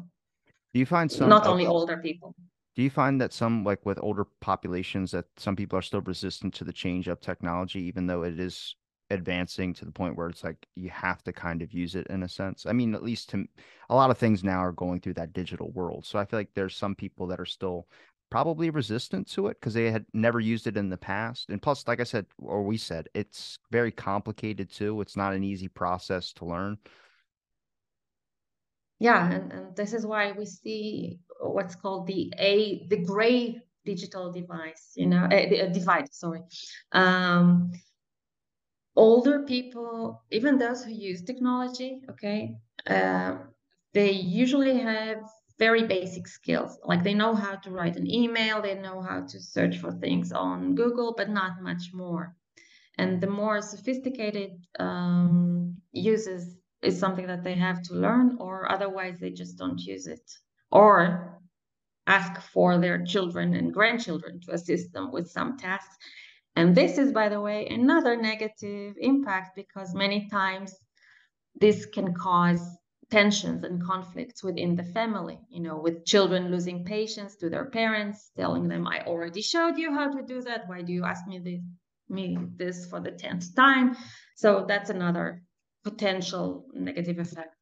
do 0.73 0.81
you 0.81 0.87
find 0.87 1.11
some 1.11 1.29
not 1.29 1.47
only 1.47 1.67
older 1.67 1.97
people 1.99 2.35
do 2.77 2.83
you 2.83 2.91
find 2.91 3.21
that 3.21 3.33
some 3.33 3.65
like 3.65 3.85
with 3.85 3.99
older 4.03 4.27
populations 4.41 5.11
that 5.11 5.27
some 5.37 5.57
people 5.57 5.79
are 5.79 5.83
still 5.83 6.03
resistant 6.03 6.55
to 6.55 6.65
the 6.65 6.73
change 6.73 7.09
of 7.09 7.21
technology 7.21 7.81
even 7.81 8.07
though 8.07 8.23
it 8.23 8.39
is 8.39 8.77
advancing 9.11 9.75
to 9.75 9.85
the 9.85 9.91
point 9.91 10.17
where 10.17 10.29
it's 10.29 10.45
like 10.45 10.67
you 10.77 10.89
have 10.89 11.23
to 11.25 11.33
kind 11.33 11.63
of 11.63 11.73
use 11.73 11.95
it 11.95 12.07
in 12.07 12.23
a 12.23 12.29
sense. 12.29 12.65
I 12.65 12.73
mean, 12.73 12.95
at 12.95 13.03
least 13.03 13.29
to 13.31 13.45
a 13.89 13.95
lot 13.95 14.11
of 14.11 14.19
things 14.19 14.45
now 14.45 14.61
are 14.61 14.73
going 14.73 15.01
through 15.01 15.15
that 15.15 15.33
digital 15.33 15.71
world. 15.73 16.07
So 16.07 16.19
I 16.19 16.25
feel 16.25 16.39
like 16.39 16.51
there's 16.55 16.77
some 16.77 16.95
people 16.95 17.27
that 17.27 17.41
are 17.41 17.47
still 17.47 17.89
probably 18.31 18.71
resistant 18.71 19.29
to 19.33 19.49
it 19.49 19.61
because 19.61 19.75
they 19.75 19.90
had 19.90 20.07
never 20.14 20.40
used 20.40 20.66
it 20.66 20.77
in 20.77 20.88
the 20.88 20.97
past. 20.97 21.51
And 21.51 21.61
plus, 21.61 21.87
like 21.87 22.01
I 22.01 22.05
said, 22.05 22.27
or 22.38 22.62
we 22.62 22.77
said, 22.77 23.09
it's 23.14 23.59
very 23.71 23.90
complicated 23.90 24.71
too. 24.71 25.01
It's 25.01 25.16
not 25.16 25.35
an 25.35 25.45
easy 25.45 25.69
process 25.69 26.33
to 26.35 26.45
learn. 26.45 26.79
Yeah, 29.01 29.31
and, 29.31 29.53
and 29.53 29.77
this 29.77 29.93
is 29.93 30.07
why 30.07 30.33
we 30.33 30.47
see 30.47 31.19
what's 31.40 31.75
called 31.75 32.07
the 32.07 32.33
a 32.38 32.87
the 32.88 32.99
gray 32.99 33.61
digital 33.85 34.31
device, 34.31 34.93
you 34.95 35.07
know, 35.07 35.27
a, 35.31 35.61
a 35.61 35.71
divide. 35.71 36.12
Sorry, 36.12 36.43
um, 36.93 37.73
older 38.95 39.43
people, 39.45 40.23
even 40.31 40.59
those 40.59 40.85
who 40.85 40.93
use 40.93 41.23
technology, 41.23 42.03
okay, 42.11 42.57
uh, 42.87 43.38
they 43.95 44.11
usually 44.11 44.79
have 44.79 45.23
very 45.61 45.87
basic 45.87 46.27
skills. 46.27 46.77
Like 46.85 47.05
they 47.05 47.14
know 47.14 47.35
how 47.35 47.55
to 47.57 47.70
write 47.70 47.96
an 47.96 48.11
email, 48.11 48.61
they 48.61 48.75
know 48.75 49.01
how 49.01 49.20
to 49.31 49.40
search 49.40 49.79
for 49.79 49.92
things 49.92 50.33
on 50.33 50.75
Google, 50.75 51.14
but 51.16 51.31
not 51.31 51.62
much 51.62 51.85
more. 51.92 52.35
And 52.99 53.20
the 53.20 53.29
more 53.29 53.62
sophisticated 53.62 54.53
um, 54.81 55.77
uses 55.92 56.57
is 56.83 56.99
something 56.99 57.29
that 57.29 57.44
they 57.44 57.55
have 57.55 57.81
to 57.85 57.94
learn, 57.94 58.38
or 58.40 58.73
otherwise 58.73 59.20
they 59.20 59.31
just 59.31 59.57
don't 59.57 59.81
use 59.81 60.07
it. 60.09 60.27
Or 60.73 61.40
ask 62.07 62.40
for 62.40 62.79
their 62.79 63.05
children 63.05 63.55
and 63.55 63.73
grandchildren 63.73 64.40
to 64.40 64.55
assist 64.55 64.92
them 64.92 65.12
with 65.12 65.31
some 65.31 65.57
tasks 65.57 65.96
and 66.57 66.75
this 66.75 66.99
is, 66.99 67.12
by 67.12 67.29
the 67.29 67.40
way, 67.40 67.66
another 67.68 68.16
negative 68.16 68.94
impact 68.99 69.55
because 69.57 69.94
many 69.94 70.29
times 70.29 70.75
this 71.61 71.87
can 71.87 72.12
cause 72.14 72.61
tensions 73.11 73.64
and 73.64 73.85
conflicts 73.85 74.42
within 74.42 74.77
the 74.77 74.85
family, 74.85 75.38
you 75.49 75.61
know, 75.61 75.79
with 75.79 76.05
children 76.05 76.51
losing 76.51 76.85
patience 76.85 77.37
to 77.37 77.51
their 77.51 77.66
parents, 77.66 78.31
telling 78.37 78.68
them, 78.68 78.87
I 78.87 79.05
already 79.05 79.42
showed 79.42 79.77
you 79.77 79.92
how 79.92 80.11
to 80.11 80.23
do 80.23 80.40
that. 80.42 80.68
Why 80.68 80.83
do 80.83 80.92
you 80.92 81.05
ask 81.05 81.27
me 81.27 81.38
this, 81.38 81.61
me 82.09 82.38
this 82.57 82.87
for 82.87 83.01
the 83.01 83.12
10th 83.12 83.55
time? 83.57 83.96
So 84.37 84.64
that's 84.66 84.90
another 84.90 85.42
potential 85.85 86.66
negative 86.73 87.18
effect. 87.18 87.55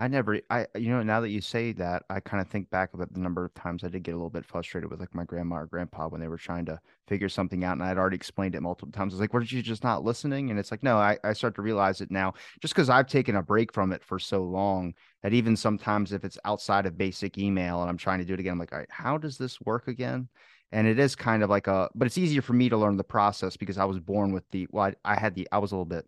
I 0.00 0.08
never, 0.08 0.40
I, 0.50 0.66
you 0.74 0.88
know, 0.90 1.04
now 1.04 1.20
that 1.20 1.28
you 1.28 1.40
say 1.40 1.70
that, 1.74 2.02
I 2.10 2.18
kind 2.18 2.40
of 2.40 2.48
think 2.48 2.68
back 2.68 2.94
about 2.94 3.12
the 3.12 3.20
number 3.20 3.44
of 3.44 3.54
times 3.54 3.84
I 3.84 3.88
did 3.88 4.02
get 4.02 4.10
a 4.10 4.16
little 4.16 4.28
bit 4.28 4.44
frustrated 4.44 4.90
with 4.90 4.98
like 4.98 5.14
my 5.14 5.22
grandma 5.22 5.58
or 5.58 5.66
grandpa 5.66 6.08
when 6.08 6.20
they 6.20 6.26
were 6.26 6.36
trying 6.36 6.64
to 6.66 6.80
figure 7.06 7.28
something 7.28 7.62
out. 7.62 7.74
And 7.74 7.82
I'd 7.82 7.96
already 7.96 8.16
explained 8.16 8.56
it 8.56 8.60
multiple 8.60 8.90
times. 8.90 9.12
I 9.12 9.16
was 9.16 9.20
like, 9.20 9.32
"Were 9.32 9.42
you 9.42 9.62
just 9.62 9.84
not 9.84 10.02
listening? 10.02 10.50
And 10.50 10.58
it's 10.58 10.72
like, 10.72 10.82
no, 10.82 10.96
I, 10.96 11.16
I 11.22 11.32
start 11.32 11.54
to 11.56 11.62
realize 11.62 12.00
it 12.00 12.10
now 12.10 12.34
just 12.60 12.74
because 12.74 12.90
I've 12.90 13.06
taken 13.06 13.36
a 13.36 13.42
break 13.42 13.72
from 13.72 13.92
it 13.92 14.02
for 14.02 14.18
so 14.18 14.42
long 14.42 14.94
that 15.22 15.32
even 15.32 15.56
sometimes 15.56 16.12
if 16.12 16.24
it's 16.24 16.38
outside 16.44 16.86
of 16.86 16.98
basic 16.98 17.38
email 17.38 17.80
and 17.80 17.88
I'm 17.88 17.96
trying 17.96 18.18
to 18.18 18.24
do 18.24 18.34
it 18.34 18.40
again, 18.40 18.52
I'm 18.52 18.58
like, 18.58 18.72
all 18.72 18.78
right, 18.80 18.90
how 18.90 19.16
does 19.16 19.38
this 19.38 19.60
work 19.60 19.86
again? 19.86 20.28
And 20.72 20.88
it 20.88 20.98
is 20.98 21.14
kind 21.14 21.44
of 21.44 21.50
like 21.50 21.68
a, 21.68 21.88
but 21.94 22.06
it's 22.06 22.18
easier 22.18 22.42
for 22.42 22.52
me 22.52 22.68
to 22.68 22.76
learn 22.76 22.96
the 22.96 23.04
process 23.04 23.56
because 23.56 23.78
I 23.78 23.84
was 23.84 24.00
born 24.00 24.32
with 24.32 24.42
the, 24.50 24.66
well, 24.70 24.86
I, 25.04 25.12
I 25.12 25.20
had 25.20 25.36
the, 25.36 25.46
I 25.52 25.58
was 25.58 25.70
a 25.70 25.76
little 25.76 25.84
bit 25.84 26.04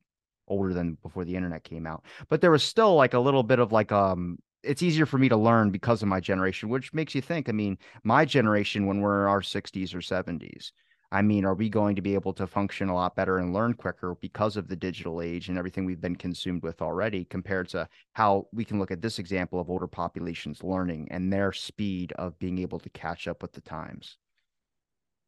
older 0.48 0.72
than 0.72 0.96
before 1.02 1.24
the 1.24 1.36
internet 1.36 1.64
came 1.64 1.86
out. 1.86 2.04
But 2.28 2.40
there 2.40 2.50
was 2.50 2.62
still 2.62 2.94
like 2.94 3.14
a 3.14 3.20
little 3.20 3.42
bit 3.42 3.58
of 3.58 3.72
like 3.72 3.92
um 3.92 4.38
it's 4.62 4.82
easier 4.82 5.06
for 5.06 5.18
me 5.18 5.28
to 5.28 5.36
learn 5.36 5.70
because 5.70 6.02
of 6.02 6.08
my 6.08 6.20
generation, 6.20 6.68
which 6.68 6.92
makes 6.92 7.14
you 7.14 7.22
think, 7.22 7.48
I 7.48 7.52
mean, 7.52 7.78
my 8.02 8.24
generation 8.24 8.86
when 8.86 9.00
we're 9.00 9.22
in 9.22 9.28
our 9.28 9.40
60s 9.40 9.94
or 9.94 10.00
70s, 10.00 10.72
I 11.12 11.22
mean, 11.22 11.44
are 11.44 11.54
we 11.54 11.68
going 11.68 11.94
to 11.96 12.02
be 12.02 12.14
able 12.14 12.32
to 12.34 12.46
function 12.46 12.88
a 12.88 12.94
lot 12.94 13.14
better 13.14 13.38
and 13.38 13.54
learn 13.54 13.74
quicker 13.74 14.16
because 14.20 14.56
of 14.56 14.66
the 14.66 14.76
digital 14.76 15.22
age 15.22 15.48
and 15.48 15.56
everything 15.56 15.84
we've 15.84 16.00
been 16.00 16.16
consumed 16.16 16.62
with 16.62 16.82
already 16.82 17.24
compared 17.24 17.68
to 17.70 17.88
how 18.12 18.48
we 18.52 18.64
can 18.64 18.78
look 18.78 18.90
at 18.90 19.02
this 19.02 19.18
example 19.18 19.60
of 19.60 19.70
older 19.70 19.86
populations 19.86 20.64
learning 20.64 21.08
and 21.12 21.32
their 21.32 21.52
speed 21.52 22.12
of 22.12 22.38
being 22.40 22.58
able 22.58 22.80
to 22.80 22.90
catch 22.90 23.28
up 23.28 23.40
with 23.40 23.52
the 23.52 23.60
times? 23.60 24.16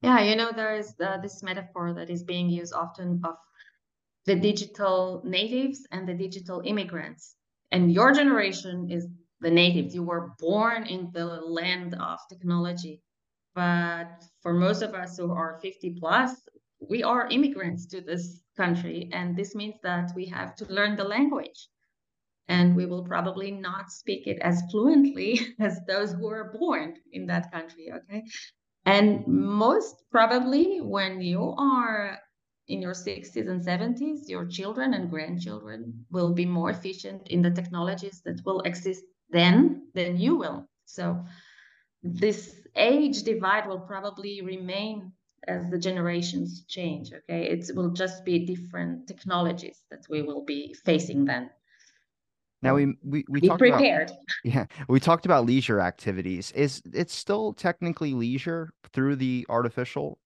Yeah, 0.02 0.20
you 0.20 0.37
know, 0.37 0.50
there 0.52 0.76
is 0.76 0.94
uh, 1.00 1.18
this 1.18 1.42
metaphor 1.42 1.92
that 1.94 2.11
is 2.11 2.22
being 2.22 2.48
used 2.50 2.72
often 2.72 3.20
of 3.24 3.37
the 4.29 4.37
digital 4.37 5.23
natives 5.25 5.87
and 5.93 6.09
the 6.09 6.14
digital 6.14 6.62
immigrants. 6.64 7.37
And 7.73 7.93
your 7.93 8.12
generation 8.12 8.91
is 8.91 9.09
the 9.41 9.51
natives. 9.51 9.95
You 9.95 10.05
were 10.05 10.33
born 10.38 10.87
in 10.87 11.11
the 11.12 11.27
land 11.27 11.95
of 11.95 12.19
technology. 12.29 13.03
But 13.55 14.11
for 14.43 14.55
most 14.55 14.83
of 14.83 14.95
us 14.95 15.17
who 15.19 15.33
are 15.33 15.59
50 15.62 15.97
plus, 16.01 16.33
we 16.81 17.03
are 17.03 17.29
immigrants 17.29 17.87
to 17.88 18.01
this 18.03 18.43
country. 18.57 19.11
And 19.12 19.37
this 19.37 19.55
means 19.55 19.77
that 19.83 20.12
we 20.17 20.27
have 20.27 20.55
to 20.57 20.67
learn 20.73 20.97
the 20.97 21.05
language. 21.17 21.69
and 22.49 22.75
we 22.77 22.87
will 22.87 23.05
probably 23.05 23.51
not 23.51 23.91
speak 23.91 24.27
it 24.27 24.38
as 24.41 24.62
fluently 24.71 25.41
as 25.61 25.81
those 25.87 26.12
who 26.12 26.27
are 26.29 26.53
born 26.59 26.95
in 27.12 27.27
that 27.27 27.51
country 27.53 27.93
okay 27.93 28.25
and 28.87 29.27
most 29.27 30.05
probably 30.11 30.81
when 30.81 31.21
you 31.21 31.55
are 31.59 32.19
in 32.68 32.83
your 32.83 32.92
60s 32.92 33.48
and 33.48 33.61
70s 33.61 34.28
your 34.28 34.46
children 34.46 34.94
and 34.94 35.11
grandchildren 35.11 36.04
will 36.11 36.33
be 36.35 36.44
more 36.44 36.70
efficient 36.70 37.26
in 37.28 37.42
the 37.42 37.50
technologies 37.50 38.20
that 38.24 38.44
will 38.44 38.61
exist 38.61 39.04
then 39.31 39.88
than 39.94 40.16
you 40.18 40.37
will. 40.37 40.66
So 40.85 41.24
this 42.02 42.66
age 42.76 43.22
divide 43.22 43.66
will 43.66 43.81
probably 43.81 44.42
remain 44.42 45.12
as 45.46 45.70
the 45.70 45.78
generations 45.78 46.64
change 46.66 47.12
okay? 47.12 47.44
It 47.44 47.70
will 47.74 47.90
just 47.90 48.24
be 48.24 48.44
different 48.44 49.07
technologies 49.09 49.85
that 49.90 50.07
we 50.11 50.22
will 50.22 50.44
be 50.44 50.74
facing 50.85 51.24
then. 51.24 51.50
Now 52.61 52.74
we 52.74 52.96
we, 53.02 53.24
we 53.28 53.40
be 53.40 53.48
talked 53.48 53.61
prepared. 53.61 54.11
About 54.11 54.18
yeah 54.44 54.66
we 54.88 55.00
talked 55.00 55.26
about 55.26 55.46
leisure 55.46 55.81
activities. 55.81 56.50
Is 56.52 56.83
it's 56.92 57.14
still 57.14 57.52
technically 57.52 58.14
leisure 58.14 58.72
through 58.92 59.16
the 59.16 59.46
artificial 59.48 60.18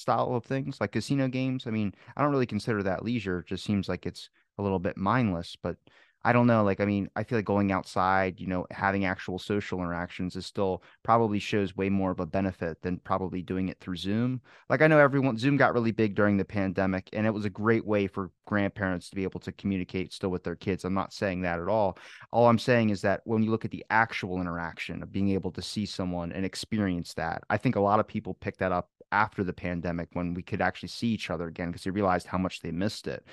style 0.00 0.34
of 0.34 0.44
things 0.44 0.80
like 0.80 0.92
casino 0.92 1.28
games 1.28 1.66
i 1.66 1.70
mean 1.70 1.94
i 2.16 2.22
don't 2.22 2.32
really 2.32 2.46
consider 2.46 2.82
that 2.82 3.04
leisure 3.04 3.40
it 3.40 3.46
just 3.46 3.64
seems 3.64 3.88
like 3.88 4.06
it's 4.06 4.30
a 4.58 4.62
little 4.62 4.78
bit 4.78 4.96
mindless 4.96 5.56
but 5.62 5.76
I 6.22 6.34
don't 6.34 6.46
know. 6.46 6.62
Like, 6.62 6.80
I 6.80 6.84
mean, 6.84 7.08
I 7.16 7.24
feel 7.24 7.38
like 7.38 7.46
going 7.46 7.72
outside, 7.72 8.40
you 8.40 8.46
know, 8.46 8.66
having 8.70 9.06
actual 9.06 9.38
social 9.38 9.78
interactions 9.78 10.36
is 10.36 10.44
still 10.44 10.82
probably 11.02 11.38
shows 11.38 11.76
way 11.76 11.88
more 11.88 12.10
of 12.10 12.20
a 12.20 12.26
benefit 12.26 12.82
than 12.82 12.98
probably 12.98 13.40
doing 13.40 13.68
it 13.68 13.80
through 13.80 13.96
Zoom. 13.96 14.42
Like, 14.68 14.82
I 14.82 14.86
know 14.86 14.98
everyone, 14.98 15.38
Zoom 15.38 15.56
got 15.56 15.72
really 15.72 15.92
big 15.92 16.14
during 16.14 16.36
the 16.36 16.44
pandemic, 16.44 17.08
and 17.14 17.26
it 17.26 17.32
was 17.32 17.46
a 17.46 17.50
great 17.50 17.86
way 17.86 18.06
for 18.06 18.30
grandparents 18.46 19.08
to 19.08 19.16
be 19.16 19.22
able 19.22 19.40
to 19.40 19.52
communicate 19.52 20.12
still 20.12 20.30
with 20.30 20.44
their 20.44 20.56
kids. 20.56 20.84
I'm 20.84 20.92
not 20.92 21.14
saying 21.14 21.40
that 21.42 21.58
at 21.58 21.68
all. 21.68 21.96
All 22.32 22.48
I'm 22.48 22.58
saying 22.58 22.90
is 22.90 23.00
that 23.00 23.22
when 23.24 23.42
you 23.42 23.50
look 23.50 23.64
at 23.64 23.70
the 23.70 23.84
actual 23.88 24.42
interaction 24.42 25.02
of 25.02 25.12
being 25.12 25.30
able 25.30 25.52
to 25.52 25.62
see 25.62 25.86
someone 25.86 26.32
and 26.32 26.44
experience 26.44 27.14
that, 27.14 27.42
I 27.48 27.56
think 27.56 27.76
a 27.76 27.80
lot 27.80 28.00
of 28.00 28.06
people 28.06 28.34
picked 28.34 28.58
that 28.58 28.72
up 28.72 28.90
after 29.12 29.42
the 29.42 29.52
pandemic 29.52 30.08
when 30.12 30.34
we 30.34 30.42
could 30.42 30.60
actually 30.60 30.88
see 30.88 31.08
each 31.08 31.30
other 31.30 31.48
again 31.48 31.68
because 31.68 31.82
they 31.82 31.90
realized 31.90 32.26
how 32.26 32.38
much 32.38 32.60
they 32.60 32.70
missed 32.70 33.08
it 33.08 33.24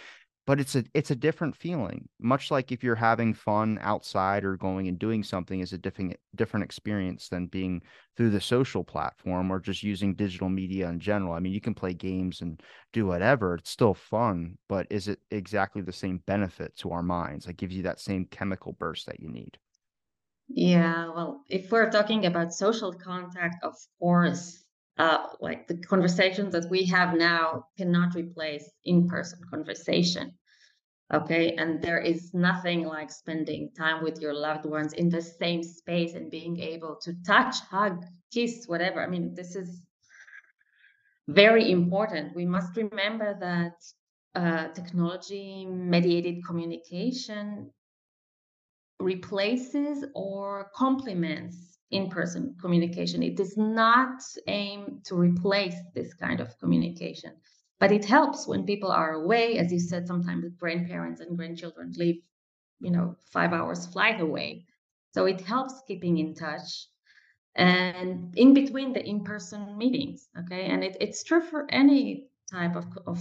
but 0.48 0.60
it's 0.60 0.76
a 0.76 0.84
it's 0.96 1.12
a 1.12 1.16
different 1.16 1.56
feeling 1.56 2.10
much 2.20 2.50
like 2.52 2.72
if 2.72 2.84
you're 2.84 2.96
having 2.96 3.34
fun 3.34 3.78
outside 3.82 4.44
or 4.44 4.58
going 4.58 4.88
and 4.88 4.98
doing 4.98 5.24
something 5.24 5.60
is 5.60 5.74
a 5.74 5.78
different 5.78 6.16
different 6.36 6.64
experience 6.64 7.30
than 7.30 7.46
being 7.48 7.82
through 8.16 8.32
the 8.32 8.42
social 8.42 8.84
platform 8.84 9.52
or 9.52 9.60
just 9.60 9.84
using 9.84 10.16
digital 10.16 10.50
media 10.50 10.90
in 10.90 11.00
general. 11.00 11.34
I 11.34 11.40
mean 11.40 11.54
you 11.54 11.62
can 11.62 11.76
play 11.76 11.94
games 11.94 12.42
and 12.42 12.62
do 12.94 13.06
whatever 13.06 13.56
it's 13.56 13.70
still 13.70 13.94
fun 13.94 14.58
but 14.70 14.88
is 14.90 15.08
it 15.08 15.20
exactly 15.32 15.84
the 15.84 15.94
same 15.94 16.20
benefit 16.26 16.76
to 16.78 16.92
our 16.92 17.04
minds? 17.04 17.48
It 17.48 17.58
gives 17.58 17.76
you 17.76 17.84
that 17.84 18.00
same 18.00 18.26
chemical 18.26 18.74
burst 18.74 19.06
that 19.08 19.20
you 19.20 19.30
need. 19.30 19.58
Yeah 20.50 21.10
well 21.14 21.44
if 21.50 21.72
we're 21.72 21.90
talking 21.92 22.26
about 22.26 22.54
social 22.54 22.94
contact 22.94 23.64
of 23.64 23.76
course 24.00 24.64
uh, 24.98 25.28
like 25.40 25.68
the 25.68 25.78
conversations 25.78 26.52
that 26.54 26.70
we 26.70 26.86
have 26.86 27.16
now 27.16 27.66
cannot 27.78 28.16
replace 28.16 28.70
in-person 28.86 29.40
conversation 29.50 30.34
okay? 31.14 31.56
And 31.58 31.82
there 31.82 32.00
is 32.00 32.34
nothing 32.34 32.86
like 32.86 33.12
spending 33.12 33.72
time 33.78 34.04
with 34.04 34.22
your 34.22 34.34
loved 34.34 34.66
ones 34.66 34.94
in 34.94 35.10
the 35.10 35.22
same 35.22 35.64
space 35.64 36.14
and 36.14 36.30
being 36.30 36.60
able 36.60 36.98
to 37.02 37.14
touch 37.26 37.56
hug 37.72 38.06
kiss 38.34 38.66
whatever. 38.68 39.02
I 39.02 39.08
mean 39.08 39.34
this 39.34 39.56
is 39.56 39.82
very 41.28 41.72
important. 41.72 42.36
We 42.36 42.46
must 42.46 42.76
remember 42.76 43.38
that 43.40 43.76
uh, 44.36 44.68
technology 44.74 45.66
mediated 45.66 46.46
communication 46.46 47.72
replaces 49.00 50.06
or 50.16 50.72
complements 50.76 51.77
in-person 51.92 52.56
communication. 52.60 53.24
It 53.24 53.38
does 53.38 53.56
not 53.58 54.22
aim 54.48 55.02
to 55.06 55.16
replace 55.16 55.76
this 55.96 56.14
kind 56.14 56.40
of 56.40 56.58
communication, 56.60 57.34
but 57.80 57.92
it 57.92 58.06
helps 58.06 58.48
when 58.48 58.66
people 58.66 58.92
are 58.92 59.14
away. 59.14 59.58
As 59.58 59.72
you 59.72 59.80
said, 59.80 60.08
sometimes 60.08 60.46
grandparents 60.60 61.22
and 61.22 61.38
grandchildren 61.38 61.94
live, 61.98 62.18
you 62.80 62.92
know, 62.92 63.16
five 63.32 63.54
hours 63.54 63.88
flight 63.88 64.20
away. 64.20 64.66
So 65.14 65.26
it 65.26 65.42
helps 65.42 65.82
keeping 65.88 66.18
in 66.18 66.36
touch 66.36 66.88
and 67.56 68.38
in 68.38 68.54
between 68.54 68.94
the 68.94 69.04
in-person 69.04 69.78
meetings. 69.78 70.28
Okay. 70.40 70.66
And 70.66 70.84
it, 70.84 70.98
it's 71.00 71.24
true 71.24 71.42
for 71.42 71.66
any 71.72 72.28
type 72.52 72.76
of, 72.76 72.86
of 73.08 73.20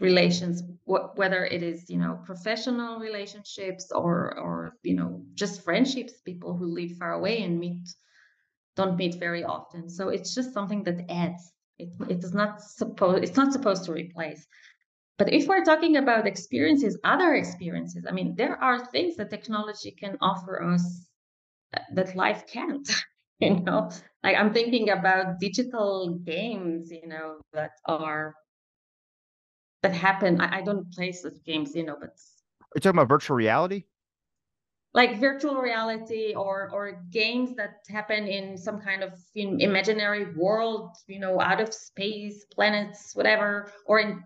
relations 0.00 0.62
wh- 0.86 1.16
whether 1.16 1.44
it 1.44 1.62
is 1.62 1.88
you 1.88 1.98
know 1.98 2.20
professional 2.24 2.98
relationships 2.98 3.92
or 3.92 4.38
or 4.38 4.76
you 4.82 4.94
know 4.94 5.22
just 5.34 5.62
friendships 5.62 6.14
people 6.24 6.56
who 6.56 6.66
live 6.66 6.92
far 6.98 7.12
away 7.12 7.42
and 7.42 7.58
meet 7.58 7.86
don't 8.76 8.96
meet 8.96 9.16
very 9.20 9.44
often. 9.44 9.88
So 9.88 10.08
it's 10.08 10.34
just 10.34 10.52
something 10.52 10.82
that 10.84 11.10
adds. 11.10 11.52
It 11.78 11.90
it 12.08 12.24
is 12.24 12.34
not 12.34 12.60
supposed 12.60 13.24
it's 13.24 13.36
not 13.36 13.52
supposed 13.52 13.84
to 13.86 13.92
replace. 13.92 14.46
But 15.18 15.32
if 15.32 15.46
we're 15.48 15.64
talking 15.64 15.96
about 15.96 16.26
experiences 16.26 16.98
other 17.04 17.34
experiences 17.34 18.04
i 18.08 18.12
mean 18.12 18.34
there 18.36 18.56
are 18.62 18.86
things 18.86 19.16
that 19.16 19.30
technology 19.30 19.92
can 19.92 20.16
offer 20.20 20.62
us 20.62 20.84
that 21.92 22.16
life 22.16 22.46
can't 22.46 22.88
you 23.40 23.60
know? 23.60 23.90
Like 24.22 24.36
i'm 24.36 24.52
thinking 24.52 24.90
about 24.90 25.40
digital 25.40 26.18
games 26.24 26.90
you 26.90 27.06
know 27.06 27.40
that 27.52 27.72
are 27.86 28.34
that 29.84 29.94
happen. 29.94 30.40
I, 30.40 30.58
I 30.58 30.62
don't 30.62 30.90
play 30.92 31.12
such 31.12 31.42
games, 31.44 31.74
you 31.76 31.84
know, 31.84 31.96
but 32.00 32.10
Are 32.10 32.74
you 32.76 32.80
talking 32.80 32.98
about 32.98 33.08
virtual 33.08 33.36
reality? 33.36 33.84
like 34.94 35.18
virtual 35.20 35.56
reality 35.56 36.34
or 36.34 36.70
or 36.72 37.02
games 37.10 37.56
that 37.56 37.82
happen 37.88 38.28
in 38.28 38.56
some 38.56 38.80
kind 38.80 39.02
of 39.02 39.12
in 39.34 39.60
imaginary 39.60 40.34
world, 40.36 40.96
you 41.08 41.18
know, 41.18 41.40
out 41.40 41.60
of 41.60 41.74
space, 41.74 42.44
planets, 42.54 43.14
whatever, 43.14 43.72
or 43.86 43.98
in 44.00 44.22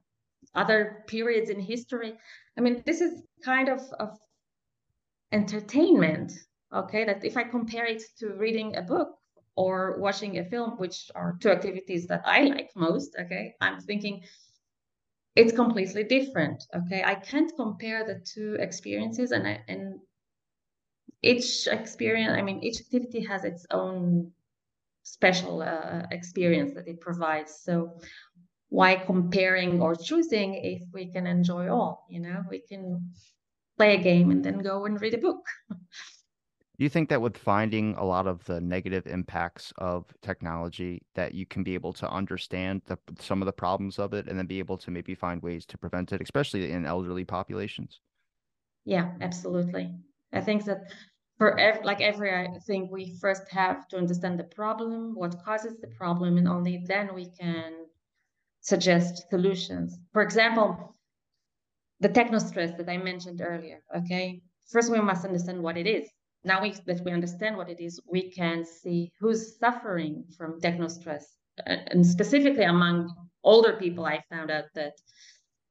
other 0.55 1.05
periods 1.07 1.51
in 1.51 1.61
history. 1.61 2.13
I 2.57 2.61
mean, 2.61 2.83
this 2.87 3.01
is 3.01 3.23
kind 3.45 3.69
of 3.69 3.81
of 3.99 4.19
entertainment, 5.33 6.33
okay? 6.73 7.05
That 7.05 7.25
if 7.25 7.37
I 7.37 7.45
compare 7.45 7.87
it 7.87 8.03
to 8.19 8.35
reading 8.35 8.77
a 8.77 8.83
book 8.83 9.11
or 9.57 9.99
watching 9.99 10.39
a 10.39 10.45
film, 10.45 10.79
which 10.79 11.11
are 11.15 11.37
two 11.41 11.51
activities 11.51 12.07
that 12.09 12.23
I 12.27 12.43
like 12.45 12.71
most, 12.77 13.17
okay? 13.19 13.55
I'm 13.61 13.81
thinking 13.81 14.23
it's 15.39 15.53
completely 15.53 16.05
different 16.05 16.65
okay? 16.75 17.03
I 17.05 17.15
can't 17.15 17.53
compare 17.57 18.05
the 18.05 18.21
two 18.35 18.57
experiences 18.61 19.31
and 19.33 19.47
I, 19.47 19.55
and 19.69 20.01
each 21.23 21.67
experience 21.67 22.33
i 22.39 22.43
mean 22.43 22.63
each 22.63 22.81
activity 22.81 23.21
has 23.25 23.45
its 23.45 23.67
own 23.71 24.31
special 25.03 25.63
uh, 25.63 26.03
experience 26.11 26.75
that 26.75 26.87
it 26.87 27.01
provides. 27.01 27.61
So 27.65 27.99
why 28.69 28.97
comparing 28.97 29.81
or 29.81 29.97
choosing 29.97 30.55
if 30.55 30.83
we 30.93 31.11
can 31.13 31.27
enjoy 31.27 31.69
all 31.69 32.07
you 32.11 32.21
know? 32.21 32.43
We 32.51 32.61
can 32.61 33.13
play 33.79 33.95
a 33.97 34.03
game 34.03 34.31
and 34.31 34.45
then 34.45 34.59
go 34.61 34.85
and 34.87 35.01
read 35.01 35.15
a 35.15 35.19
book 35.19 35.45
Do 36.79 36.85
you 36.85 36.91
think 36.91 37.09
that 37.09 37.21
with 37.21 37.37
finding 37.37 37.95
a 37.95 38.05
lot 38.05 38.29
of 38.29 38.45
the 38.45 38.61
negative 38.61 39.09
impacts 39.09 39.73
of 39.79 40.05
technology, 40.23 41.03
that 41.15 41.35
you 41.35 41.45
can 41.45 41.65
be 41.65 41.75
able 41.75 41.93
to 41.95 42.09
understand 42.09 42.83
the, 42.87 42.97
some 43.19 43.43
of 43.43 43.47
the 43.47 43.53
problems 43.53 43.99
of 43.99 44.15
it 44.15 44.29
and 44.29 44.39
then 44.39 44.47
be 44.47 44.61
able 44.61 44.79
to 44.79 44.93
maybe 44.93 45.17
find 45.17 45.43
ways 45.43 45.67
to 45.67 45.79
prevent 45.79 46.13
it, 46.13 46.21
especially 46.21 46.71
in 46.71 46.87
elderly 46.87 47.25
populations? 47.25 47.99
Yeah, 48.85 49.11
absolutely. 49.21 49.93
I 50.33 50.41
think 50.41 50.67
that 50.67 50.93
for 51.37 51.59
ev- 51.59 51.85
like 51.85 51.99
think 52.65 52.93
we 52.93 53.19
first 53.21 53.51
have 53.51 53.89
to 53.89 53.97
understand 53.97 54.39
the 54.39 54.45
problem, 54.45 55.17
what 55.17 55.43
causes 55.45 55.81
the 55.81 55.89
problem, 55.89 56.39
and 56.39 56.47
only 56.47 56.85
then 56.87 57.13
we 57.13 57.27
can 57.41 57.87
suggest 58.61 59.29
solutions. 59.31 59.99
For 60.13 60.23
example, 60.23 60.95
the 61.99 62.09
techno 62.09 62.39
stress 62.39 62.71
that 62.77 62.89
I 62.89 62.99
mentioned 62.99 63.41
earlier. 63.41 63.83
Okay, 63.97 64.43
first 64.71 64.93
we 64.93 65.01
must 65.01 65.25
understand 65.25 65.61
what 65.61 65.77
it 65.77 65.89
is 65.89 66.09
now 66.45 66.63
we, 66.63 66.75
that 66.87 67.05
we 67.05 67.13
understand 67.13 67.57
what 67.57 67.69
it 67.69 67.81
is, 67.81 68.01
we 68.11 68.31
can 68.31 68.65
see 68.65 69.13
who's 69.21 69.59
suffering 69.59 70.25
from 70.37 70.61
techno 70.61 70.89
stress. 70.89 71.37
And 71.67 72.07
specifically 72.07 72.65
among 72.65 73.13
older 73.43 73.75
people, 73.75 74.07
I 74.07 74.23
found 74.31 74.51
out 74.51 74.67
that 74.75 74.95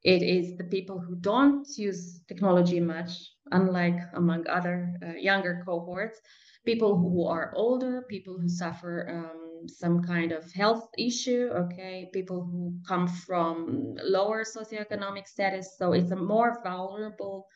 it 0.04 0.22
is 0.22 0.58
the 0.58 0.64
people 0.66 1.00
who 1.00 1.16
don't 1.16 1.68
use 1.78 2.22
technology 2.28 2.80
much, 2.80 3.12
unlike 3.52 4.00
among 4.14 4.48
other 4.48 4.94
uh, 5.04 5.14
younger 5.14 5.64
cohorts, 5.66 6.20
people 6.66 6.98
who 6.98 7.26
are 7.26 7.54
older, 7.56 8.06
people 8.10 8.38
who 8.38 8.50
suffer 8.50 9.08
um, 9.10 9.68
some 9.68 10.04
kind 10.04 10.32
of 10.32 10.52
health 10.52 10.88
issue, 10.98 11.50
okay, 11.54 12.10
people 12.14 12.44
who 12.44 12.74
come 12.88 13.08
from 13.08 13.96
lower 14.04 14.44
socioeconomic 14.44 15.28
status. 15.28 15.76
So 15.78 15.94
it's 15.94 16.12
a 16.12 16.16
more 16.16 16.62
vulnerable 16.64 17.48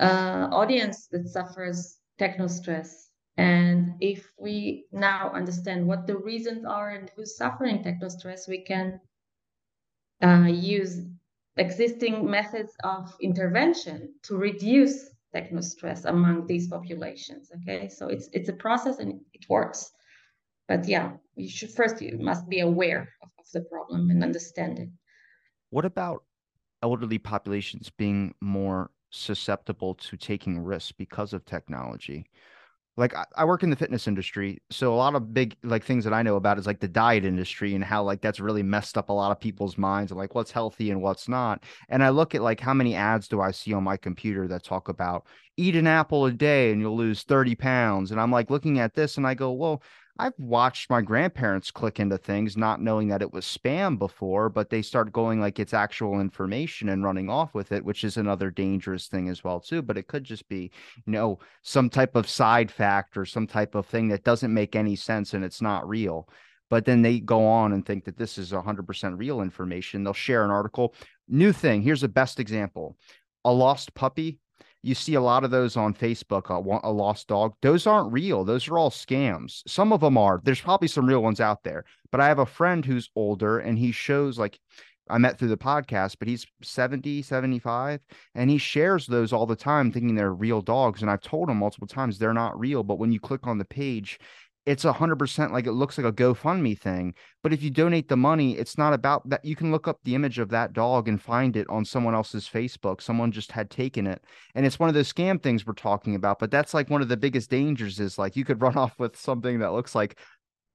uh, 0.00 0.48
audience 0.52 1.08
that 1.08 1.28
suffers 1.28 1.97
technostress. 2.18 3.06
And 3.36 3.94
if 4.00 4.30
we 4.38 4.86
now 4.90 5.30
understand 5.32 5.86
what 5.86 6.06
the 6.06 6.16
reasons 6.16 6.64
are 6.64 6.90
and 6.90 7.10
who's 7.14 7.36
suffering 7.36 7.84
technostress, 7.84 8.48
we 8.48 8.64
can 8.64 9.00
uh, 10.22 10.48
use 10.48 11.00
existing 11.56 12.28
methods 12.28 12.72
of 12.82 13.14
intervention 13.20 14.14
to 14.24 14.36
reduce 14.36 15.10
techno 15.32 15.60
stress 15.60 16.04
among 16.04 16.46
these 16.46 16.68
populations. 16.68 17.50
Okay, 17.56 17.88
so 17.88 18.08
it's 18.08 18.28
it's 18.32 18.48
a 18.48 18.52
process 18.52 18.98
and 18.98 19.20
it 19.32 19.44
works. 19.48 19.90
But 20.66 20.88
yeah, 20.88 21.12
you 21.36 21.48
should 21.48 21.70
first 21.70 22.00
you 22.02 22.18
must 22.18 22.48
be 22.48 22.60
aware 22.60 23.08
of, 23.22 23.28
of 23.38 23.46
the 23.52 23.60
problem 23.62 24.10
and 24.10 24.22
understand 24.22 24.78
it. 24.78 24.88
What 25.70 25.84
about 25.84 26.24
elderly 26.82 27.18
populations 27.18 27.90
being 27.90 28.34
more 28.40 28.90
susceptible 29.10 29.94
to 29.94 30.16
taking 30.16 30.58
risks 30.58 30.92
because 30.92 31.32
of 31.32 31.44
technology? 31.44 32.28
like 32.98 33.14
I, 33.36 33.44
work 33.44 33.62
in 33.62 33.70
the 33.70 33.76
fitness 33.76 34.08
industry 34.08 34.60
so 34.70 34.92
a 34.92 34.96
lot 34.96 35.14
of 35.14 35.32
big 35.32 35.56
like 35.62 35.84
things 35.84 36.04
that 36.04 36.12
i 36.12 36.22
know 36.22 36.36
about 36.36 36.58
is 36.58 36.66
like 36.66 36.80
the 36.80 36.88
diet 36.88 37.24
industry 37.24 37.74
and 37.74 37.82
how 37.82 38.02
like 38.02 38.20
that's 38.20 38.40
really 38.40 38.62
messed 38.62 38.98
up 38.98 39.08
a 39.08 39.12
lot 39.12 39.30
of 39.30 39.40
people's 39.40 39.78
minds 39.78 40.10
and 40.10 40.18
like 40.18 40.34
what's 40.34 40.50
healthy 40.50 40.90
and 40.90 41.00
what's 41.00 41.28
not 41.28 41.62
and 41.88 42.02
i 42.02 42.10
look 42.10 42.34
at 42.34 42.42
like 42.42 42.60
how 42.60 42.74
many 42.74 42.94
ads 42.94 43.28
do 43.28 43.40
i 43.40 43.50
see 43.50 43.72
on 43.72 43.84
my 43.84 43.96
computer 43.96 44.48
that 44.48 44.64
talk 44.64 44.88
about 44.88 45.24
eat 45.56 45.76
an 45.76 45.86
apple 45.86 46.26
a 46.26 46.32
day 46.32 46.72
and 46.72 46.80
you'll 46.80 46.96
lose 46.96 47.22
30 47.22 47.54
pounds 47.54 48.10
and 48.10 48.20
i'm 48.20 48.32
like 48.32 48.50
looking 48.50 48.80
at 48.80 48.94
this 48.94 49.16
and 49.16 49.26
i 49.26 49.32
go 49.32 49.52
well 49.52 49.80
I've 50.20 50.38
watched 50.38 50.90
my 50.90 51.00
grandparents 51.00 51.70
click 51.70 52.00
into 52.00 52.18
things 52.18 52.56
not 52.56 52.82
knowing 52.82 53.06
that 53.08 53.22
it 53.22 53.32
was 53.32 53.44
spam 53.44 53.98
before, 53.98 54.48
but 54.48 54.68
they 54.68 54.82
start 54.82 55.12
going 55.12 55.40
like 55.40 55.60
it's 55.60 55.72
actual 55.72 56.20
information 56.20 56.88
and 56.88 57.04
running 57.04 57.30
off 57.30 57.54
with 57.54 57.70
it, 57.70 57.84
which 57.84 58.02
is 58.02 58.16
another 58.16 58.50
dangerous 58.50 59.06
thing 59.06 59.28
as 59.28 59.44
well 59.44 59.60
too. 59.60 59.80
But 59.80 59.96
it 59.96 60.08
could 60.08 60.24
just 60.24 60.48
be, 60.48 60.72
you 61.06 61.12
know, 61.12 61.38
some 61.62 61.88
type 61.88 62.16
of 62.16 62.28
side 62.28 62.68
fact 62.68 63.16
or 63.16 63.24
some 63.24 63.46
type 63.46 63.76
of 63.76 63.86
thing 63.86 64.08
that 64.08 64.24
doesn't 64.24 64.52
make 64.52 64.74
any 64.74 64.96
sense 64.96 65.34
and 65.34 65.44
it's 65.44 65.62
not 65.62 65.88
real. 65.88 66.28
But 66.68 66.84
then 66.84 67.00
they 67.00 67.20
go 67.20 67.46
on 67.46 67.72
and 67.72 67.86
think 67.86 68.04
that 68.04 68.18
this 68.18 68.38
is 68.38 68.50
100% 68.50 69.18
real 69.18 69.40
information. 69.40 70.02
They'll 70.02 70.12
share 70.14 70.44
an 70.44 70.50
article. 70.50 70.94
New 71.28 71.52
thing. 71.52 71.80
Here's 71.80 72.00
the 72.00 72.08
best 72.08 72.40
example. 72.40 72.96
A 73.44 73.52
lost 73.52 73.94
puppy 73.94 74.40
you 74.82 74.94
see 74.94 75.14
a 75.14 75.20
lot 75.20 75.44
of 75.44 75.50
those 75.50 75.76
on 75.76 75.94
Facebook, 75.94 76.50
uh, 76.50 76.62
a, 76.86 76.90
a 76.90 76.92
lost 76.92 77.28
dog. 77.28 77.54
Those 77.62 77.86
aren't 77.86 78.12
real. 78.12 78.44
Those 78.44 78.68
are 78.68 78.78
all 78.78 78.90
scams. 78.90 79.62
Some 79.66 79.92
of 79.92 80.00
them 80.00 80.16
are. 80.16 80.40
There's 80.44 80.60
probably 80.60 80.88
some 80.88 81.06
real 81.06 81.22
ones 81.22 81.40
out 81.40 81.64
there. 81.64 81.84
But 82.10 82.20
I 82.20 82.28
have 82.28 82.38
a 82.38 82.46
friend 82.46 82.84
who's 82.84 83.10
older 83.16 83.58
and 83.58 83.78
he 83.78 83.92
shows 83.92 84.38
like 84.38 84.58
I 85.10 85.18
met 85.18 85.38
through 85.38 85.48
the 85.48 85.56
podcast, 85.56 86.16
but 86.18 86.28
he's 86.28 86.46
70, 86.62 87.22
75, 87.22 88.00
and 88.34 88.50
he 88.50 88.58
shares 88.58 89.06
those 89.06 89.32
all 89.32 89.46
the 89.46 89.56
time, 89.56 89.90
thinking 89.90 90.14
they're 90.14 90.32
real 90.32 90.60
dogs. 90.60 91.02
And 91.02 91.10
I've 91.10 91.22
told 91.22 91.48
him 91.48 91.58
multiple 91.58 91.88
times 91.88 92.18
they're 92.18 92.34
not 92.34 92.58
real. 92.58 92.82
But 92.82 92.98
when 92.98 93.12
you 93.12 93.20
click 93.20 93.46
on 93.46 93.58
the 93.58 93.64
page, 93.64 94.18
it's 94.68 94.84
a 94.84 94.92
hundred 94.92 95.18
percent 95.18 95.50
like 95.50 95.66
it 95.66 95.72
looks 95.72 95.96
like 95.96 96.06
a 96.06 96.12
GoFundMe 96.12 96.78
thing. 96.78 97.14
But 97.42 97.54
if 97.54 97.62
you 97.62 97.70
donate 97.70 98.08
the 98.08 98.18
money, 98.18 98.58
it's 98.58 98.76
not 98.76 98.92
about 98.92 99.26
that. 99.30 99.42
You 99.42 99.56
can 99.56 99.72
look 99.72 99.88
up 99.88 99.98
the 100.04 100.14
image 100.14 100.38
of 100.38 100.50
that 100.50 100.74
dog 100.74 101.08
and 101.08 101.20
find 101.20 101.56
it 101.56 101.66
on 101.70 101.86
someone 101.86 102.14
else's 102.14 102.46
Facebook. 102.46 103.00
Someone 103.00 103.32
just 103.32 103.50
had 103.50 103.70
taken 103.70 104.06
it. 104.06 104.22
And 104.54 104.66
it's 104.66 104.78
one 104.78 104.90
of 104.90 104.94
those 104.94 105.10
scam 105.10 105.42
things 105.42 105.66
we're 105.66 105.72
talking 105.72 106.14
about. 106.14 106.38
But 106.38 106.50
that's 106.50 106.74
like 106.74 106.90
one 106.90 107.00
of 107.00 107.08
the 107.08 107.16
biggest 107.16 107.48
dangers 107.48 107.98
is 107.98 108.18
like 108.18 108.36
you 108.36 108.44
could 108.44 108.60
run 108.60 108.76
off 108.76 108.98
with 108.98 109.16
something 109.16 109.60
that 109.60 109.72
looks 109.72 109.94
like 109.94 110.18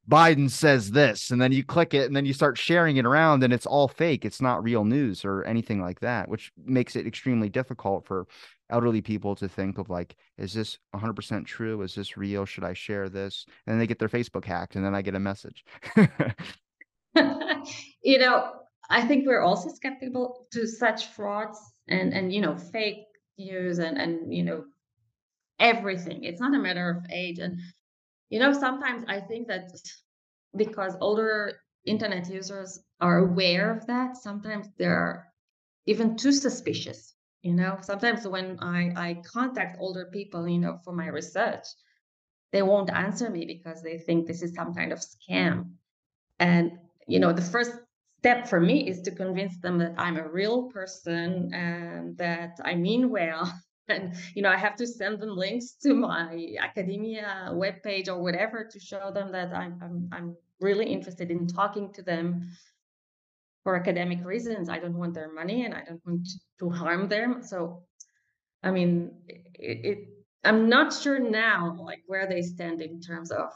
Biden 0.09 0.49
says 0.49 0.91
this, 0.91 1.31
and 1.31 1.41
then 1.41 1.53
you 1.53 1.63
click 1.63 1.93
it 1.93 2.07
and 2.07 2.15
then 2.15 2.25
you 2.25 2.33
start 2.33 2.57
sharing 2.57 2.97
it 2.97 3.05
around 3.05 3.43
and 3.43 3.53
it's 3.53 3.67
all 3.67 3.87
fake. 3.87 4.25
It's 4.25 4.41
not 4.41 4.63
real 4.63 4.83
news 4.83 5.23
or 5.23 5.43
anything 5.45 5.79
like 5.79 5.99
that, 6.01 6.27
which 6.27 6.51
makes 6.65 6.95
it 6.95 7.07
extremely 7.07 7.47
difficult 7.47 8.05
for 8.05 8.25
elderly 8.69 9.01
people 9.01 9.35
to 9.35 9.47
think 9.47 9.77
of 9.77 9.89
like, 9.89 10.15
is 10.37 10.53
this 10.53 10.77
100% 10.95 11.45
true? 11.45 11.81
Is 11.81 11.95
this 11.95 12.17
real? 12.17 12.45
Should 12.45 12.63
I 12.63 12.73
share 12.73 13.09
this? 13.09 13.45
And 13.67 13.79
they 13.79 13.87
get 13.87 13.99
their 13.99 14.09
Facebook 14.09 14.45
hacked, 14.45 14.75
and 14.75 14.85
then 14.85 14.95
I 14.95 15.01
get 15.01 15.15
a 15.15 15.19
message. 15.19 15.65
you 18.03 18.19
know, 18.19 18.51
I 18.89 19.01
think 19.01 19.25
we're 19.25 19.41
also 19.41 19.69
skeptical 19.69 20.47
to 20.51 20.67
such 20.67 21.07
frauds 21.07 21.59
and 21.87 22.13
and 22.13 22.33
you 22.33 22.41
know 22.41 22.55
fake 22.55 23.05
news 23.37 23.79
and 23.79 23.97
and 23.97 24.33
you 24.33 24.43
know 24.43 24.65
everything. 25.59 26.23
It's 26.23 26.41
not 26.41 26.55
a 26.55 26.59
matter 26.59 26.89
of 26.89 27.05
age, 27.11 27.39
and 27.39 27.59
you 28.29 28.39
know 28.39 28.53
sometimes 28.53 29.03
I 29.07 29.19
think 29.19 29.47
that 29.47 29.71
because 30.55 30.95
older 30.99 31.59
internet 31.85 32.29
users 32.29 32.79
are 33.01 33.19
aware 33.19 33.71
of 33.75 33.85
that, 33.87 34.17
sometimes 34.17 34.67
they're 34.77 35.27
even 35.85 36.15
too 36.15 36.31
suspicious 36.31 37.13
you 37.43 37.53
know 37.53 37.77
sometimes 37.81 38.27
when 38.27 38.57
i 38.61 38.91
i 38.95 39.21
contact 39.31 39.77
older 39.79 40.09
people 40.11 40.47
you 40.47 40.57
know 40.59 40.79
for 40.83 40.93
my 40.93 41.07
research 41.07 41.65
they 42.53 42.61
won't 42.61 42.91
answer 42.91 43.29
me 43.29 43.45
because 43.45 43.81
they 43.81 43.97
think 43.97 44.25
this 44.27 44.43
is 44.43 44.53
some 44.53 44.73
kind 44.73 44.93
of 44.93 44.99
scam. 44.99 45.71
And 46.39 46.77
you 47.07 47.19
know 47.19 47.33
the 47.33 47.41
first 47.41 47.71
step 48.19 48.47
for 48.47 48.61
me 48.61 48.87
is 48.87 49.01
to 49.01 49.11
convince 49.11 49.57
them 49.57 49.77
that 49.79 49.93
i'm 49.97 50.15
a 50.15 50.29
real 50.29 50.71
person 50.71 51.53
and 51.53 52.17
that 52.17 52.57
i 52.63 52.73
mean 52.75 53.09
well. 53.09 53.51
And 53.89 54.15
you 54.33 54.41
know 54.41 54.49
i 54.49 54.55
have 54.55 54.77
to 54.77 54.87
send 54.87 55.19
them 55.19 55.35
links 55.35 55.73
to 55.83 55.93
my 55.93 56.55
academia 56.57 57.49
webpage 57.51 58.07
or 58.07 58.23
whatever 58.23 58.63
to 58.71 58.79
show 58.79 59.11
them 59.11 59.33
that 59.33 59.53
i'm 59.53 59.77
i'm, 59.83 60.09
I'm 60.13 60.37
really 60.61 60.85
interested 60.85 61.29
in 61.29 61.47
talking 61.47 61.91
to 61.95 62.01
them 62.01 62.49
for 63.63 63.75
academic 63.75 64.25
reasons. 64.25 64.69
I 64.69 64.79
don't 64.79 64.97
want 64.97 65.13
their 65.13 65.31
money 65.31 65.65
and 65.65 65.73
I 65.73 65.83
don't 65.83 66.01
want 66.05 66.27
to 66.59 66.69
harm 66.69 67.07
them. 67.07 67.41
So, 67.43 67.83
I 68.61 68.71
mean, 68.71 69.11
it, 69.27 69.85
it 69.85 69.97
I'm 70.43 70.67
not 70.69 70.93
sure 70.93 71.19
now, 71.19 71.75
like 71.79 72.03
where 72.07 72.27
they 72.27 72.41
stand 72.41 72.81
in 72.81 72.99
terms 72.99 73.31
of, 73.31 73.49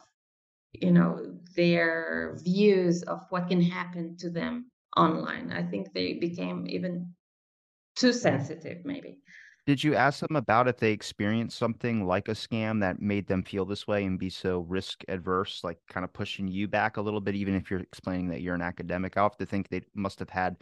you 0.71 0.91
know, 0.91 1.37
their 1.55 2.37
views 2.43 3.03
of 3.03 3.21
what 3.29 3.49
can 3.49 3.61
happen 3.61 4.15
to 4.17 4.29
them 4.29 4.71
online. 4.95 5.51
I 5.51 5.63
think 5.63 5.93
they 5.93 6.13
became 6.13 6.65
even 6.67 7.13
too 7.95 8.13
sensitive, 8.13 8.85
maybe. 8.85 9.19
Did 9.67 9.83
you 9.83 9.95
ask 9.95 10.21
them 10.21 10.37
about 10.37 10.69
if 10.69 10.77
they 10.77 10.93
experienced 10.93 11.57
something 11.57 12.07
like 12.07 12.29
a 12.29 12.31
scam 12.31 12.79
that 12.79 13.01
made 13.01 13.27
them 13.27 13.43
feel 13.43 13.65
this 13.65 13.85
way 13.85 14.05
and 14.05 14.17
be 14.17 14.29
so 14.29 14.59
risk 14.59 15.03
adverse, 15.09 15.59
like 15.61 15.77
kind 15.89 16.05
of 16.05 16.13
pushing 16.13 16.47
you 16.47 16.69
back 16.69 16.95
a 16.95 17.01
little 17.01 17.19
bit, 17.19 17.35
even 17.35 17.53
if 17.53 17.69
you're 17.69 17.81
explaining 17.81 18.29
that 18.29 18.39
you're 18.39 18.55
an 18.55 18.61
academic? 18.61 19.17
I 19.17 19.23
have 19.23 19.35
to 19.35 19.45
think 19.45 19.67
they 19.67 19.81
must 19.93 20.19
have 20.19 20.29
had 20.29 20.55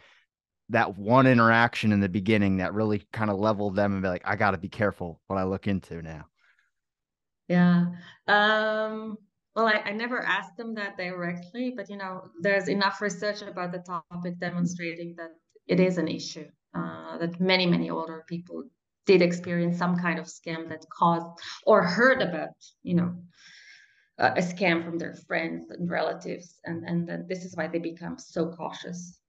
that 0.70 0.98
one 0.98 1.28
interaction 1.28 1.92
in 1.92 2.00
the 2.00 2.10
beginning 2.10 2.58
that 2.58 2.74
really 2.74 3.04
kind 3.14 3.30
of 3.30 3.38
leveled 3.38 3.76
them 3.76 3.94
and 3.94 4.02
be 4.02 4.10
like, 4.10 4.24
I 4.26 4.36
got 4.36 4.52
to 4.52 4.58
be 4.58 4.70
careful 4.70 5.22
what 5.28 5.38
I 5.38 5.44
look 5.44 5.68
into 5.68 6.02
now. 6.02 6.26
Yeah. 7.48 7.86
Um, 8.28 9.18
well, 9.56 9.68
I, 9.68 9.84
I 9.86 9.92
never 9.92 10.20
asked 10.20 10.58
them 10.58 10.74
that 10.76 10.98
directly, 10.98 11.76
but 11.78 11.92
you 11.92 11.98
know, 11.98 12.24
there's 12.42 12.70
enough 12.70 13.00
research 13.02 13.44
about 13.44 13.72
the 13.72 13.84
topic 13.86 14.40
demonstrating 14.40 15.14
that 15.18 15.30
it 15.68 15.80
is 15.80 16.00
an 16.00 16.08
issue. 16.08 16.48
Uh, 16.74 17.18
that 17.20 17.40
many, 17.40 17.66
many 17.66 17.90
older 17.90 18.26
people 18.28 18.64
did 19.06 19.22
experience 19.22 19.78
some 19.78 19.98
kind 19.98 20.20
of 20.20 20.26
scam 20.26 20.70
that 20.70 20.86
caused 20.90 21.28
or 21.66 21.84
heard 21.84 22.22
about, 22.22 22.50
you 22.84 22.96
know, 22.96 23.16
a, 24.18 24.42
scam 24.42 24.84
from 24.84 24.98
their 24.98 25.14
friends 25.14 25.72
and 25.72 25.90
relatives, 25.90 26.60
and 26.64 26.88
and 26.88 27.08
then 27.08 27.26
this 27.28 27.44
is 27.44 27.56
why 27.56 27.68
they 27.68 27.80
become 27.80 28.18
so 28.18 28.50
cautious. 28.50 29.20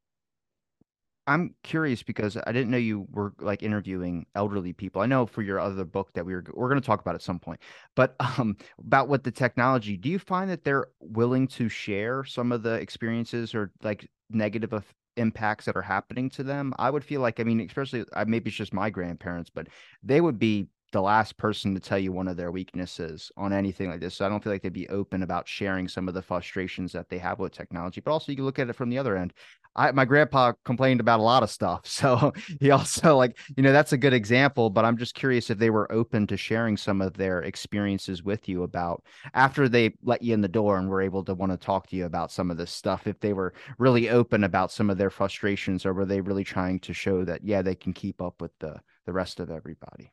I'm 1.28 1.56
curious 1.64 2.04
because 2.04 2.36
I 2.46 2.52
didn't 2.52 2.70
know 2.70 2.78
you 2.78 3.06
were 3.10 3.32
like 3.40 3.64
interviewing 3.64 4.26
elderly 4.36 4.72
people. 4.72 5.02
I 5.02 5.06
know 5.06 5.26
for 5.26 5.42
your 5.42 5.58
other 5.58 5.84
book 5.84 6.12
that 6.14 6.24
we 6.24 6.34
were 6.34 6.44
we're 6.54 6.68
going 6.68 6.80
to 6.80 6.86
talk 6.86 7.00
about 7.00 7.16
at 7.16 7.22
some 7.22 7.40
point, 7.40 7.60
but 7.96 8.14
um, 8.38 8.56
about 8.78 9.08
what 9.08 9.24
the 9.24 9.32
technology. 9.32 9.96
Do 9.96 10.08
you 10.08 10.18
find 10.18 10.48
that 10.50 10.62
they're 10.62 10.86
willing 11.00 11.48
to 11.48 11.68
share 11.68 12.24
some 12.24 12.52
of 12.52 12.62
the 12.62 12.74
experiences 12.74 13.54
or 13.54 13.72
like 13.82 14.08
negative 14.30 14.72
impacts 15.16 15.64
that 15.66 15.76
are 15.76 15.82
happening 15.82 16.30
to 16.30 16.42
them. 16.42 16.74
I 16.78 16.90
would 16.90 17.04
feel 17.04 17.20
like, 17.20 17.40
I 17.40 17.44
mean, 17.44 17.60
especially 17.60 18.04
I, 18.14 18.24
maybe 18.24 18.48
it's 18.48 18.56
just 18.56 18.74
my 18.74 18.90
grandparents, 18.90 19.50
but 19.50 19.68
they 20.02 20.20
would 20.20 20.38
be 20.38 20.68
the 20.92 21.02
last 21.02 21.36
person 21.36 21.74
to 21.74 21.80
tell 21.80 21.98
you 21.98 22.12
one 22.12 22.28
of 22.28 22.36
their 22.36 22.52
weaknesses 22.52 23.30
on 23.36 23.52
anything 23.52 23.90
like 23.90 24.00
this. 24.00 24.14
So 24.14 24.24
I 24.24 24.28
don't 24.28 24.42
feel 24.42 24.52
like 24.52 24.62
they'd 24.62 24.72
be 24.72 24.88
open 24.88 25.22
about 25.22 25.48
sharing 25.48 25.88
some 25.88 26.08
of 26.08 26.14
the 26.14 26.22
frustrations 26.22 26.92
that 26.92 27.08
they 27.08 27.18
have 27.18 27.38
with 27.38 27.52
technology. 27.52 28.00
But 28.00 28.12
also, 28.12 28.32
you 28.32 28.36
can 28.36 28.44
look 28.44 28.58
at 28.58 28.70
it 28.70 28.74
from 28.74 28.88
the 28.88 28.98
other 28.98 29.16
end. 29.16 29.32
I 29.76 29.92
my 29.92 30.04
grandpa 30.06 30.52
complained 30.64 31.00
about 31.00 31.20
a 31.20 31.22
lot 31.22 31.42
of 31.42 31.50
stuff. 31.50 31.82
So 32.06 32.32
he 32.60 32.70
also 32.70 33.16
like, 33.16 33.38
you 33.56 33.62
know, 33.62 33.72
that's 33.72 33.92
a 33.92 33.98
good 33.98 34.12
example, 34.12 34.70
but 34.70 34.84
I'm 34.84 34.96
just 34.96 35.14
curious 35.14 35.50
if 35.50 35.58
they 35.58 35.70
were 35.70 35.90
open 35.90 36.26
to 36.26 36.36
sharing 36.36 36.76
some 36.76 37.00
of 37.00 37.14
their 37.14 37.40
experiences 37.40 38.22
with 38.22 38.48
you 38.48 38.62
about 38.62 39.02
after 39.34 39.68
they 39.68 39.94
let 40.02 40.22
you 40.22 40.34
in 40.34 40.40
the 40.40 40.48
door 40.48 40.78
and 40.78 40.88
were 40.88 41.02
able 41.02 41.24
to 41.24 41.34
want 41.34 41.52
to 41.52 41.58
talk 41.58 41.86
to 41.88 41.96
you 41.96 42.04
about 42.04 42.30
some 42.30 42.50
of 42.50 42.58
this 42.58 42.70
stuff, 42.70 43.06
if 43.06 43.18
they 43.20 43.32
were 43.32 43.54
really 43.78 44.08
open 44.10 44.44
about 44.44 44.70
some 44.70 44.90
of 44.90 44.98
their 44.98 45.10
frustrations 45.10 45.84
or 45.84 45.94
were 45.94 46.06
they 46.06 46.20
really 46.20 46.44
trying 46.44 46.78
to 46.80 46.92
show 46.92 47.24
that 47.24 47.42
yeah, 47.44 47.62
they 47.62 47.74
can 47.74 47.92
keep 47.92 48.22
up 48.22 48.40
with 48.40 48.52
the 48.60 48.80
the 49.06 49.12
rest 49.12 49.40
of 49.40 49.50
everybody. 49.50 50.12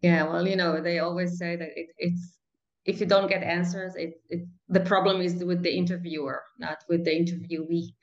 Yeah, 0.00 0.24
well, 0.24 0.46
you 0.46 0.56
know, 0.56 0.80
they 0.80 0.98
always 0.98 1.38
say 1.38 1.56
that 1.56 1.68
it, 1.76 1.88
it's 1.98 2.38
if 2.84 3.00
you 3.00 3.06
don't 3.06 3.28
get 3.28 3.42
answers, 3.42 3.94
it, 3.94 4.20
it 4.28 4.46
the 4.68 4.80
problem 4.80 5.20
is 5.20 5.44
with 5.44 5.62
the 5.62 5.72
interviewer, 5.72 6.42
not 6.58 6.78
with 6.88 7.04
the 7.04 7.12
interviewee 7.12 7.94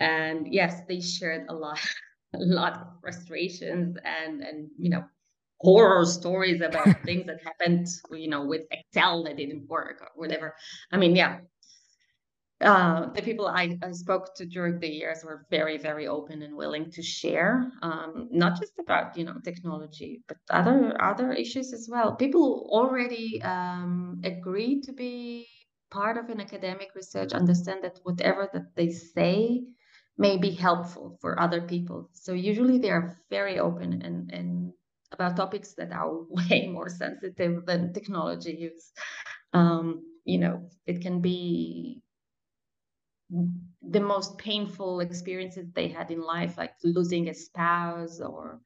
and 0.00 0.52
yes 0.52 0.80
they 0.88 1.00
shared 1.00 1.46
a 1.48 1.54
lot 1.54 1.80
a 2.34 2.38
lot 2.38 2.74
of 2.74 2.86
frustrations 3.00 3.96
and 4.04 4.42
and 4.42 4.68
you 4.78 4.90
know 4.90 5.04
horror 5.60 6.04
stories 6.04 6.60
about 6.60 6.86
things 7.04 7.26
that 7.26 7.42
happened 7.42 7.86
you 8.12 8.28
know 8.28 8.44
with 8.44 8.62
excel 8.70 9.24
that 9.24 9.36
didn't 9.36 9.66
work 9.68 10.00
or 10.00 10.08
whatever 10.14 10.54
i 10.92 10.96
mean 10.96 11.16
yeah 11.16 11.38
uh, 12.60 13.12
the 13.12 13.22
people 13.22 13.46
I, 13.46 13.78
I, 13.84 13.92
spoke 13.92 14.34
to 14.34 14.44
during 14.44 14.80
the 14.80 14.88
years 14.88 15.22
were 15.24 15.46
very, 15.48 15.78
very 15.78 16.08
open 16.08 16.42
and 16.42 16.56
willing 16.56 16.90
to 16.90 17.02
share, 17.04 17.70
um, 17.82 18.28
not 18.32 18.58
just 18.58 18.72
about 18.80 19.16
you 19.16 19.22
know 19.22 19.36
technology, 19.44 20.22
but 20.26 20.38
other 20.50 21.00
other 21.00 21.32
issues 21.32 21.72
as 21.72 21.88
well. 21.88 22.16
People 22.16 22.68
already 22.72 23.40
um, 23.42 24.20
agree 24.24 24.80
to 24.80 24.92
be 24.92 25.46
part 25.92 26.16
of 26.16 26.30
an 26.30 26.40
academic 26.40 26.88
research, 26.96 27.32
understand 27.32 27.84
that 27.84 28.00
whatever 28.02 28.48
that 28.52 28.74
they 28.74 28.90
say 28.90 29.62
may 30.18 30.36
be 30.36 30.50
helpful 30.50 31.16
for 31.20 31.40
other 31.40 31.62
people. 31.62 32.10
So 32.12 32.32
usually 32.32 32.78
they 32.78 32.90
are 32.90 33.20
very 33.30 33.58
open 33.58 34.02
and 34.02 34.32
and 34.32 34.72
about 35.12 35.36
topics 35.36 35.74
that 35.74 35.92
are 35.92 36.12
way 36.30 36.68
more 36.68 36.88
sensitive 36.88 37.64
than 37.66 37.92
technology 37.92 38.54
use. 38.54 38.92
Um, 39.52 40.02
you 40.24 40.38
know, 40.38 40.68
it 40.86 41.00
can 41.00 41.20
be 41.20 42.02
the 43.82 44.00
most 44.00 44.38
painful 44.38 45.00
experiences 45.00 45.70
they 45.74 45.88
had 45.88 46.10
in 46.10 46.20
life, 46.22 46.56
like 46.56 46.72
losing 46.82 47.28
a 47.28 47.34
spouse 47.34 48.20
or, 48.20 48.60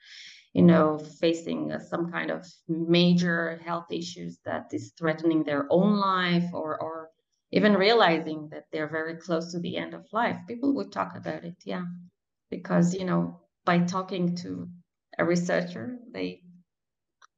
you 0.53 0.62
know, 0.62 0.98
facing 0.98 1.72
some 1.80 2.11
kind 2.12 2.30
of 2.30 2.46
major 2.68 3.61
health 3.64 3.86
issues 3.90 4.38
that 4.44 4.66
is 4.72 4.92
threatening 4.98 5.42
their 5.42 5.66
own 5.70 5.96
life 5.96 6.48
or, 6.53 6.80
or 6.80 7.01
even 7.53 7.74
realizing 7.74 8.48
that 8.50 8.64
they're 8.72 8.88
very 8.88 9.16
close 9.16 9.53
to 9.53 9.61
the 9.61 9.76
end 9.76 9.94
of 9.94 10.07
life. 10.12 10.38
People 10.48 10.74
would 10.74 10.90
talk 10.90 11.16
about 11.16 11.44
it, 11.44 11.57
yeah, 11.64 11.84
because, 12.50 12.94
you 12.94 13.05
know, 13.05 13.40
by 13.64 13.78
talking 13.80 14.34
to 14.36 14.68
a 15.18 15.24
researcher, 15.24 15.98
they 16.12 16.42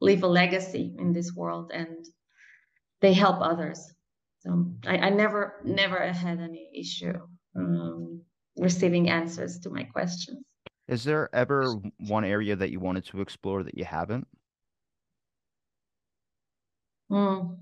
leave 0.01 0.23
a 0.23 0.29
legacy 0.29 0.95
in 0.99 1.13
this 1.13 1.35
world 1.35 1.73
and 1.75 2.07
they 3.01 3.13
help 3.13 3.43
others. 3.43 3.93
So 4.39 4.73
I, 4.87 4.99
I 4.99 5.11
never, 5.11 5.55
never 5.65 6.13
had 6.13 6.41
any 6.41 6.71
issue 6.75 7.19
um, 7.57 8.23
receiving 8.57 9.11
answers 9.11 9.59
to 9.61 9.71
my 9.71 9.83
questions. 9.85 10.45
Is 10.87 11.03
there 11.03 11.35
ever 11.35 11.75
one 11.99 12.25
area 12.25 12.55
that 12.55 12.71
you 12.71 12.79
wanted 12.79 13.07
to 13.07 13.21
explore 13.21 13.63
that 13.63 13.77
you 13.77 13.85
haven't? 13.85 14.29
Mm. 17.11 17.59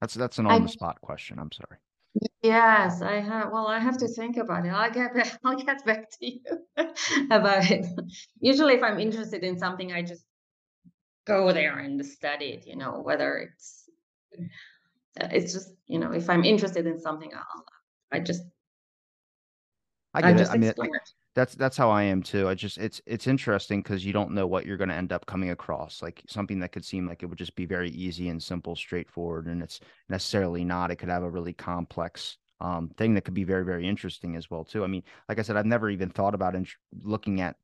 That's 0.00 0.14
that's 0.14 0.38
an 0.38 0.46
on 0.46 0.62
the 0.62 0.68
spot 0.68 1.00
question. 1.00 1.38
I'm 1.38 1.52
sorry. 1.52 1.78
Yes, 2.42 3.02
I 3.02 3.20
have. 3.20 3.52
Well, 3.52 3.66
I 3.66 3.78
have 3.78 3.98
to 3.98 4.08
think 4.08 4.36
about 4.36 4.66
it. 4.66 4.70
I'll 4.70 4.90
get 4.90 5.14
back, 5.14 5.38
I'll 5.44 5.56
get 5.56 5.84
back 5.84 6.10
to 6.10 6.26
you 6.26 6.40
about 7.30 7.70
it. 7.70 7.86
Usually, 8.40 8.74
if 8.74 8.82
I'm 8.82 8.98
interested 8.98 9.44
in 9.44 9.58
something, 9.58 9.92
I 9.92 10.02
just 10.02 10.24
go 11.26 11.52
there 11.52 11.78
and 11.78 12.04
study 12.04 12.46
it. 12.46 12.66
You 12.66 12.76
know, 12.76 13.00
whether 13.02 13.36
it's 13.38 13.88
uh, 15.20 15.28
it's 15.32 15.52
just 15.52 15.72
you 15.86 15.98
know 15.98 16.12
if 16.12 16.30
i'm 16.30 16.44
interested 16.44 16.86
in 16.86 16.98
something 16.98 17.30
i'll 17.34 17.64
i 18.12 18.20
just 18.20 18.42
i 20.14 20.20
get 20.20 20.38
I 20.38 20.42
it 20.42 20.48
i 20.50 20.56
mean 20.56 20.72
that's 21.34 21.54
that's 21.54 21.76
how 21.76 21.90
i 21.90 22.02
am 22.02 22.22
too 22.22 22.48
i 22.48 22.54
just 22.54 22.78
it's 22.78 23.00
it's 23.06 23.26
interesting 23.26 23.80
because 23.80 24.04
you 24.04 24.12
don't 24.12 24.32
know 24.32 24.46
what 24.46 24.66
you're 24.66 24.76
going 24.76 24.88
to 24.88 24.94
end 24.94 25.12
up 25.12 25.26
coming 25.26 25.50
across 25.50 26.02
like 26.02 26.22
something 26.28 26.58
that 26.58 26.72
could 26.72 26.84
seem 26.84 27.06
like 27.06 27.22
it 27.22 27.26
would 27.26 27.38
just 27.38 27.54
be 27.54 27.66
very 27.66 27.90
easy 27.90 28.28
and 28.28 28.42
simple 28.42 28.74
straightforward 28.74 29.46
and 29.46 29.62
it's 29.62 29.80
necessarily 30.08 30.64
not 30.64 30.90
it 30.90 30.96
could 30.96 31.08
have 31.08 31.22
a 31.22 31.30
really 31.30 31.52
complex 31.52 32.36
um, 32.60 32.90
thing 32.98 33.14
that 33.14 33.24
could 33.24 33.34
be 33.34 33.44
very 33.44 33.64
very 33.64 33.88
interesting 33.88 34.36
as 34.36 34.50
well 34.50 34.64
too 34.64 34.84
i 34.84 34.86
mean 34.86 35.02
like 35.28 35.38
i 35.38 35.42
said 35.42 35.56
i've 35.56 35.66
never 35.66 35.88
even 35.88 36.10
thought 36.10 36.34
about 36.34 36.54
in- 36.54 36.66
looking 37.02 37.40
at 37.40 37.56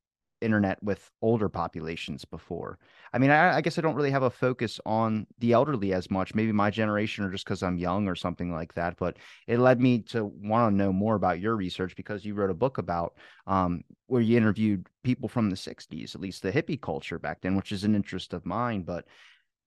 internet 0.47 0.83
with 0.83 1.11
older 1.21 1.51
populations 1.51 2.25
before. 2.25 2.79
I 3.13 3.19
mean, 3.19 3.31
I, 3.31 3.57
I, 3.57 3.61
guess 3.61 3.79
I 3.79 3.83
don't 3.83 3.95
really 3.95 4.11
have 4.11 4.23
a 4.23 4.31
focus 4.31 4.81
on 4.87 5.27
the 5.39 5.53
elderly 5.53 5.93
as 5.93 6.11
much. 6.11 6.35
Maybe 6.35 6.53
my 6.53 6.71
generation, 6.71 7.25
or 7.25 7.31
just 7.31 7.45
because 7.45 7.63
I'm 7.63 7.77
young 7.77 8.09
or 8.09 8.15
something 8.15 8.51
like 8.51 8.73
that. 8.75 8.97
But 8.97 9.19
it 9.47 9.59
led 9.59 9.81
me 9.81 10.01
to 10.13 10.25
want 10.25 10.73
to 10.73 10.77
know 10.77 10.93
more 10.93 11.17
about 11.17 11.41
your 11.41 11.57
research 11.57 11.95
because 11.97 12.25
you 12.25 12.35
wrote 12.35 12.51
a 12.51 12.55
book 12.55 12.79
about 12.79 13.15
um, 13.47 13.83
where 14.07 14.23
you 14.23 14.39
interviewed 14.39 14.87
people 15.05 15.29
from 15.29 15.51
the 15.51 15.57
'60s, 15.57 16.15
at 16.15 16.21
least 16.21 16.43
the 16.43 16.53
hippie 16.53 16.81
culture 16.81 17.19
back 17.19 17.43
then, 17.43 17.57
which 17.57 17.73
is 17.73 17.85
an 17.85 17.95
interest 17.95 18.33
of 18.33 18.47
mine. 18.47 18.83
But 18.83 19.05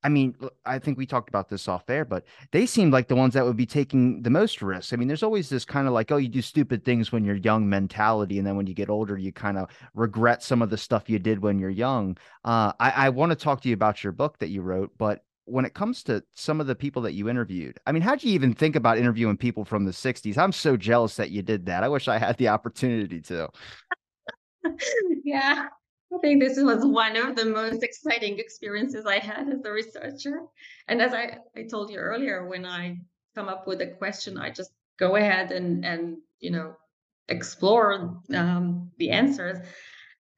I 0.04 0.10
mean, 0.10 0.36
I 0.66 0.80
think 0.80 0.98
we 0.98 1.06
talked 1.06 1.30
about 1.30 1.50
this 1.50 1.68
off 1.68 1.90
air, 1.90 2.06
but 2.06 2.24
they 2.52 2.66
seemed 2.66 2.94
like 2.94 3.08
the 3.10 3.16
ones 3.16 3.34
that 3.34 3.46
would 3.46 3.58
be 3.58 3.66
taking 3.66 4.22
the 4.22 4.30
most 4.30 4.62
risks. 4.62 4.94
I 4.94 4.96
mean, 4.96 5.08
there's 5.08 5.24
always 5.24 5.50
this 5.50 5.66
kind 5.66 5.88
of 5.88 5.94
like, 5.94 6.12
oh, 6.12 6.18
you 6.18 6.30
do 6.30 6.42
stupid 6.42 6.86
things 6.86 7.12
when 7.12 7.26
you're 7.26 7.36
young 7.36 7.68
mentality. 7.68 8.38
And 8.38 8.48
then 8.48 8.56
when 8.56 8.68
you 8.68 8.74
get 8.74 8.90
older, 8.90 9.18
you 9.18 9.34
kind 9.34 9.58
of 9.58 9.70
regret 9.94 10.42
some 10.42 10.62
of 10.62 10.70
the 10.70 10.78
stuff 10.78 11.10
you 11.10 11.20
did 11.20 11.42
when 11.42 11.60
you're 11.60 11.70
young. 11.70 12.18
Uh, 12.46 12.72
I, 12.80 12.92
I 12.92 13.10
want 13.10 13.32
to 13.32 13.36
talk 13.36 13.62
to 13.62 13.70
you 13.70 13.74
about 13.74 14.04
your 14.04 14.14
book 14.14 14.40
that 14.40 14.50
you 14.50 14.62
wrote, 14.62 14.92
but 14.98 15.24
when 15.46 15.66
it 15.66 15.74
comes 15.74 16.04
to 16.04 16.24
some 16.36 16.62
of 16.62 16.68
the 16.68 16.76
people 16.76 17.02
that 17.02 17.14
you 17.14 17.28
interviewed, 17.28 17.78
I 17.86 17.92
mean, 17.92 18.04
how'd 18.04 18.24
you 18.24 18.32
even 18.34 18.54
think 18.54 18.76
about 18.76 18.98
interviewing 18.98 19.36
people 19.36 19.66
from 19.66 19.84
the 19.84 19.92
60s? 19.92 20.38
I'm 20.38 20.52
so 20.52 20.78
jealous 20.78 21.16
that 21.16 21.32
you 21.32 21.42
did 21.42 21.66
that. 21.66 21.84
I 21.84 21.90
wish 21.90 22.08
I 22.08 22.18
had 22.18 22.38
the 22.38 22.50
opportunity 22.50 23.20
to. 23.22 23.50
yeah. 25.24 25.68
I 26.14 26.18
think 26.20 26.42
this 26.42 26.58
was 26.58 26.84
one 26.84 27.16
of 27.16 27.36
the 27.36 27.46
most 27.46 27.84
exciting 27.84 28.40
experiences 28.40 29.06
I 29.06 29.20
had 29.20 29.48
as 29.50 29.64
a 29.64 29.72
researcher. 29.72 30.42
And 30.88 31.02
as 31.02 31.14
I, 31.14 31.38
I 31.56 31.64
told 31.64 31.92
you 31.92 31.98
earlier, 31.98 32.48
when 32.48 32.66
I 32.66 32.98
come 33.36 33.48
up 33.48 33.68
with 33.68 33.82
a 33.82 33.88
question, 33.88 34.38
I 34.38 34.50
just 34.50 34.72
go 34.98 35.16
ahead 35.16 35.52
and, 35.52 35.86
and 35.86 36.18
you 36.40 36.52
know, 36.52 36.76
explore 37.28 38.22
um, 38.34 38.92
the 38.98 39.12
answers. 39.12 39.60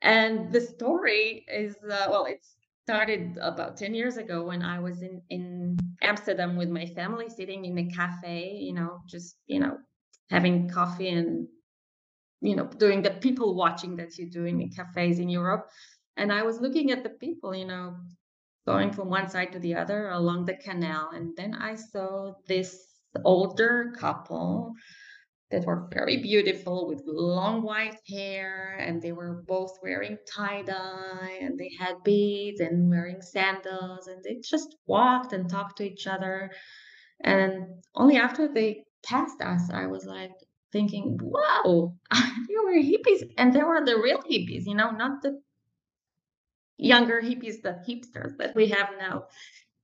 And 0.01 0.51
the 0.51 0.61
story 0.61 1.45
is, 1.47 1.75
uh, 1.83 2.07
well, 2.09 2.25
it 2.25 2.45
started 2.83 3.37
about 3.41 3.77
10 3.77 3.93
years 3.93 4.17
ago 4.17 4.43
when 4.43 4.61
I 4.63 4.79
was 4.79 5.01
in, 5.01 5.21
in 5.29 5.77
Amsterdam 6.01 6.57
with 6.57 6.69
my 6.69 6.85
family, 6.85 7.29
sitting 7.29 7.63
in 7.65 7.77
a 7.77 7.85
cafe, 7.85 8.57
you 8.59 8.73
know, 8.73 8.99
just, 9.07 9.37
you 9.47 9.59
know, 9.59 9.77
having 10.29 10.69
coffee 10.69 11.09
and 11.09 11.47
you 12.41 12.55
know 12.55 12.65
doing 12.65 13.01
the 13.01 13.11
people 13.11 13.55
watching 13.55 13.95
that 13.97 14.17
you 14.17 14.29
do 14.29 14.45
in 14.45 14.69
cafes 14.69 15.19
in 15.19 15.29
Europe. 15.29 15.69
And 16.17 16.31
I 16.31 16.43
was 16.43 16.59
looking 16.59 16.91
at 16.91 17.03
the 17.03 17.09
people, 17.09 17.55
you 17.55 17.65
know, 17.65 17.95
going 18.67 18.91
from 18.91 19.09
one 19.09 19.29
side 19.29 19.53
to 19.53 19.59
the 19.59 19.75
other 19.75 20.09
along 20.09 20.45
the 20.45 20.55
canal, 20.55 21.11
and 21.13 21.35
then 21.37 21.53
I 21.55 21.75
saw 21.75 22.33
this 22.47 22.77
older 23.23 23.93
couple 23.97 24.73
that 25.51 25.65
were 25.65 25.87
very 25.93 26.17
beautiful 26.17 26.87
with 26.87 27.03
long 27.05 27.61
white 27.61 27.97
hair 28.07 28.77
and 28.79 29.01
they 29.01 29.11
were 29.11 29.43
both 29.47 29.77
wearing 29.83 30.17
tie-dye 30.25 31.39
and 31.41 31.59
they 31.59 31.69
had 31.77 32.01
beads 32.03 32.61
and 32.61 32.89
wearing 32.89 33.21
sandals 33.21 34.07
and 34.07 34.23
they 34.23 34.39
just 34.41 34.75
walked 34.87 35.33
and 35.33 35.49
talked 35.49 35.77
to 35.77 35.83
each 35.83 36.07
other 36.07 36.49
and 37.23 37.65
only 37.95 38.15
after 38.15 38.47
they 38.47 38.83
passed 39.03 39.41
us 39.41 39.69
i 39.71 39.85
was 39.85 40.05
like 40.05 40.31
thinking, 40.71 41.17
whoa, 41.21 41.95
they 42.11 42.55
were 42.63 42.73
hippies. 42.75 43.31
And 43.37 43.53
they 43.53 43.63
were 43.63 43.83
the 43.85 43.97
real 43.97 44.19
hippies, 44.19 44.65
you 44.65 44.75
know, 44.75 44.91
not 44.91 45.21
the 45.21 45.41
younger 46.77 47.21
hippies, 47.21 47.61
the 47.61 47.81
hipsters 47.87 48.37
that 48.37 48.55
we 48.55 48.67
have 48.67 48.89
now. 48.99 49.25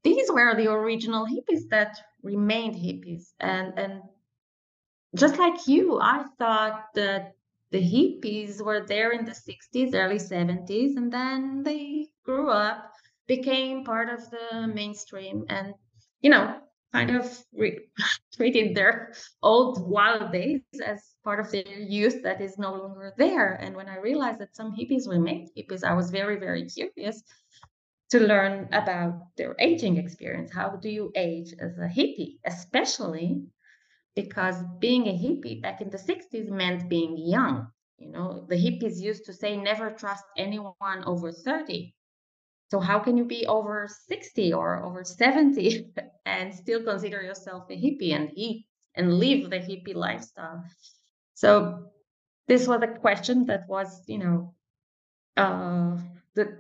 These 0.04 0.32
were 0.32 0.56
the 0.56 0.72
original 0.72 1.26
hippies 1.26 1.70
that 1.70 1.98
remained 2.24 2.76
hippies. 2.76 3.34
And 3.40 3.78
and 3.78 4.02
just 5.16 5.38
like 5.38 5.68
you, 5.68 6.00
I 6.00 6.26
thought 6.38 6.86
that 6.96 7.34
the 7.72 7.80
hippies 7.80 8.62
were 8.62 8.86
there 8.86 9.12
in 9.12 9.26
the 9.26 9.32
60s, 9.32 9.94
early 9.94 10.20
70s, 10.20 10.96
and 10.96 11.12
then 11.12 11.64
they 11.64 12.08
grew 12.24 12.50
up, 12.50 12.92
became 13.28 13.84
part 13.84 14.10
of 14.10 14.30
the 14.30 14.68
mainstream, 14.68 15.46
and 15.50 15.74
you 16.22 16.30
know, 16.30 16.60
kind 16.98 17.16
of 17.16 17.46
re- 17.54 17.80
treated 18.36 18.76
their 18.76 19.14
old 19.44 19.90
wild 19.90 20.32
days 20.32 20.62
as 20.86 21.16
part 21.24 21.40
of 21.40 21.52
their 21.52 21.80
youth 21.80 22.24
that 22.24 22.42
is 22.42 22.58
no 22.58 22.74
longer 22.74 23.14
there. 23.18 23.54
And 23.54 23.76
when 23.76 23.90
I 23.90 23.98
realized 23.98 24.40
that 24.40 24.56
some 24.56 24.76
hippies 24.76 25.08
remained 25.08 25.50
hippies, 25.58 25.84
I 25.84 25.94
was 25.94 26.12
very, 26.12 26.38
very 26.38 26.66
curious 26.66 27.24
to 28.12 28.20
learn 28.20 28.70
about 28.72 29.36
their 29.38 29.56
aging 29.60 29.98
experience. 29.98 30.52
How 30.54 30.70
do 30.70 30.90
you 30.90 31.12
age 31.16 31.54
as 31.60 31.78
a 31.78 31.90
hippie, 31.98 32.40
especially 32.46 33.44
because 34.16 34.56
being 34.80 35.08
a 35.08 35.18
hippie 35.24 35.62
back 35.62 35.82
in 35.82 35.90
the 35.90 35.98
60s 35.98 36.50
meant 36.50 36.90
being 36.90 37.18
young. 37.18 37.68
You 38.00 38.12
know, 38.12 38.46
the 38.50 38.56
hippies 38.56 39.00
used 39.00 39.26
to 39.26 39.34
say 39.34 39.58
never 39.58 39.92
trust 39.92 40.26
anyone 40.38 41.04
over 41.06 41.32
30 41.32 41.96
so 42.70 42.80
how 42.80 43.00
can 43.00 43.16
you 43.16 43.24
be 43.26 43.46
over 43.48 43.88
60 44.08 44.54
or 44.54 44.84
over 44.84 45.04
70 45.04 45.88
and 46.26 46.54
still 46.54 46.84
consider 46.84 47.22
yourself 47.22 47.64
a 47.70 47.74
hippie 47.74 48.14
and 48.14 48.32
eat 48.36 48.66
and 48.96 49.14
live 49.20 49.50
the 49.50 49.58
hippie 49.58 49.96
lifestyle? 49.96 50.64
So 51.34 51.92
this 52.48 52.68
was 52.68 52.82
a 52.82 53.00
question 53.00 53.46
that 53.46 53.68
was, 53.70 54.02
you 54.08 54.18
know, 54.18 54.54
uh, 55.38 55.98
the 56.34 56.58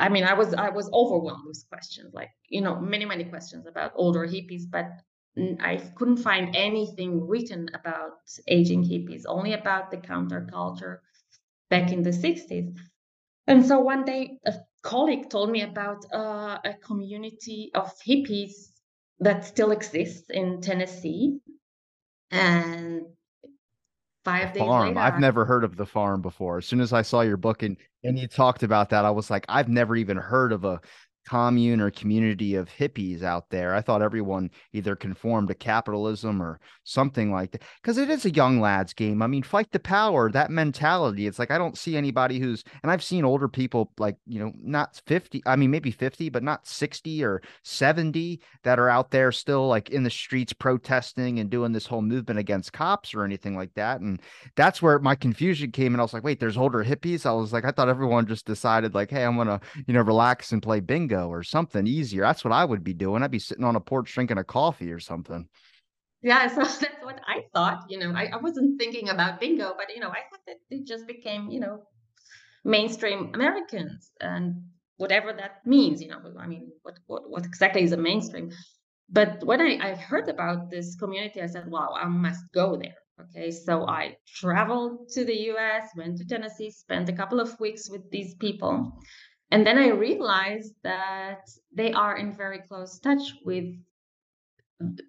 I 0.00 0.08
mean, 0.08 0.24
I 0.24 0.32
was 0.32 0.54
I 0.54 0.70
was 0.70 0.90
overwhelmed 0.92 1.46
with 1.46 1.62
questions, 1.68 2.14
like 2.14 2.30
you 2.48 2.62
know, 2.62 2.80
many 2.80 3.04
many 3.04 3.24
questions 3.24 3.66
about 3.66 3.92
older 3.94 4.26
hippies, 4.26 4.62
but 4.68 4.86
I 5.60 5.76
couldn't 5.94 6.16
find 6.16 6.56
anything 6.56 7.26
written 7.26 7.68
about 7.74 8.18
aging 8.48 8.82
hippies, 8.82 9.22
only 9.26 9.52
about 9.52 9.90
the 9.90 9.98
counterculture 9.98 10.98
back 11.68 11.92
in 11.92 12.02
the 12.02 12.10
60s. 12.10 12.76
And 13.46 13.64
so 13.64 13.78
one 13.78 14.04
day, 14.04 14.38
a 14.44 14.54
colleague 14.82 15.30
told 15.30 15.50
me 15.50 15.62
about 15.62 16.04
uh, 16.12 16.58
a 16.64 16.74
community 16.82 17.70
of 17.74 17.92
hippies 18.06 18.52
that 19.20 19.44
still 19.44 19.70
exists 19.70 20.30
in 20.30 20.60
Tennessee. 20.60 21.38
And 22.30 23.02
five 24.24 24.52
days 24.52 24.60
farm. 24.60 24.88
later, 24.88 25.00
I've 25.00 25.18
never 25.18 25.44
heard 25.44 25.64
of 25.64 25.76
the 25.76 25.86
farm 25.86 26.22
before. 26.22 26.58
As 26.58 26.66
soon 26.66 26.80
as 26.80 26.92
I 26.92 27.02
saw 27.02 27.22
your 27.22 27.36
book 27.36 27.62
and 27.62 27.76
and 28.04 28.18
you 28.18 28.28
talked 28.28 28.62
about 28.62 28.90
that, 28.90 29.04
I 29.04 29.10
was 29.10 29.30
like, 29.30 29.44
I've 29.48 29.68
never 29.68 29.96
even 29.96 30.16
heard 30.16 30.52
of 30.52 30.64
a 30.64 30.80
commune 31.26 31.80
or 31.80 31.90
community 31.90 32.54
of 32.54 32.68
hippies 32.68 33.22
out 33.22 33.48
there. 33.50 33.74
I 33.74 33.80
thought 33.80 34.02
everyone 34.02 34.50
either 34.72 34.96
conformed 34.96 35.48
to 35.48 35.54
capitalism 35.54 36.42
or 36.42 36.60
something 36.84 37.30
like 37.30 37.52
that. 37.52 37.62
Because 37.82 37.98
it 37.98 38.10
is 38.10 38.24
a 38.24 38.30
young 38.30 38.60
lads 38.60 38.92
game. 38.92 39.22
I 39.22 39.26
mean, 39.26 39.42
fight 39.42 39.70
the 39.70 39.78
power, 39.78 40.30
that 40.32 40.50
mentality. 40.50 41.26
It's 41.26 41.38
like 41.38 41.50
I 41.50 41.58
don't 41.58 41.78
see 41.78 41.96
anybody 41.96 42.38
who's 42.38 42.64
and 42.82 42.90
I've 42.90 43.04
seen 43.04 43.24
older 43.24 43.48
people 43.48 43.92
like, 43.98 44.16
you 44.26 44.40
know, 44.40 44.52
not 44.60 45.00
50, 45.06 45.42
I 45.46 45.56
mean 45.56 45.70
maybe 45.70 45.90
50, 45.90 46.30
but 46.30 46.42
not 46.42 46.66
60 46.66 47.24
or 47.24 47.42
70 47.64 48.40
that 48.64 48.78
are 48.78 48.88
out 48.88 49.10
there 49.10 49.32
still 49.32 49.68
like 49.68 49.90
in 49.90 50.02
the 50.02 50.10
streets 50.10 50.52
protesting 50.52 51.38
and 51.38 51.50
doing 51.50 51.72
this 51.72 51.86
whole 51.86 52.02
movement 52.02 52.40
against 52.40 52.72
cops 52.72 53.14
or 53.14 53.24
anything 53.24 53.56
like 53.56 53.72
that. 53.74 54.00
And 54.00 54.20
that's 54.56 54.82
where 54.82 54.98
my 54.98 55.14
confusion 55.14 55.70
came. 55.70 55.94
And 55.94 56.00
I 56.00 56.04
was 56.04 56.12
like, 56.12 56.24
wait, 56.24 56.40
there's 56.40 56.56
older 56.56 56.84
hippies. 56.84 57.26
I 57.26 57.32
was 57.32 57.52
like, 57.52 57.64
I 57.64 57.70
thought 57.70 57.88
everyone 57.88 58.26
just 58.26 58.46
decided 58.46 58.94
like, 58.94 59.10
hey, 59.10 59.24
I'm 59.24 59.36
gonna, 59.36 59.60
you 59.86 59.94
know, 59.94 60.02
relax 60.02 60.52
and 60.52 60.62
play 60.62 60.80
bingo 60.80 61.19
or 61.28 61.42
something 61.42 61.86
easier. 61.86 62.22
That's 62.22 62.44
what 62.44 62.52
I 62.52 62.64
would 62.64 62.84
be 62.84 62.94
doing. 62.94 63.22
I'd 63.22 63.30
be 63.30 63.38
sitting 63.38 63.64
on 63.64 63.76
a 63.76 63.80
porch 63.80 64.12
drinking 64.12 64.38
a 64.38 64.44
coffee 64.44 64.92
or 64.92 65.00
something. 65.00 65.48
Yeah, 66.22 66.46
so 66.54 66.62
that's 66.62 66.84
what 67.02 67.20
I 67.26 67.44
thought. 67.54 67.84
You 67.88 67.98
know, 67.98 68.12
I, 68.12 68.30
I 68.32 68.36
wasn't 68.36 68.78
thinking 68.78 69.08
about 69.08 69.40
bingo, 69.40 69.74
but 69.76 69.94
you 69.94 70.00
know, 70.00 70.10
I 70.10 70.22
thought 70.30 70.44
that 70.46 70.56
it 70.70 70.86
just 70.86 71.06
became, 71.06 71.50
you 71.50 71.60
know, 71.60 71.82
mainstream 72.64 73.30
Americans 73.34 74.10
and 74.20 74.62
whatever 74.96 75.32
that 75.32 75.64
means, 75.64 76.02
you 76.02 76.08
know, 76.08 76.20
I 76.38 76.46
mean, 76.46 76.72
what 76.82 76.98
what, 77.06 77.30
what 77.30 77.46
exactly 77.46 77.82
is 77.82 77.92
a 77.92 77.96
mainstream? 77.96 78.50
But 79.08 79.42
when 79.44 79.60
I, 79.60 79.78
I 79.82 79.94
heard 79.94 80.28
about 80.28 80.70
this 80.70 80.94
community, 80.94 81.42
I 81.42 81.46
said, 81.46 81.68
wow, 81.68 81.94
I 82.00 82.06
must 82.06 82.44
go 82.52 82.76
there. 82.76 83.00
Okay, 83.22 83.50
so 83.50 83.86
I 83.86 84.16
traveled 84.26 85.08
to 85.10 85.24
the 85.24 85.36
US, 85.50 85.90
went 85.96 86.16
to 86.18 86.24
Tennessee, 86.24 86.70
spent 86.70 87.08
a 87.08 87.12
couple 87.12 87.40
of 87.40 87.58
weeks 87.60 87.90
with 87.90 88.08
these 88.10 88.34
people. 88.34 88.98
And 89.50 89.66
then 89.66 89.78
I 89.78 89.88
realized 89.88 90.74
that 90.82 91.48
they 91.72 91.92
are 91.92 92.16
in 92.16 92.32
very 92.32 92.60
close 92.60 92.98
touch 92.98 93.34
with 93.44 93.64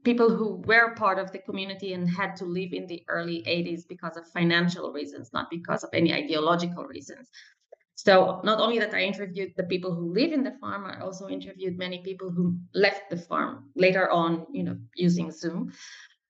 people 0.04 0.30
who 0.36 0.62
were 0.66 0.96
part 0.96 1.20
of 1.20 1.32
the 1.32 1.40
community 1.40 1.94
and 1.94 2.10
had 2.10 2.36
to 2.38 2.46
live 2.46 2.74
in 2.74 2.88
the 2.88 3.04
early 3.08 3.44
80s 3.48 3.88
because 3.88 4.18
of 4.18 4.28
financial 4.28 4.92
reasons, 4.92 5.32
not 5.32 5.50
because 5.50 5.84
of 5.84 5.92
any 5.94 6.14
ideological 6.14 6.86
reasons. 6.86 7.30
So 7.96 8.42
not 8.44 8.60
only 8.60 8.80
that 8.80 8.94
I 8.96 9.04
interviewed 9.04 9.54
the 9.56 9.64
people 9.64 9.94
who 9.94 10.12
live 10.12 10.34
in 10.34 10.44
the 10.44 10.58
farm, 10.60 10.86
I 10.86 11.00
also 11.02 11.28
interviewed 11.28 11.78
many 11.78 12.02
people 12.02 12.32
who 12.32 12.58
left 12.74 13.12
the 13.12 13.18
farm 13.18 13.70
later 13.76 14.10
on, 14.10 14.48
you 14.52 14.64
know, 14.64 14.78
using 14.96 15.32
Zoom. 15.32 15.72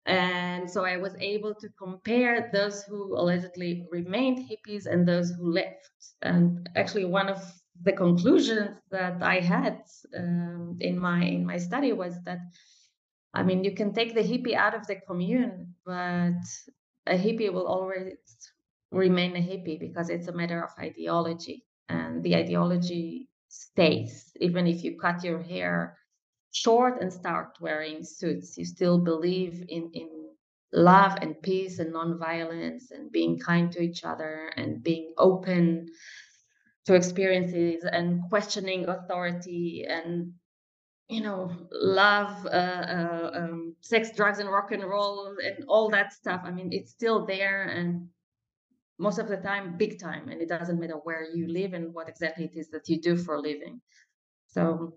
And 0.06 0.70
so 0.70 0.84
I 0.84 0.98
was 0.98 1.16
able 1.20 1.56
to 1.56 1.70
compare 1.82 2.50
those 2.52 2.84
who 2.84 3.16
allegedly 3.16 3.86
remained 3.90 4.50
hippies 4.50 4.86
and 4.86 5.08
those 5.08 5.32
who 5.32 5.50
left. 5.52 5.90
And 6.22 6.70
actually, 6.76 7.06
one 7.06 7.30
of 7.30 7.42
the 7.84 7.94
conclusions 7.94 8.78
that 8.92 9.22
I 9.22 9.40
had 9.40 9.82
um, 10.18 10.78
in 10.80 11.00
my 11.00 11.24
in 11.24 11.46
my 11.46 11.58
study 11.58 11.94
was 11.94 12.16
that, 12.26 12.40
I 13.34 13.44
mean, 13.44 13.64
you 13.64 13.74
can 13.74 13.94
take 13.94 14.14
the 14.14 14.22
hippie 14.24 14.56
out 14.56 14.76
of 14.76 14.88
the 14.88 14.98
commune, 15.08 15.76
but 15.86 16.42
a 17.08 17.18
hippie 17.18 17.52
will 17.52 17.68
always 17.68 18.18
remain 18.92 19.36
a 19.36 19.40
hippie 19.40 19.80
because 19.80 20.10
it's 20.10 20.28
a 20.28 20.34
matter 20.34 20.64
of 20.64 20.72
ideology, 20.80 21.66
and 21.90 22.24
the 22.24 22.36
ideology 22.36 23.30
stays 23.48 24.32
even 24.40 24.66
if 24.68 24.84
you 24.84 24.98
cut 24.98 25.24
your 25.24 25.42
hair 25.42 25.98
short 26.52 27.02
and 27.02 27.12
start 27.12 27.58
wearing 27.60 28.04
suits. 28.04 28.58
You 28.58 28.66
still 28.66 28.98
believe 29.00 29.64
in 29.70 29.92
in 29.94 30.10
love 30.74 31.18
and 31.22 31.42
peace 31.42 31.80
and 31.80 31.94
nonviolence 31.94 32.92
and 32.92 33.12
being 33.12 33.38
kind 33.40 33.72
to 33.74 33.82
each 33.82 34.04
other 34.06 34.52
and 34.56 34.84
being 34.84 35.14
open 35.18 35.88
to 36.86 36.96
experiences 36.96 37.84
and 37.84 38.22
questioning 38.30 38.88
authority 38.88 39.86
and 39.88 40.32
you 41.10 41.22
know 41.22 41.52
love 41.72 42.46
uh, 42.46 42.50
uh, 42.50 43.32
um, 43.36 43.76
sex 43.82 44.16
drugs 44.16 44.40
and 44.40 44.50
rock 44.50 44.72
and 44.72 44.84
roll 44.84 45.36
and 45.44 45.66
all 45.68 45.90
that 45.90 46.14
stuff. 46.14 46.42
I 46.44 46.52
mean 46.52 46.70
it's 46.72 46.92
still 46.92 47.26
there 47.26 47.64
and 47.64 48.08
most 48.98 49.20
of 49.20 49.28
the 49.28 49.38
time 49.38 49.78
big 49.78 50.00
time 50.00 50.30
and 50.30 50.42
it 50.42 50.50
doesn't 50.50 50.80
matter 50.80 51.00
where 51.04 51.26
you 51.34 51.48
live 51.48 51.74
and 51.74 51.94
what 51.94 52.08
exactly 52.08 52.46
it 52.46 52.56
is 52.56 52.70
that 52.70 52.88
you 52.88 53.02
do 53.02 53.18
for 53.18 53.36
a 53.36 53.42
living. 53.42 53.82
So 54.48 54.94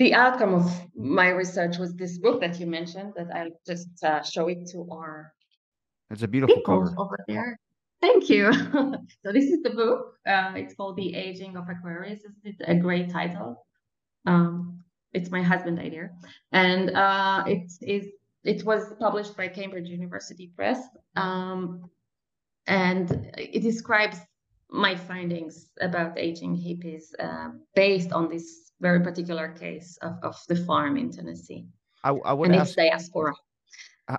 the 0.00 0.14
outcome 0.14 0.54
of 0.54 0.66
my 0.94 1.28
research 1.28 1.76
was 1.78 1.94
this 1.94 2.18
book 2.18 2.40
that 2.40 2.58
you 2.58 2.66
mentioned 2.66 3.12
that 3.16 3.28
i'll 3.34 3.56
just 3.66 4.02
uh, 4.02 4.22
show 4.22 4.48
it 4.48 4.66
to 4.66 4.88
our 4.90 5.32
it's 6.10 6.22
a 6.22 6.28
beautiful 6.28 6.60
cover. 6.66 6.92
over 6.98 7.18
there 7.28 7.58
Thank 8.00 8.30
you. 8.30 8.52
so 9.22 9.32
this 9.32 9.44
is 9.44 9.62
the 9.62 9.70
book. 9.70 10.14
Uh, 10.26 10.52
it's 10.56 10.74
called 10.74 10.96
The 10.96 11.14
Aging 11.14 11.56
of 11.56 11.68
Aquarius. 11.68 12.20
Isn't 12.20 12.60
it 12.60 12.64
a 12.66 12.74
great 12.74 13.10
title. 13.10 13.66
Um, 14.26 14.82
it's 15.12 15.30
my 15.30 15.42
husband 15.42 15.78
idea, 15.78 16.10
and 16.52 16.90
uh, 16.90 17.44
it 17.46 17.70
is. 17.82 18.06
It 18.44 18.64
was 18.64 18.94
published 18.98 19.36
by 19.36 19.48
Cambridge 19.48 19.88
University 19.88 20.50
Press, 20.56 20.80
um, 21.16 21.90
and 22.66 23.30
it 23.36 23.62
describes 23.62 24.18
my 24.70 24.94
findings 24.94 25.72
about 25.80 26.18
aging 26.18 26.56
hippies 26.56 27.12
uh, 27.18 27.50
based 27.74 28.12
on 28.12 28.30
this 28.30 28.72
very 28.80 29.00
particular 29.00 29.48
case 29.48 29.98
of, 30.00 30.14
of 30.22 30.36
the 30.48 30.56
farm 30.56 30.96
in 30.96 31.10
Tennessee. 31.10 31.66
I, 32.04 32.10
I 32.10 32.32
would 32.32 32.50
and 32.50 32.60
ask, 32.60 32.70
its 32.70 32.76
diaspora. 32.76 33.34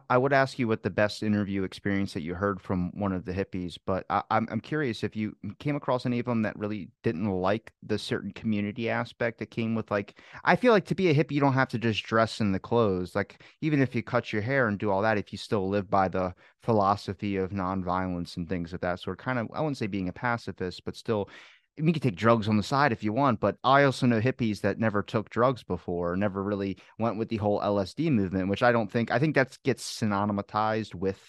I 0.09 0.17
would 0.17 0.33
ask 0.33 0.59
you 0.59 0.67
what 0.67 0.83
the 0.83 0.89
best 0.89 1.23
interview 1.23 1.63
experience 1.63 2.13
that 2.13 2.21
you 2.21 2.35
heard 2.35 2.61
from 2.61 2.91
one 2.93 3.11
of 3.11 3.25
the 3.25 3.33
hippies, 3.33 3.77
but 3.85 4.05
I, 4.09 4.17
am 4.17 4.23
I'm, 4.29 4.47
I'm 4.51 4.61
curious 4.61 5.03
if 5.03 5.15
you 5.15 5.35
came 5.59 5.75
across 5.75 6.05
any 6.05 6.19
of 6.19 6.25
them 6.25 6.41
that 6.43 6.57
really 6.57 6.89
didn't 7.03 7.29
like 7.29 7.71
the 7.83 7.97
certain 7.97 8.31
community 8.31 8.89
aspect 8.89 9.39
that 9.39 9.51
came 9.51 9.75
with 9.75 9.89
like 9.89 10.19
I 10.43 10.55
feel 10.55 10.71
like 10.71 10.85
to 10.85 10.95
be 10.95 11.09
a 11.09 11.15
hippie 11.15 11.31
you 11.31 11.41
don't 11.41 11.53
have 11.53 11.69
to 11.69 11.79
just 11.79 12.03
dress 12.03 12.39
in 12.39 12.51
the 12.51 12.59
clothes 12.59 13.15
like 13.15 13.43
even 13.61 13.81
if 13.81 13.95
you 13.95 14.03
cut 14.03 14.31
your 14.31 14.41
hair 14.41 14.67
and 14.67 14.77
do 14.77 14.91
all 14.91 15.01
that 15.01 15.17
if 15.17 15.31
you 15.31 15.37
still 15.37 15.67
live 15.69 15.89
by 15.89 16.07
the 16.07 16.33
philosophy 16.61 17.37
of 17.37 17.51
nonviolence 17.51 18.37
and 18.37 18.47
things 18.47 18.73
of 18.73 18.81
that 18.81 18.99
sort 18.99 19.17
kind 19.17 19.39
of 19.39 19.47
I 19.53 19.61
wouldn't 19.61 19.77
say 19.77 19.87
being 19.87 20.09
a 20.09 20.13
pacifist 20.13 20.85
but 20.85 20.95
still 20.95 21.29
you 21.78 21.93
can 21.93 22.01
take 22.01 22.15
drugs 22.15 22.47
on 22.47 22.57
the 22.57 22.63
side 22.63 22.91
if 22.91 23.03
you 23.03 23.13
want, 23.13 23.39
but 23.39 23.57
I 23.63 23.84
also 23.84 24.05
know 24.05 24.19
hippies 24.19 24.61
that 24.61 24.80
never 24.80 25.01
took 25.01 25.30
drugs 25.30 25.63
before, 25.63 26.15
never 26.15 26.43
really 26.43 26.78
went 26.99 27.17
with 27.17 27.30
the 27.30 27.38
whole 27.38 27.61
LSD 27.61 28.11
movement, 28.11 28.49
which 28.49 28.63
I 28.63 28.72
don't 28.72 28.91
think 28.91 29.11
I 29.11 29.19
think 29.19 29.36
that 29.36 29.57
gets 29.63 29.99
synonymized 29.99 30.95
with 30.95 31.19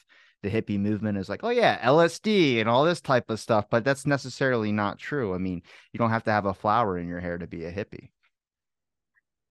the 0.43 0.51
hippie 0.51 0.79
movement 0.79 1.19
is 1.19 1.29
like, 1.29 1.45
oh 1.45 1.51
yeah, 1.51 1.79
LSD 1.87 2.59
and 2.59 2.69
all 2.69 2.85
this 2.85 3.01
type 3.01 3.31
of 3.31 3.39
stuff, 3.39 3.67
but 3.71 3.85
that's 3.85 4.07
necessarily 4.07 4.73
not 4.73 4.99
true. 4.99 5.35
I 5.35 5.39
mean, 5.39 5.63
you 5.93 5.99
don't 5.99 6.11
have 6.11 6.25
to 6.25 6.33
have 6.33 6.47
a 6.47 6.55
flower 6.55 6.99
in 6.99 7.07
your 7.07 7.21
hair 7.21 7.39
to 7.39 7.47
be 7.47 7.65
a 7.65 7.73
hippie. 7.73 8.11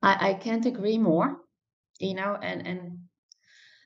I, 0.01 0.31
I 0.31 0.33
can't 0.33 0.65
agree 0.65 0.97
more. 0.97 1.37
You 1.99 2.15
know, 2.15 2.35
and 2.41 2.65
and 2.67 2.97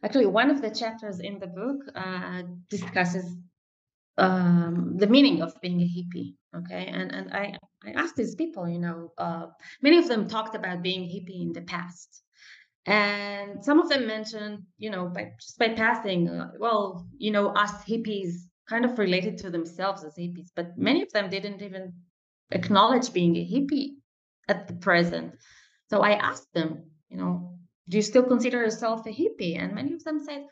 actually 0.03 0.25
one 0.25 0.49
of 0.49 0.61
the 0.61 0.69
chapters 0.69 1.19
in 1.19 1.37
the 1.37 1.47
book 1.47 1.77
uh, 1.93 2.43
discusses 2.69 3.37
um, 4.17 4.97
the 4.97 5.07
meaning 5.07 5.41
of 5.41 5.59
being 5.61 5.81
a 5.81 5.85
hippie. 5.85 6.35
Okay, 6.55 6.85
and 6.87 7.13
and 7.13 7.33
I 7.33 7.57
I 7.85 7.91
asked 7.91 8.15
these 8.15 8.35
people, 8.35 8.67
you 8.67 8.79
know, 8.79 9.11
uh, 9.17 9.47
many 9.81 9.97
of 9.97 10.07
them 10.07 10.27
talked 10.27 10.55
about 10.55 10.81
being 10.81 11.03
hippie 11.03 11.41
in 11.41 11.51
the 11.53 11.61
past, 11.61 12.23
and 12.85 13.63
some 13.63 13.79
of 13.79 13.89
them 13.89 14.07
mentioned, 14.07 14.63
you 14.77 14.89
know, 14.89 15.07
by 15.07 15.31
just 15.39 15.57
by 15.57 15.69
passing, 15.69 16.29
uh, 16.29 16.51
well, 16.59 17.07
you 17.17 17.31
know, 17.31 17.49
us 17.49 17.83
hippies 17.83 18.35
kind 18.69 18.85
of 18.85 18.97
related 18.97 19.37
to 19.39 19.49
themselves 19.49 20.03
as 20.03 20.15
hippies, 20.17 20.49
but 20.55 20.77
many 20.77 21.01
of 21.01 21.11
them 21.11 21.29
didn't 21.29 21.61
even 21.61 21.93
acknowledge 22.51 23.11
being 23.13 23.35
a 23.35 23.45
hippie 23.45 23.95
at 24.47 24.67
the 24.67 24.73
present. 24.73 25.33
So 25.89 26.01
I 26.01 26.13
asked 26.13 26.53
them, 26.53 26.85
you 27.09 27.17
know, 27.17 27.57
do 27.89 27.97
you 27.97 28.03
still 28.03 28.23
consider 28.23 28.61
yourself 28.61 29.05
a 29.05 29.09
hippie? 29.09 29.57
And 29.59 29.73
many 29.73 29.93
of 29.93 30.03
them 30.03 30.19
said, 30.23 30.45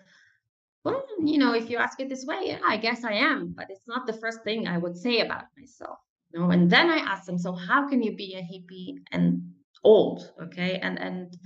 well, 0.84 1.06
you 1.20 1.38
know, 1.38 1.54
if 1.54 1.70
you 1.70 1.78
ask 1.78 2.00
it 2.00 2.10
this 2.10 2.26
way, 2.26 2.40
yeah, 2.44 2.60
I 2.68 2.78
guess 2.78 3.04
I 3.04 3.14
am, 3.14 3.54
but 3.56 3.68
it's 3.70 3.88
not 3.88 4.06
the 4.06 4.14
first 4.14 4.44
thing 4.44 4.68
I 4.68 4.78
would 4.78 4.98
say 4.98 5.20
about 5.20 5.46
myself. 5.58 6.00
You 6.34 6.40
know? 6.40 6.50
And 6.52 6.70
then 6.70 6.90
I 6.90 6.98
asked 6.98 7.26
them, 7.26 7.38
so 7.38 7.54
how 7.54 7.88
can 7.88 8.04
you 8.04 8.16
be 8.16 8.36
a 8.36 8.42
hippie 8.42 8.98
and 9.12 9.42
old? 9.84 10.32
Okay. 10.42 10.80
And 10.80 11.00
and 11.00 11.38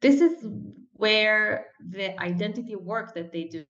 this 0.00 0.20
is 0.20 0.44
where 0.92 1.66
the 1.90 2.18
identity 2.20 2.76
work 2.76 3.14
that 3.14 3.32
they 3.32 3.44
do 3.44 3.64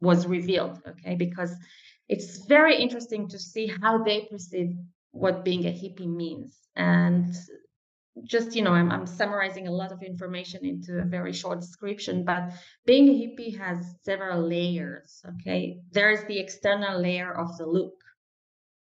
was 0.00 0.26
revealed. 0.26 0.80
Okay, 0.86 1.14
because 1.14 1.54
it's 2.08 2.46
very 2.46 2.76
interesting 2.76 3.28
to 3.28 3.38
see 3.38 3.72
how 3.82 4.02
they 4.02 4.28
perceive 4.30 4.76
what 5.12 5.44
being 5.44 5.66
a 5.66 5.70
hippie 5.70 6.08
means. 6.08 6.58
And 6.76 7.34
just 8.24 8.54
you 8.56 8.62
know 8.62 8.72
I'm, 8.72 8.90
I'm 8.90 9.06
summarizing 9.06 9.68
a 9.68 9.72
lot 9.72 9.92
of 9.92 10.02
information 10.02 10.64
into 10.64 10.98
a 10.98 11.04
very 11.04 11.32
short 11.32 11.60
description 11.60 12.24
but 12.24 12.52
being 12.86 13.08
a 13.08 13.12
hippie 13.12 13.56
has 13.58 13.94
several 14.02 14.48
layers 14.48 15.22
okay? 15.28 15.78
There's 15.92 16.24
the 16.24 16.38
external 16.38 17.00
layer 17.00 17.32
of 17.32 17.56
the 17.58 17.66
look 17.66 17.94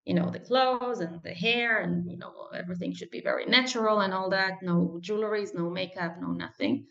you 0.04 0.14
know 0.14 0.30
the 0.30 0.40
clothes 0.40 1.00
and 1.00 1.22
the 1.22 1.34
hair 1.34 1.80
and 1.80 2.10
you 2.10 2.16
know 2.16 2.48
everything 2.54 2.92
should 2.94 3.10
be 3.10 3.20
very 3.20 3.46
natural 3.46 4.00
and 4.00 4.12
all 4.12 4.30
that 4.30 4.62
no 4.62 4.98
jewelries 5.00 5.54
no 5.54 5.70
makeup 5.70 6.16
no 6.20 6.28
nothing. 6.28 6.86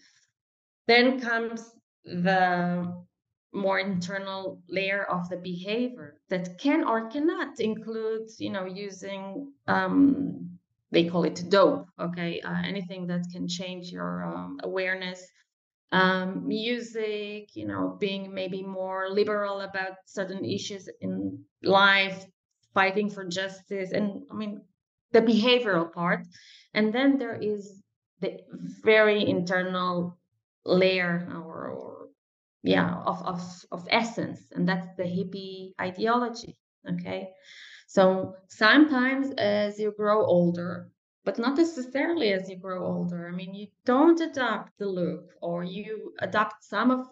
Then 0.88 1.20
comes 1.20 1.72
the 2.04 3.06
more 3.52 3.80
internal 3.80 4.62
layer 4.70 5.04
of 5.06 5.28
the 5.30 5.38
behavior 5.38 6.22
that 6.30 6.60
can 6.60 6.84
or 6.84 7.10
cannot 7.10 7.60
include 7.60 8.30
you 8.38 8.52
know 8.52 8.66
using 8.66 9.52
um, 9.68 10.59
they 10.92 11.06
call 11.06 11.24
it 11.24 11.44
dope 11.50 11.88
okay? 12.00 12.42
Uh, 12.42 12.62
anything 12.66 13.08
that 13.08 13.22
can 13.32 13.48
change 13.48 13.92
your 13.92 14.24
um, 14.24 14.60
awareness. 14.64 15.26
Um, 15.92 16.48
music 16.48 17.56
you 17.56 17.66
know 17.66 17.98
being 18.00 18.32
maybe 18.32 18.62
more 18.62 19.10
liberal 19.10 19.62
about 19.62 19.94
certain 20.06 20.46
issues 20.46 20.88
in 21.02 21.44
life 21.64 22.28
fighting 22.76 23.10
for 23.10 23.26
justice 23.26 23.92
and 23.92 24.22
i 24.32 24.36
mean 24.36 24.62
the 25.12 25.22
behavioral 25.22 25.92
part. 25.92 26.22
And 26.74 26.94
then 26.94 27.18
there 27.18 27.36
is 27.36 27.82
the 28.22 28.40
very 28.84 29.28
internal 29.28 30.18
layer 30.66 31.28
or, 31.34 31.70
or 31.70 32.08
yeah 32.64 32.96
of, 33.06 33.22
of 33.26 33.42
of 33.72 33.88
essence 33.90 34.40
and 34.52 34.68
that's 34.68 34.88
the 34.98 35.04
hippie 35.04 35.72
ideology 35.80 36.58
okay 36.88 37.30
so 37.90 38.36
sometimes 38.48 39.34
as 39.38 39.80
you 39.80 39.92
grow 39.98 40.20
older 40.26 40.90
but 41.26 41.40
not 41.40 41.58
necessarily 41.58 42.32
as 42.32 42.50
you 42.50 42.58
grow 42.58 42.86
older 42.86 43.28
i 43.28 43.32
mean 43.32 43.54
you 43.54 43.68
don't 43.86 44.22
adopt 44.22 44.72
the 44.78 44.88
look 44.88 45.34
or 45.42 45.64
you 45.64 46.14
adopt 46.20 46.64
some 46.64 46.92
of 46.92 47.08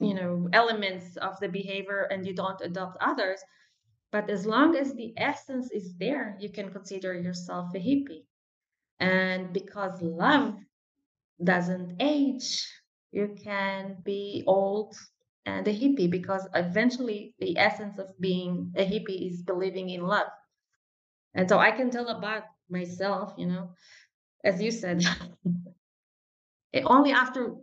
you 0.00 0.14
know 0.14 0.48
elements 0.52 1.16
of 1.16 1.38
the 1.40 1.48
behavior 1.48 2.08
and 2.10 2.26
you 2.26 2.34
don't 2.34 2.60
adopt 2.60 2.96
others. 3.00 3.40
But 4.12 4.30
as 4.30 4.46
long 4.46 4.76
as 4.76 4.94
the 4.94 5.12
essence 5.16 5.70
is 5.72 5.94
there 5.98 6.36
you 6.40 6.50
can 6.50 6.70
consider 6.70 7.14
yourself 7.14 7.74
a 7.74 7.78
hippie. 7.78 8.24
And 9.00 9.52
because 9.52 10.00
love 10.02 10.54
doesn't 11.42 11.96
age 12.00 12.66
you 13.12 13.36
can 13.42 13.96
be 14.04 14.44
old 14.46 14.94
Uh, 15.46 15.50
and 15.50 15.68
a 15.68 15.72
hippie 15.72 16.10
because 16.10 16.48
eventually 16.54 17.34
the 17.38 17.56
essence 17.56 17.98
of 17.98 18.08
being 18.18 18.72
a 18.76 18.84
hippie 18.84 19.30
is 19.30 19.42
believing 19.42 19.90
in 19.90 20.02
love. 20.02 20.26
And 21.34 21.48
so 21.48 21.58
I 21.58 21.70
can 21.70 21.90
tell 21.90 22.08
about 22.08 22.44
myself, 22.68 23.34
you 23.38 23.46
know, 23.46 23.70
as 24.44 24.60
you 24.60 24.70
said, 24.70 25.04
only 26.84 27.12
after 27.12 27.54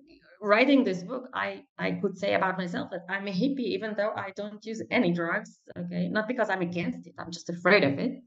writing 0.42 0.84
this 0.84 1.04
book, 1.04 1.30
I, 1.34 1.64
I 1.78 1.92
could 1.92 2.18
say 2.18 2.36
about 2.36 2.58
myself 2.58 2.90
that 2.92 3.06
I'm 3.10 3.28
a 3.28 3.32
hippie, 3.32 3.72
even 3.76 3.96
though 3.98 4.12
I 4.16 4.32
don't 4.36 4.64
use 4.66 4.82
any 4.92 5.12
drugs. 5.12 5.60
Okay. 5.78 6.08
Not 6.08 6.28
because 6.28 6.50
I'm 6.50 6.62
against 6.62 7.08
it, 7.08 7.14
I'm 7.18 7.32
just 7.32 7.50
afraid 7.50 7.84
of 7.84 8.00
it. 8.00 8.22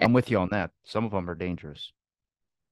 I'm 0.00 0.12
with 0.12 0.30
you 0.30 0.38
on 0.38 0.48
that. 0.50 0.72
Some 0.84 1.04
of 1.04 1.12
them 1.12 1.30
are 1.30 1.34
dangerous. 1.34 1.92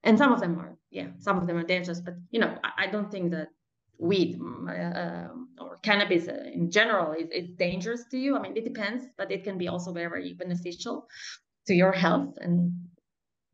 And 0.03 0.19
some 0.19 0.33
of 0.33 0.41
them 0.41 0.59
are, 0.59 0.77
yeah, 0.91 1.09
some 1.21 1.39
of 1.39 1.47
them 1.47 1.57
are 1.57 1.63
dangerous. 1.63 2.01
But, 2.01 2.15
you 2.31 2.41
know, 2.41 2.59
I, 2.65 2.85
I 2.85 2.87
don't 2.89 3.11
think 3.11 3.31
that 3.31 3.49
weed 4.03 4.39
mm, 4.39 4.67
uh, 4.69 5.29
or 5.63 5.79
cannabis 5.83 6.29
uh, 6.29 6.51
in 6.53 6.71
general 6.71 7.13
is, 7.13 7.29
is 7.31 7.49
dangerous 7.57 8.05
to 8.11 8.19
you. 8.19 8.37
I 8.37 8.43
mean, 8.43 8.57
it 8.57 8.65
depends, 8.65 9.07
but 9.17 9.31
it 9.31 9.45
can 9.45 9.57
be 9.57 9.69
also 9.69 9.93
very 9.93 10.09
very 10.09 10.35
beneficial 10.35 11.07
to 11.67 11.75
your 11.75 11.93
health 11.93 12.35
and 12.41 12.73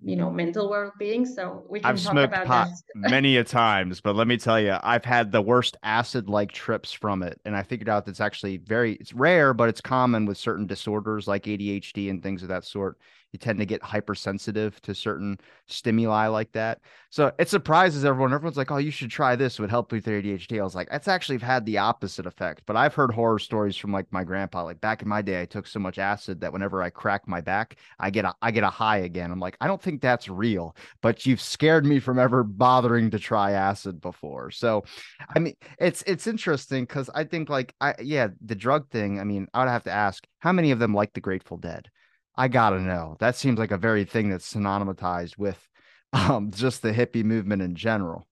you 0.00 0.14
know 0.14 0.30
mental 0.30 0.70
well-being 0.70 1.26
so 1.26 1.64
we 1.68 1.80
can 1.80 1.90
i've 1.90 2.00
talk 2.00 2.12
smoked 2.12 2.32
about 2.32 2.46
pot 2.46 2.68
that. 2.94 3.10
many 3.10 3.36
a 3.36 3.42
times 3.42 4.00
but 4.00 4.14
let 4.14 4.28
me 4.28 4.36
tell 4.36 4.60
you 4.60 4.76
i've 4.84 5.04
had 5.04 5.32
the 5.32 5.42
worst 5.42 5.76
acid 5.82 6.28
like 6.28 6.52
trips 6.52 6.92
from 6.92 7.20
it 7.20 7.40
and 7.44 7.56
i 7.56 7.62
figured 7.64 7.88
out 7.88 8.06
that's 8.06 8.20
actually 8.20 8.58
very 8.58 8.92
it's 8.94 9.12
rare 9.12 9.52
but 9.52 9.68
it's 9.68 9.80
common 9.80 10.24
with 10.24 10.38
certain 10.38 10.66
disorders 10.66 11.26
like 11.26 11.44
adhd 11.44 12.08
and 12.08 12.22
things 12.22 12.42
of 12.42 12.48
that 12.48 12.64
sort 12.64 12.96
you 13.32 13.38
tend 13.38 13.58
to 13.58 13.66
get 13.66 13.82
hypersensitive 13.82 14.80
to 14.82 14.94
certain 14.94 15.38
stimuli 15.66 16.26
like 16.28 16.50
that. 16.52 16.80
So 17.10 17.32
it 17.38 17.48
surprises 17.48 18.04
everyone. 18.04 18.32
Everyone's 18.32 18.56
like, 18.56 18.70
"Oh, 18.70 18.78
you 18.78 18.90
should 18.90 19.10
try 19.10 19.36
this; 19.36 19.58
it 19.58 19.60
would 19.62 19.70
help 19.70 19.92
with 19.92 20.06
your 20.06 20.20
ADHD." 20.20 20.60
I 20.60 20.64
was 20.64 20.74
like, 20.74 20.88
"That's 20.90 21.08
actually 21.08 21.38
had 21.38 21.66
the 21.66 21.78
opposite 21.78 22.26
effect." 22.26 22.62
But 22.66 22.76
I've 22.76 22.94
heard 22.94 23.10
horror 23.12 23.38
stories 23.38 23.76
from 23.76 23.92
like 23.92 24.10
my 24.12 24.24
grandpa. 24.24 24.64
Like 24.64 24.80
back 24.80 25.02
in 25.02 25.08
my 25.08 25.22
day, 25.22 25.42
I 25.42 25.46
took 25.46 25.66
so 25.66 25.78
much 25.78 25.98
acid 25.98 26.40
that 26.40 26.52
whenever 26.52 26.82
I 26.82 26.90
crack 26.90 27.28
my 27.28 27.40
back, 27.40 27.76
I 27.98 28.10
get 28.10 28.24
a 28.24 28.34
I 28.40 28.50
get 28.50 28.64
a 28.64 28.70
high 28.70 28.98
again. 28.98 29.30
I'm 29.30 29.40
like, 29.40 29.56
I 29.60 29.66
don't 29.66 29.82
think 29.82 30.00
that's 30.00 30.28
real. 30.28 30.74
But 31.02 31.26
you've 31.26 31.40
scared 31.40 31.84
me 31.84 32.00
from 32.00 32.18
ever 32.18 32.42
bothering 32.44 33.10
to 33.10 33.18
try 33.18 33.52
acid 33.52 34.00
before. 34.00 34.50
So, 34.50 34.84
I 35.34 35.38
mean, 35.38 35.54
it's 35.78 36.02
it's 36.06 36.26
interesting 36.26 36.84
because 36.84 37.10
I 37.14 37.24
think 37.24 37.48
like 37.50 37.74
I 37.80 37.94
yeah 38.00 38.28
the 38.44 38.54
drug 38.54 38.88
thing. 38.90 39.20
I 39.20 39.24
mean, 39.24 39.48
I 39.52 39.60
would 39.60 39.70
have 39.70 39.84
to 39.84 39.90
ask 39.92 40.26
how 40.38 40.52
many 40.52 40.70
of 40.70 40.78
them 40.78 40.94
like 40.94 41.12
the 41.12 41.20
Grateful 41.20 41.58
Dead. 41.58 41.90
I 42.38 42.46
gotta 42.46 42.78
know. 42.80 43.16
That 43.18 43.34
seems 43.34 43.58
like 43.58 43.72
a 43.72 43.76
very 43.76 44.04
thing 44.04 44.30
that's 44.30 44.54
synonymized 44.54 45.36
with 45.38 45.58
um, 46.12 46.52
just 46.52 46.82
the 46.82 46.92
hippie 46.92 47.24
movement 47.24 47.62
in 47.62 47.74
general. 47.74 48.28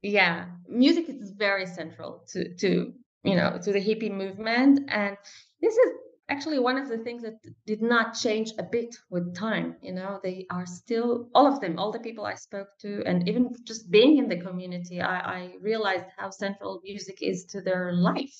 Yeah, 0.00 0.46
music 0.68 1.08
is 1.08 1.32
very 1.36 1.66
central 1.66 2.24
to 2.32 2.54
to 2.56 2.92
you 3.24 3.36
know 3.36 3.58
to 3.62 3.72
the 3.72 3.80
hippie 3.80 4.12
movement, 4.12 4.88
and 4.88 5.16
this 5.60 5.74
is 5.76 5.92
actually 6.28 6.60
one 6.60 6.78
of 6.78 6.88
the 6.88 6.98
things 6.98 7.22
that 7.22 7.34
did 7.66 7.82
not 7.82 8.14
change 8.14 8.52
a 8.58 8.62
bit 8.62 8.94
with 9.10 9.34
time. 9.34 9.76
You 9.82 9.92
know, 9.92 10.20
they 10.22 10.46
are 10.50 10.64
still 10.64 11.28
all 11.34 11.46
of 11.46 11.60
them, 11.60 11.78
all 11.80 11.90
the 11.90 11.98
people 11.98 12.24
I 12.24 12.34
spoke 12.34 12.68
to, 12.82 13.02
and 13.06 13.28
even 13.28 13.54
just 13.64 13.90
being 13.90 14.18
in 14.18 14.28
the 14.28 14.40
community, 14.40 15.00
I, 15.00 15.18
I 15.18 15.52
realized 15.60 16.06
how 16.16 16.30
central 16.30 16.80
music 16.84 17.18
is 17.22 17.44
to 17.46 17.60
their 17.60 17.92
life. 17.92 18.36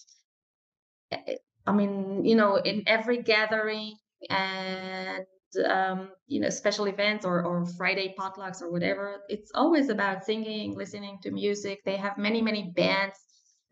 I 1.66 1.72
mean, 1.72 2.24
you 2.24 2.34
know, 2.34 2.56
in 2.56 2.82
every 2.86 3.22
gathering, 3.22 3.96
and 4.30 5.24
um, 5.68 6.10
you 6.26 6.40
know 6.40 6.48
special 6.48 6.86
events 6.86 7.24
or, 7.26 7.44
or 7.44 7.66
friday 7.76 8.14
potlucks 8.18 8.62
or 8.62 8.70
whatever 8.72 9.20
it's 9.28 9.50
always 9.54 9.88
about 9.90 10.24
singing 10.24 10.74
listening 10.76 11.18
to 11.22 11.30
music. 11.30 11.80
They 11.84 11.96
have 11.96 12.18
many 12.18 12.40
many 12.40 12.72
bands 12.74 13.18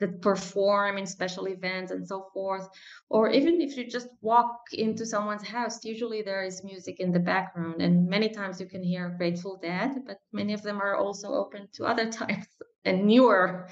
that 0.01 0.23
perform 0.23 0.97
in 0.97 1.07
special 1.07 1.47
events 1.47 1.93
and 1.93 2.07
so 2.09 2.29
forth. 2.33 2.67
Or 3.11 3.29
even 3.31 3.61
if 3.61 3.77
you 3.77 3.87
just 3.87 4.09
walk 4.23 4.57
into 4.73 5.05
someone's 5.05 5.47
house 5.47 5.85
usually 5.85 6.23
there 6.23 6.43
is 6.43 6.65
music 6.65 7.01
in 7.01 7.13
the 7.13 7.21
background 7.21 7.83
and 7.83 8.09
many 8.09 8.31
times 8.31 8.61
you 8.61 8.67
can 8.67 8.83
hear 8.83 9.15
grateful 9.19 9.59
dead 9.63 9.91
but 10.07 10.19
many 10.33 10.55
of 10.55 10.63
them 10.63 10.81
are 10.81 10.97
also 10.97 11.29
open 11.29 11.69
to 11.75 11.85
other 11.85 12.11
types 12.21 12.49
and 12.85 13.05
newer 13.07 13.69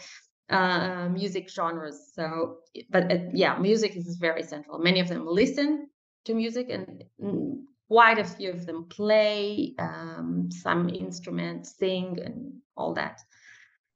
uh, 0.51 1.09
music 1.11 1.51
genres. 1.51 2.12
So 2.14 2.59
but 2.91 3.12
uh, 3.12 3.18
yeah 3.33 3.59
music 3.59 3.97
is 3.97 4.16
very 4.20 4.43
central. 4.43 4.79
Many 4.79 5.01
of 5.01 5.09
them 5.09 5.26
listen 5.26 5.89
to 6.29 6.35
music, 6.35 6.70
and 6.70 7.05
quite 7.89 8.18
a 8.18 8.24
few 8.24 8.51
of 8.51 8.66
them 8.66 8.85
play 8.85 9.74
um, 9.79 10.49
some 10.53 10.89
instruments, 10.89 11.76
sing, 11.79 12.18
and 12.24 12.53
all 12.76 12.95
that. 12.95 13.20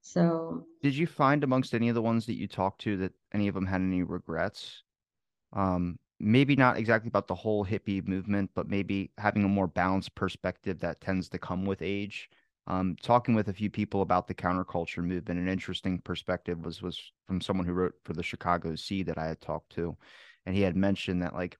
So, 0.00 0.66
did 0.82 0.96
you 0.96 1.06
find 1.06 1.44
amongst 1.44 1.74
any 1.74 1.88
of 1.88 1.94
the 1.94 2.02
ones 2.02 2.26
that 2.26 2.34
you 2.34 2.48
talked 2.48 2.80
to 2.82 2.96
that 2.96 3.12
any 3.32 3.46
of 3.46 3.54
them 3.54 3.66
had 3.66 3.80
any 3.80 4.02
regrets? 4.02 4.82
Um, 5.52 5.98
maybe 6.18 6.56
not 6.56 6.76
exactly 6.76 7.08
about 7.08 7.28
the 7.28 7.34
whole 7.34 7.64
hippie 7.64 8.06
movement, 8.06 8.50
but 8.54 8.68
maybe 8.68 9.10
having 9.18 9.44
a 9.44 9.48
more 9.48 9.68
balanced 9.68 10.14
perspective 10.14 10.80
that 10.80 11.00
tends 11.00 11.28
to 11.28 11.38
come 11.38 11.64
with 11.64 11.82
age. 11.82 12.30
Um, 12.66 12.96
talking 13.02 13.34
with 13.34 13.48
a 13.48 13.52
few 13.52 13.70
people 13.70 14.02
about 14.02 14.26
the 14.26 14.34
counterculture 14.34 15.04
movement, 15.04 15.40
an 15.40 15.48
interesting 15.48 15.98
perspective 15.98 16.64
was 16.64 16.80
was 16.80 17.12
from 17.26 17.40
someone 17.40 17.66
who 17.66 17.72
wrote 17.72 17.94
for 18.04 18.12
the 18.12 18.22
Chicago 18.22 18.74
Seed 18.74 19.06
that 19.06 19.18
I 19.18 19.26
had 19.26 19.40
talked 19.40 19.72
to, 19.72 19.96
and 20.46 20.54
he 20.54 20.62
had 20.62 20.76
mentioned 20.76 21.22
that 21.22 21.34
like 21.34 21.58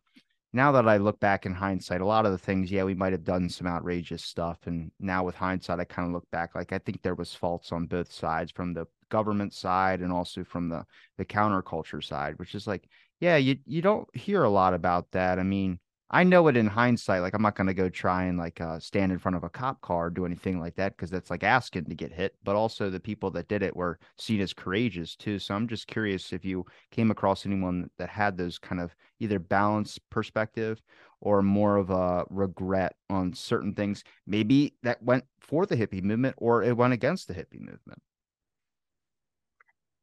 now 0.52 0.72
that 0.72 0.88
I 0.88 0.98
look 0.98 1.18
back 1.18 1.46
in 1.46 1.54
hindsight, 1.54 2.00
a 2.00 2.06
lot 2.06 2.26
of 2.26 2.32
the 2.32 2.38
things, 2.38 2.70
yeah, 2.70 2.84
we 2.84 2.94
might 2.94 3.12
have 3.12 3.24
done 3.24 3.48
some 3.48 3.66
outrageous 3.66 4.22
stuff. 4.24 4.58
And 4.66 4.90
now 5.00 5.24
with 5.24 5.34
hindsight, 5.34 5.80
I 5.80 5.84
kind 5.84 6.06
of 6.06 6.12
look 6.12 6.30
back, 6.30 6.54
like 6.54 6.72
I 6.72 6.78
think 6.78 7.02
there 7.02 7.14
was 7.14 7.34
faults 7.34 7.72
on 7.72 7.86
both 7.86 8.12
sides 8.12 8.52
from 8.52 8.74
the 8.74 8.86
government 9.08 9.54
side 9.54 10.00
and 10.00 10.12
also 10.12 10.44
from 10.44 10.68
the 10.68 10.84
the 11.18 11.24
counterculture 11.24 12.02
side, 12.04 12.38
which 12.38 12.54
is 12.54 12.66
like, 12.66 12.84
yeah, 13.20 13.36
you 13.36 13.56
you 13.66 13.82
don't 13.82 14.08
hear 14.16 14.42
a 14.42 14.50
lot 14.50 14.74
about 14.74 15.10
that. 15.12 15.38
I 15.38 15.42
mean, 15.42 15.78
I 16.14 16.24
know 16.24 16.46
it 16.48 16.58
in 16.58 16.66
hindsight. 16.66 17.22
Like 17.22 17.32
I'm 17.32 17.40
not 17.40 17.54
gonna 17.54 17.72
go 17.72 17.88
try 17.88 18.24
and 18.24 18.36
like 18.38 18.60
uh, 18.60 18.78
stand 18.78 19.12
in 19.12 19.18
front 19.18 19.36
of 19.36 19.44
a 19.44 19.48
cop 19.48 19.80
car 19.80 20.06
or 20.06 20.10
do 20.10 20.26
anything 20.26 20.60
like 20.60 20.74
that 20.76 20.94
because 20.94 21.10
that's 21.10 21.30
like 21.30 21.42
asking 21.42 21.86
to 21.86 21.94
get 21.94 22.12
hit. 22.12 22.34
But 22.44 22.54
also 22.54 22.90
the 22.90 23.00
people 23.00 23.30
that 23.30 23.48
did 23.48 23.62
it 23.62 23.74
were 23.74 23.98
seen 24.18 24.40
as 24.42 24.52
courageous 24.52 25.16
too. 25.16 25.38
So 25.38 25.54
I'm 25.54 25.66
just 25.66 25.86
curious 25.86 26.32
if 26.32 26.44
you 26.44 26.66
came 26.90 27.10
across 27.10 27.46
anyone 27.46 27.88
that 27.96 28.10
had 28.10 28.36
those 28.36 28.58
kind 28.58 28.80
of 28.80 28.94
either 29.20 29.38
balanced 29.38 30.00
perspective 30.10 30.82
or 31.20 31.40
more 31.40 31.76
of 31.76 31.88
a 31.88 32.26
regret 32.28 32.94
on 33.08 33.32
certain 33.32 33.74
things, 33.74 34.04
maybe 34.26 34.74
that 34.82 35.02
went 35.02 35.24
for 35.40 35.64
the 35.64 35.76
hippie 35.76 36.02
movement 36.02 36.34
or 36.36 36.62
it 36.62 36.76
went 36.76 36.92
against 36.92 37.26
the 37.26 37.34
hippie 37.34 37.60
movement. 37.60 38.02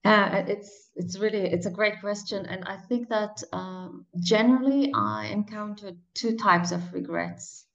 Uh, 0.05 0.43
it's 0.47 0.89
it's 0.95 1.17
really 1.19 1.41
it's 1.41 1.65
a 1.65 1.71
great 1.71 1.99
question, 2.01 2.45
and 2.45 2.63
I 2.65 2.77
think 2.77 3.09
that 3.09 3.43
um, 3.53 4.05
generally 4.19 4.91
I 4.93 5.27
encountered 5.27 5.97
two 6.13 6.37
types 6.37 6.71
of 6.71 6.93
regrets. 6.93 7.65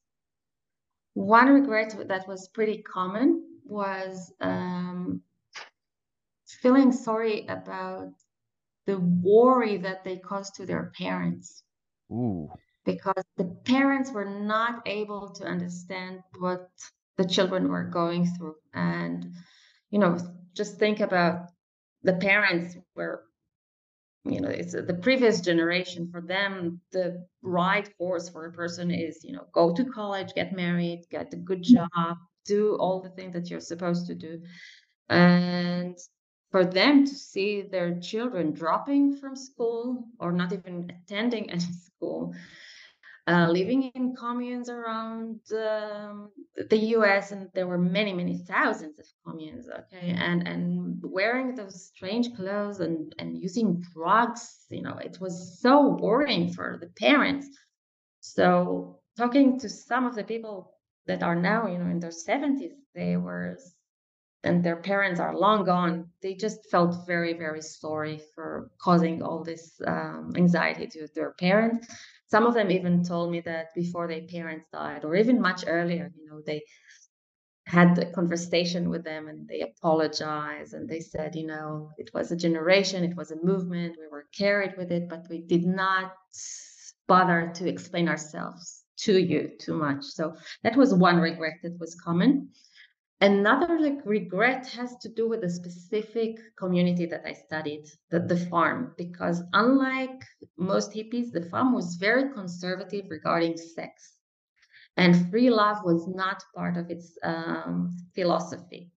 One 1.14 1.48
regret 1.48 1.94
that 2.08 2.26
was 2.28 2.48
pretty 2.48 2.82
common 2.82 3.44
was 3.64 4.32
um, 4.40 5.22
feeling 6.46 6.92
sorry 6.92 7.46
about 7.46 8.12
the 8.86 8.98
worry 8.98 9.76
that 9.78 10.04
they 10.04 10.16
caused 10.18 10.56
to 10.56 10.66
their 10.66 10.92
parents. 10.98 11.62
Ooh. 12.12 12.50
because 12.84 13.24
the 13.36 13.44
parents 13.64 14.12
were 14.12 14.24
not 14.26 14.82
able 14.86 15.30
to 15.32 15.44
understand 15.44 16.22
what 16.38 16.70
the 17.16 17.24
children 17.26 17.68
were 17.68 17.84
going 17.84 18.26
through. 18.26 18.56
And, 18.74 19.34
you 19.90 19.98
know, 19.98 20.18
just 20.54 20.78
think 20.78 21.00
about 21.00 21.48
the 22.04 22.14
parents 22.14 22.76
were 22.94 23.24
you 24.24 24.40
know 24.40 24.48
it's 24.48 24.74
uh, 24.74 24.80
the 24.80 24.94
previous 24.94 25.40
generation 25.40 26.08
for 26.10 26.22
them 26.22 26.80
the 26.92 27.26
right 27.42 27.90
course 27.98 28.28
for 28.28 28.46
a 28.46 28.52
person 28.52 28.90
is 28.90 29.22
you 29.22 29.32
know 29.32 29.46
go 29.52 29.74
to 29.74 29.84
college 29.84 30.32
get 30.34 30.54
married 30.54 31.04
get 31.10 31.32
a 31.34 31.36
good 31.36 31.62
mm. 31.62 31.74
job 31.74 32.16
do 32.44 32.76
all 32.76 33.00
the 33.00 33.10
things 33.10 33.32
that 33.32 33.50
you're 33.50 33.60
supposed 33.60 34.06
to 34.06 34.14
do. 34.14 34.42
And 35.08 35.96
for 36.50 36.64
them 36.64 37.04
to 37.04 37.14
see 37.14 37.62
their 37.62 37.98
children 38.00 38.52
dropping 38.52 39.16
from 39.16 39.36
school 39.36 40.04
or 40.20 40.32
not 40.32 40.52
even 40.52 40.92
attending 41.02 41.50
any 41.50 41.60
school 41.60 42.34
uh, 43.26 43.48
living 43.50 43.84
in 43.94 44.14
communes 44.14 44.68
around 44.68 45.40
um, 45.52 46.30
the 46.68 46.76
US, 46.96 47.32
and 47.32 47.48
there 47.54 47.66
were 47.66 47.78
many, 47.78 48.12
many 48.12 48.38
thousands 48.38 48.98
of 48.98 49.06
communes, 49.26 49.66
okay, 49.68 50.10
and 50.10 50.46
and 50.46 51.00
wearing 51.02 51.54
those 51.54 51.86
strange 51.86 52.34
clothes 52.36 52.80
and 52.80 53.14
and 53.18 53.38
using 53.38 53.82
drugs, 53.94 54.66
you 54.68 54.82
know, 54.82 54.98
it 54.98 55.18
was 55.20 55.60
so 55.60 55.88
worrying 55.88 56.52
for 56.52 56.76
the 56.80 56.88
parents. 56.98 57.48
So 58.20 59.00
talking 59.16 59.58
to 59.60 59.68
some 59.68 60.06
of 60.06 60.14
the 60.14 60.24
people 60.24 60.74
that 61.06 61.22
are 61.22 61.36
now, 61.36 61.66
you 61.66 61.78
know, 61.78 61.90
in 61.90 62.00
their 62.00 62.10
70s, 62.10 62.72
they 62.94 63.16
were 63.16 63.58
and 64.44 64.62
their 64.62 64.76
parents 64.76 65.20
are 65.20 65.36
long 65.36 65.64
gone, 65.64 66.08
they 66.22 66.34
just 66.34 66.70
felt 66.70 67.06
very, 67.06 67.32
very 67.32 67.62
sorry 67.62 68.20
for 68.34 68.70
causing 68.78 69.22
all 69.22 69.42
this 69.42 69.80
um, 69.86 70.32
anxiety 70.36 70.86
to 70.86 71.08
their 71.14 71.32
parents. 71.32 71.88
Some 72.26 72.46
of 72.46 72.54
them 72.54 72.70
even 72.70 73.04
told 73.04 73.30
me 73.30 73.40
that 73.40 73.74
before 73.74 74.08
their 74.08 74.22
parents 74.22 74.66
died, 74.72 75.04
or 75.04 75.14
even 75.16 75.40
much 75.40 75.64
earlier, 75.66 76.12
you 76.16 76.26
know, 76.28 76.40
they 76.44 76.62
had 77.66 77.98
a 77.98 78.12
conversation 78.12 78.90
with 78.90 79.04
them 79.04 79.28
and 79.28 79.48
they 79.48 79.60
apologized 79.60 80.74
and 80.74 80.88
they 80.88 81.00
said, 81.00 81.34
you 81.34 81.46
know, 81.46 81.90
it 81.96 82.10
was 82.12 82.30
a 82.30 82.36
generation, 82.36 83.04
it 83.04 83.16
was 83.16 83.30
a 83.30 83.42
movement, 83.42 83.96
we 83.98 84.08
were 84.08 84.26
carried 84.36 84.76
with 84.76 84.92
it, 84.92 85.08
but 85.08 85.26
we 85.30 85.38
did 85.38 85.64
not 85.64 86.12
bother 87.06 87.50
to 87.54 87.68
explain 87.68 88.08
ourselves 88.08 88.84
to 88.96 89.18
you 89.18 89.50
too 89.58 89.74
much. 89.74 90.04
So 90.04 90.34
that 90.62 90.76
was 90.76 90.94
one 90.94 91.18
regret 91.18 91.54
that 91.62 91.78
was 91.80 91.94
common. 91.94 92.50
Another 93.24 93.80
like 93.80 94.04
regret 94.04 94.66
has 94.66 94.96
to 94.98 95.08
do 95.08 95.26
with 95.26 95.40
the 95.40 95.48
specific 95.48 96.36
community 96.56 97.06
that 97.06 97.22
I 97.24 97.32
studied, 97.32 97.86
the, 98.10 98.20
the 98.20 98.36
farm, 98.36 98.92
because 98.98 99.42
unlike 99.54 100.22
most 100.58 100.92
hippies, 100.92 101.32
the 101.32 101.48
farm 101.48 101.72
was 101.72 101.94
very 101.94 102.30
conservative 102.34 103.06
regarding 103.08 103.56
sex. 103.56 104.18
And 104.98 105.30
free 105.30 105.48
love 105.48 105.78
was 105.84 106.06
not 106.06 106.44
part 106.54 106.76
of 106.76 106.90
its 106.90 107.16
um, 107.22 107.96
philosophy. 108.14 108.90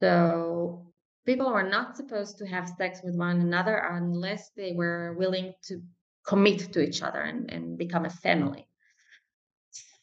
So 0.00 0.92
people 1.24 1.52
were 1.52 1.70
not 1.76 1.96
supposed 1.96 2.38
to 2.38 2.46
have 2.48 2.68
sex 2.76 3.02
with 3.04 3.14
one 3.14 3.40
another 3.40 3.76
unless 3.88 4.50
they 4.56 4.72
were 4.72 5.14
willing 5.16 5.54
to 5.68 5.80
commit 6.26 6.72
to 6.72 6.80
each 6.80 7.02
other 7.04 7.20
and, 7.20 7.48
and 7.52 7.78
become 7.78 8.04
a 8.04 8.10
family. 8.10 8.66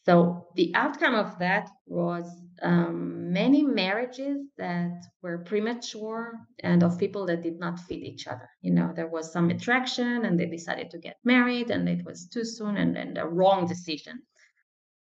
So 0.06 0.48
the 0.54 0.74
outcome 0.74 1.14
of 1.14 1.38
that 1.38 1.70
was 1.86 2.24
um, 2.62 3.32
many 3.32 3.62
marriages 3.62 4.46
that 4.56 5.04
were 5.22 5.44
premature 5.44 6.32
and 6.60 6.82
of 6.82 6.98
people 6.98 7.26
that 7.26 7.42
did 7.42 7.58
not 7.58 7.78
fit 7.80 7.98
each 8.02 8.26
other. 8.26 8.48
You 8.62 8.72
know, 8.72 8.92
there 8.94 9.08
was 9.08 9.32
some 9.32 9.50
attraction 9.50 10.24
and 10.24 10.38
they 10.38 10.46
decided 10.46 10.90
to 10.90 10.98
get 10.98 11.16
married 11.24 11.70
and 11.70 11.88
it 11.88 12.04
was 12.04 12.28
too 12.28 12.44
soon 12.44 12.76
and 12.78 12.96
then 12.96 13.14
the 13.14 13.26
wrong 13.26 13.66
decision. 13.66 14.22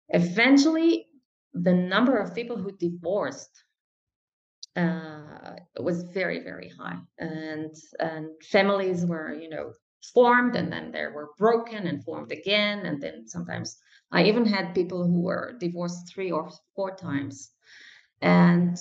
Eventually, 0.09 1.07
the 1.53 1.75
number 1.75 2.17
of 2.17 2.35
people 2.35 2.57
who 2.57 2.73
divorced 2.73 3.65
uh, 4.75 5.57
was 5.81 6.03
very, 6.03 6.41
very 6.41 6.71
high. 6.79 6.99
And, 7.19 7.75
and 8.01 8.31
families 8.51 9.05
were, 9.07 9.33
you 9.35 9.49
know, 9.49 9.73
formed 10.13 10.57
and 10.57 10.73
then 10.73 10.91
they 10.93 11.07
were 11.07 11.31
broken 11.39 11.87
and 11.87 12.03
formed 12.05 12.33
again. 12.33 12.87
And 12.87 13.01
then 13.01 13.27
sometimes 13.27 13.77
I 14.11 14.25
even 14.25 14.47
had 14.47 14.75
people 14.75 15.07
who 15.07 15.23
were 15.23 15.57
divorced 15.61 16.13
three 16.13 16.31
or 16.31 16.51
four 16.75 16.97
times. 16.97 17.51
And 18.21 18.77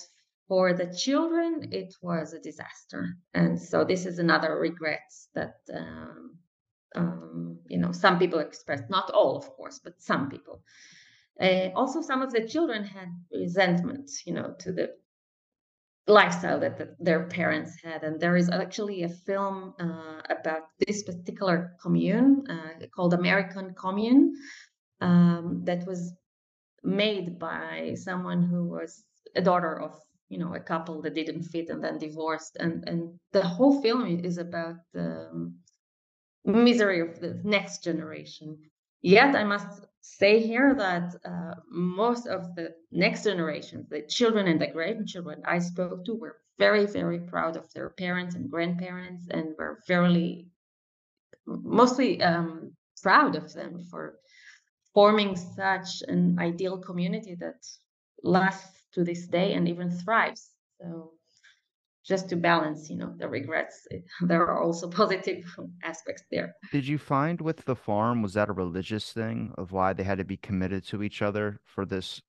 for 0.48 0.74
the 0.74 0.94
children, 0.94 1.70
it 1.72 1.94
was 2.02 2.34
a 2.34 2.40
disaster. 2.40 3.18
And 3.34 3.60
so 3.60 3.84
this 3.84 4.06
is 4.06 4.20
another 4.20 4.58
regret 4.58 5.12
that, 5.36 5.56
um, 5.74 6.38
um, 6.96 7.60
you 7.68 7.78
know, 7.78 7.92
some 7.92 8.18
people 8.18 8.40
expressed, 8.40 8.90
not 8.90 9.10
all, 9.12 9.38
of 9.38 9.50
course, 9.50 9.80
but 9.84 10.02
some 10.02 10.30
people. 10.30 10.62
Uh, 11.40 11.70
also, 11.76 12.02
some 12.02 12.22
of 12.22 12.32
the 12.32 12.48
children 12.48 12.84
had 12.84 13.10
resentment, 13.32 14.10
you 14.26 14.34
know, 14.34 14.56
to 14.60 14.72
the 14.72 14.90
lifestyle 16.08 16.60
that 16.62 16.78
the, 16.78 16.96
their 17.00 17.28
parents 17.28 17.74
had. 17.84 18.04
And 18.04 18.20
there 18.20 18.38
is 18.38 18.50
actually 18.50 19.04
a 19.04 19.10
film 19.10 19.74
uh, 19.80 20.22
about 20.30 20.64
this 20.88 21.04
particular 21.04 21.76
commune 21.82 22.46
uh, 22.50 22.86
called 22.96 23.14
American 23.14 23.74
Commune, 23.74 24.34
um, 25.02 25.62
that 25.66 25.86
was 25.86 26.14
made 26.84 27.38
by 27.39 27.95
someone 27.95 28.43
who 28.43 28.66
was 28.66 29.04
a 29.36 29.41
daughter 29.41 29.80
of 29.82 30.00
you 30.30 30.38
know 30.38 30.56
a 30.56 30.60
couple 30.60 31.02
that 31.02 31.16
didn't 31.16 31.43
fit 31.43 31.70
and 31.70 31.84
then 31.84 31.98
divorced. 31.98 32.58
And 32.60 32.88
and 32.88 33.20
the 33.32 33.43
whole 33.43 33.82
film 33.82 34.06
is 34.24 34.38
about 34.38 34.78
the 34.93 35.52
misery 36.45 37.02
of 37.02 37.20
the 37.20 37.39
next 37.43 37.84
generation. 37.84 38.58
Yet 39.02 39.36
i 39.36 39.43
must 39.43 39.86
say 40.02 40.39
here 40.39 40.74
that 40.76 41.16
uh, 41.26 41.56
most 41.70 42.28
of 42.28 42.56
the 42.56 42.74
next 42.91 43.24
generation 43.24 43.86
the 43.89 44.02
children 44.02 44.48
and 44.48 44.60
the 44.60 44.68
grandchildren 44.68 45.41
i 45.45 45.60
spoke 45.60 46.06
to 46.06 46.16
were 46.16 46.38
very 46.58 46.86
very 46.86 47.20
proud 47.20 47.56
of 47.58 47.72
their 47.74 47.89
parents 47.89 48.36
and 48.36 48.50
grandparents 48.50 49.28
and 49.30 49.56
were 49.58 49.80
fairly 49.86 50.48
mostly 51.45 52.22
um, 52.24 52.72
proud 53.02 53.36
of 53.36 53.54
them 53.54 53.84
for 53.91 54.20
forming 54.98 55.36
such 55.36 56.02
an 56.08 56.39
ideal 56.39 56.76
community 56.76 57.36
that 57.36 57.64
lasts 58.24 58.82
to 58.91 59.04
this 59.04 59.28
day 59.28 59.54
and 59.54 59.70
even 59.70 59.91
thrives. 59.91 60.50
So 60.82 61.12
just 62.04 62.30
to 62.30 62.36
balance, 62.36 62.89
you 62.89 62.98
know, 62.98 63.14
the 63.16 63.30
regrets, 63.30 63.88
there 64.22 64.41
are 64.48 64.60
also 64.64 64.89
positive 65.02 65.43
aspects 65.84 66.24
there. 66.32 66.56
Did 66.72 66.88
you 66.88 66.98
find 66.98 67.39
with 67.39 67.64
the 67.66 67.76
farm, 67.76 68.24
was 68.24 68.34
that 68.34 68.50
a 68.50 68.54
religious 68.54 69.14
thing 69.14 69.54
of 69.56 69.72
why 69.72 69.93
they 69.93 70.02
had 70.02 70.18
to 70.18 70.26
be 70.26 70.38
committed 70.38 70.84
to 70.88 71.04
each 71.04 71.22
other 71.22 71.60
for 71.64 71.86
this 71.86 72.20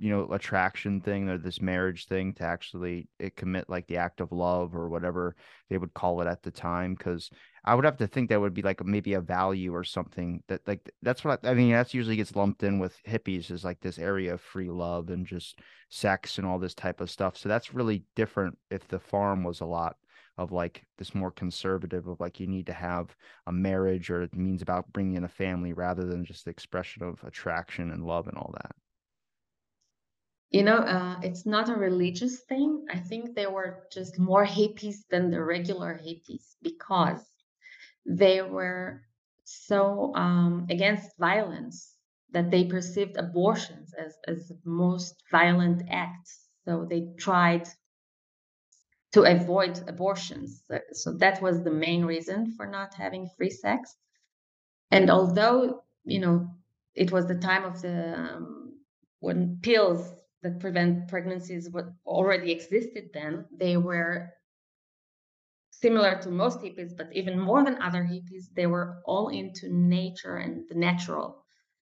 you 0.00 0.10
know 0.10 0.32
attraction 0.32 1.00
thing 1.00 1.28
or 1.28 1.38
this 1.38 1.60
marriage 1.60 2.06
thing 2.06 2.32
to 2.32 2.42
actually 2.42 3.08
eh, 3.20 3.28
commit 3.36 3.68
like 3.68 3.86
the 3.86 3.98
act 3.98 4.20
of 4.20 4.32
love 4.32 4.74
or 4.74 4.88
whatever 4.88 5.36
they 5.68 5.78
would 5.78 5.94
call 5.94 6.20
it 6.20 6.26
at 6.26 6.42
the 6.42 6.50
time 6.50 6.94
because 6.94 7.30
i 7.64 7.74
would 7.74 7.84
have 7.84 7.98
to 7.98 8.06
think 8.06 8.28
that 8.28 8.40
would 8.40 8.54
be 8.54 8.62
like 8.62 8.84
maybe 8.84 9.12
a 9.12 9.20
value 9.20 9.74
or 9.74 9.84
something 9.84 10.42
that 10.48 10.66
like 10.66 10.90
that's 11.02 11.22
what 11.22 11.44
I, 11.44 11.50
I 11.50 11.54
mean 11.54 11.72
that's 11.72 11.94
usually 11.94 12.16
gets 12.16 12.34
lumped 12.34 12.62
in 12.62 12.78
with 12.78 12.96
hippies 13.06 13.50
is 13.50 13.64
like 13.64 13.80
this 13.80 13.98
area 13.98 14.34
of 14.34 14.40
free 14.40 14.70
love 14.70 15.10
and 15.10 15.26
just 15.26 15.60
sex 15.90 16.38
and 16.38 16.46
all 16.46 16.58
this 16.58 16.74
type 16.74 17.00
of 17.00 17.10
stuff. 17.10 17.36
So 17.36 17.48
that's 17.48 17.74
really 17.74 18.04
different 18.16 18.56
if 18.70 18.86
the 18.88 19.00
farm 19.00 19.44
was 19.44 19.60
a 19.60 19.66
lot 19.66 19.96
of 20.38 20.52
like 20.52 20.84
this 20.96 21.14
more 21.14 21.32
conservative 21.32 22.06
of 22.06 22.20
like 22.20 22.40
you 22.40 22.46
need 22.46 22.66
to 22.66 22.72
have 22.72 23.14
a 23.46 23.52
marriage 23.52 24.08
or 24.08 24.22
it 24.22 24.34
means 24.34 24.62
about 24.62 24.90
bringing 24.92 25.16
in 25.16 25.24
a 25.24 25.28
family 25.28 25.72
rather 25.72 26.04
than 26.04 26.24
just 26.24 26.44
the 26.44 26.50
expression 26.50 27.02
of 27.02 27.22
attraction 27.24 27.90
and 27.90 28.06
love 28.06 28.26
and 28.28 28.38
all 28.38 28.54
that 28.54 28.74
you 30.50 30.64
know, 30.64 30.78
uh, 30.78 31.16
it's 31.22 31.46
not 31.46 31.68
a 31.68 31.74
religious 31.74 32.40
thing. 32.40 32.84
I 32.90 32.98
think 32.98 33.34
they 33.34 33.46
were 33.46 33.86
just 33.92 34.18
more 34.18 34.44
hippies 34.44 35.06
than 35.10 35.30
the 35.30 35.42
regular 35.42 35.98
hippies 36.04 36.56
because 36.62 37.24
they 38.04 38.42
were 38.42 39.02
so 39.44 40.14
um, 40.14 40.66
against 40.70 41.16
violence 41.18 41.94
that 42.32 42.50
they 42.50 42.64
perceived 42.64 43.16
abortions 43.16 43.92
as, 43.94 44.16
as 44.26 44.48
the 44.48 44.58
most 44.64 45.22
violent 45.30 45.82
acts. 45.90 46.48
So 46.64 46.86
they 46.88 47.08
tried 47.18 47.68
to 49.12 49.22
avoid 49.22 49.80
abortions. 49.88 50.62
So, 50.66 50.78
so 50.92 51.12
that 51.18 51.42
was 51.42 51.62
the 51.62 51.70
main 51.72 52.04
reason 52.04 52.54
for 52.56 52.66
not 52.66 52.94
having 52.94 53.28
free 53.36 53.50
sex. 53.50 53.96
And 54.90 55.10
although, 55.10 55.84
you 56.04 56.20
know, 56.20 56.48
it 56.94 57.12
was 57.12 57.26
the 57.26 57.36
time 57.36 57.64
of 57.64 57.80
the 57.82 58.14
um, 58.18 58.78
when 59.20 59.58
pills 59.62 60.19
that 60.42 60.60
prevent 60.60 61.08
pregnancies 61.08 61.68
what 61.70 61.86
already 62.06 62.50
existed 62.52 63.10
then 63.12 63.44
they 63.56 63.76
were 63.76 64.32
similar 65.80 66.20
to 66.20 66.30
most 66.30 66.60
hippies 66.60 66.96
but 66.96 67.08
even 67.12 67.38
more 67.38 67.64
than 67.64 67.80
other 67.82 68.02
hippies 68.04 68.52
they 68.54 68.66
were 68.66 69.00
all 69.04 69.28
into 69.28 69.72
nature 69.72 70.36
and 70.36 70.68
the 70.68 70.74
natural. 70.74 71.44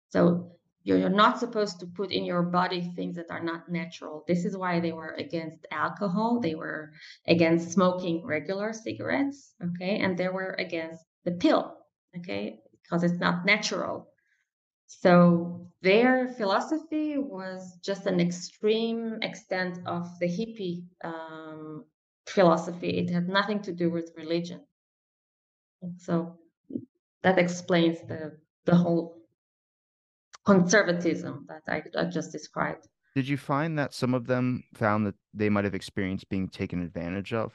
So 0.10 0.52
you're 0.84 1.10
not 1.10 1.38
supposed 1.38 1.82
to 1.82 1.86
put 1.86 2.14
in 2.14 2.24
your 2.24 2.44
body 2.44 2.94
things 2.96 3.18
that 3.18 3.30
are 3.30 3.44
not 3.44 3.70
natural. 3.70 4.24
This 4.26 4.46
is 4.46 4.56
why 4.56 4.80
they 4.80 4.94
were 4.94 5.16
against 5.18 5.66
alcohol 5.72 6.40
they 6.40 6.56
were 6.56 6.92
against 7.28 7.72
smoking 7.72 8.26
regular 8.26 8.74
cigarettes 8.74 9.54
okay? 9.64 10.00
And 10.00 10.18
they 10.18 10.30
were 10.30 10.56
against 10.60 11.04
the 11.26 11.32
pill 11.32 11.76
okay? 12.18 12.60
Because 12.84 13.04
it's 13.04 13.20
not 13.20 13.46
natural. 13.46 14.10
So 14.88 15.67
their 15.82 16.30
philosophy 16.30 17.18
was 17.18 17.78
just 17.84 18.06
an 18.06 18.20
extreme 18.20 19.20
extent 19.22 19.80
of 19.86 20.08
the 20.20 20.28
hippie 20.28 20.84
um, 21.04 21.86
philosophy. 22.28 22.90
It 22.98 23.10
had 23.10 23.28
nothing 23.28 23.62
to 23.64 23.72
do 23.72 23.90
with 23.90 24.12
religion. 24.18 24.62
So 25.98 26.40
that 27.24 27.38
explains 27.38 28.00
the 28.08 28.38
the 28.66 28.76
whole 28.76 29.18
conservatism 30.46 31.46
that 31.48 31.62
I, 31.68 31.84
I 32.00 32.06
just 32.06 32.32
described. 32.32 32.88
Did 33.16 33.28
you 33.28 33.38
find 33.38 33.78
that 33.80 33.94
some 33.94 34.14
of 34.14 34.28
them 34.28 34.64
found 34.74 35.06
that 35.06 35.16
they 35.34 35.50
might 35.50 35.64
have 35.64 35.76
experienced 35.76 36.30
being 36.30 36.50
taken 36.50 36.82
advantage 36.82 37.34
of? 37.34 37.54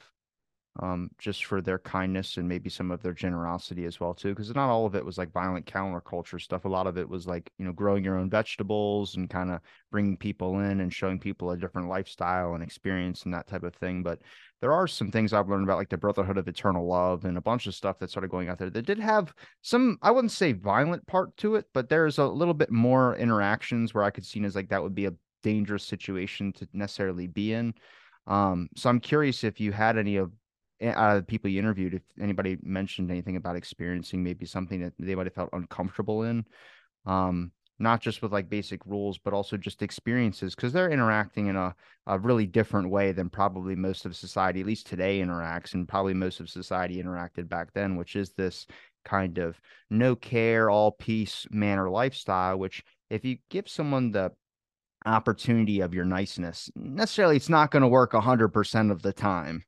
Um, 0.79 1.09
just 1.19 1.45
for 1.45 1.61
their 1.61 1.77
kindness 1.77 2.37
and 2.37 2.47
maybe 2.49 2.69
some 2.69 2.89
of 2.89 3.01
their 3.01 3.13
generosity 3.13 3.85
as 3.85 3.99
well 3.99 4.13
too. 4.13 4.29
Because 4.29 4.53
not 4.55 4.69
all 4.69 4.85
of 4.85 4.95
it 4.95 5.05
was 5.05 5.17
like 5.17 5.31
violent 5.31 5.65
counterculture 5.65 6.41
stuff. 6.41 6.65
A 6.65 6.69
lot 6.69 6.87
of 6.87 6.97
it 6.97 7.07
was 7.07 7.27
like 7.27 7.51
you 7.59 7.65
know 7.65 7.73
growing 7.73 8.03
your 8.03 8.17
own 8.17 8.29
vegetables 8.29 9.15
and 9.15 9.29
kind 9.29 9.51
of 9.51 9.59
bringing 9.91 10.17
people 10.17 10.59
in 10.59 10.79
and 10.81 10.91
showing 10.91 11.19
people 11.19 11.51
a 11.51 11.57
different 11.57 11.89
lifestyle 11.89 12.55
and 12.55 12.63
experience 12.63 13.23
and 13.23 13.33
that 13.33 13.47
type 13.47 13.63
of 13.63 13.75
thing. 13.75 14.01
But 14.01 14.19
there 14.61 14.73
are 14.73 14.87
some 14.87 15.11
things 15.11 15.31
I've 15.31 15.49
learned 15.49 15.65
about 15.65 15.77
like 15.77 15.89
the 15.89 15.97
Brotherhood 15.97 16.37
of 16.37 16.47
Eternal 16.47 16.87
Love 16.87 17.25
and 17.25 17.37
a 17.37 17.41
bunch 17.41 17.67
of 17.67 17.75
stuff 17.75 17.99
that 17.99 18.09
started 18.09 18.31
going 18.31 18.49
out 18.49 18.57
there 18.57 18.71
that 18.71 18.85
did 18.85 18.99
have 18.99 19.31
some 19.61 19.97
I 20.01 20.09
wouldn't 20.09 20.31
say 20.31 20.53
violent 20.53 21.05
part 21.05 21.37
to 21.37 21.55
it, 21.55 21.65
but 21.73 21.89
there's 21.89 22.17
a 22.17 22.25
little 22.25 22.53
bit 22.55 22.71
more 22.71 23.15
interactions 23.17 23.93
where 23.93 24.03
I 24.03 24.09
could 24.09 24.25
see 24.25 24.43
as 24.43 24.55
like 24.55 24.69
that 24.69 24.81
would 24.81 24.95
be 24.95 25.05
a 25.05 25.13
dangerous 25.43 25.83
situation 25.83 26.51
to 26.53 26.67
necessarily 26.73 27.27
be 27.27 27.53
in. 27.53 27.75
Um, 28.25 28.69
so 28.75 28.89
I'm 28.89 28.99
curious 28.99 29.43
if 29.43 29.59
you 29.59 29.71
had 29.71 29.97
any 29.97 30.15
of 30.15 30.31
out 30.83 31.15
of 31.15 31.21
the 31.21 31.27
people 31.27 31.49
you 31.49 31.59
interviewed, 31.59 31.93
if 31.93 32.01
anybody 32.19 32.57
mentioned 32.61 33.11
anything 33.11 33.35
about 33.35 33.55
experiencing 33.55 34.23
maybe 34.23 34.45
something 34.45 34.81
that 34.81 34.93
they 34.99 35.15
might 35.15 35.25
have 35.25 35.33
felt 35.33 35.49
uncomfortable 35.53 36.23
in, 36.23 36.45
um, 37.05 37.51
not 37.79 38.01
just 38.01 38.21
with 38.21 38.31
like 38.31 38.49
basic 38.49 38.85
rules, 38.85 39.17
but 39.17 39.33
also 39.33 39.57
just 39.57 39.81
experiences, 39.81 40.55
because 40.55 40.73
they're 40.73 40.91
interacting 40.91 41.47
in 41.47 41.55
a, 41.55 41.75
a 42.07 42.19
really 42.19 42.45
different 42.45 42.89
way 42.89 43.11
than 43.11 43.29
probably 43.29 43.75
most 43.75 44.05
of 44.05 44.15
society, 44.15 44.61
at 44.61 44.67
least 44.67 44.87
today, 44.87 45.19
interacts, 45.19 45.73
and 45.73 45.87
probably 45.87 46.13
most 46.13 46.39
of 46.39 46.49
society 46.49 47.01
interacted 47.01 47.49
back 47.49 47.73
then, 47.73 47.95
which 47.95 48.15
is 48.15 48.31
this 48.31 48.67
kind 49.03 49.37
of 49.37 49.59
no 49.89 50.15
care, 50.15 50.69
all 50.69 50.91
peace 50.91 51.45
manner 51.51 51.89
lifestyle, 51.89 52.57
which 52.57 52.83
if 53.09 53.25
you 53.25 53.37
give 53.49 53.67
someone 53.67 54.11
the 54.11 54.31
opportunity 55.05 55.81
of 55.81 55.93
your 55.93 56.05
niceness, 56.05 56.69
necessarily 56.75 57.35
it's 57.35 57.49
not 57.49 57.71
going 57.71 57.81
to 57.81 57.87
work 57.87 58.13
100% 58.13 58.91
of 58.91 59.01
the 59.01 59.13
time. 59.13 59.63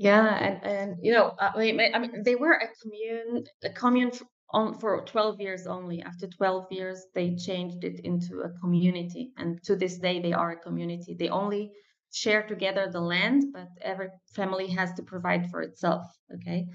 Yeah, 0.00 0.34
and 0.34 0.64
and 0.64 0.96
you 1.02 1.12
know, 1.12 1.34
uh, 1.38 1.50
I 1.54 1.72
mean, 1.72 1.94
I 1.94 1.98
mean, 1.98 2.22
they 2.24 2.34
were 2.34 2.54
a 2.54 2.68
commune, 2.80 3.44
a 3.62 3.68
commune 3.68 4.12
on 4.48 4.78
for 4.78 5.04
12 5.04 5.38
years 5.42 5.66
only. 5.66 6.00
After 6.00 6.26
12 6.26 6.68
years, 6.72 7.04
they 7.14 7.36
changed 7.36 7.84
it 7.84 8.00
into 8.02 8.40
a 8.40 8.48
community, 8.60 9.32
and 9.36 9.62
to 9.64 9.76
this 9.76 9.98
day, 9.98 10.18
they 10.22 10.32
are 10.32 10.52
a 10.52 10.56
community. 10.58 11.14
They 11.18 11.28
only 11.28 11.72
share 12.14 12.42
together 12.48 12.88
the 12.90 13.02
land, 13.02 13.52
but 13.52 13.68
every 13.82 14.08
family 14.34 14.68
has 14.68 14.94
to 14.94 15.02
provide 15.02 15.50
for 15.50 15.60
itself. 15.60 16.06
Okay, 16.34 16.66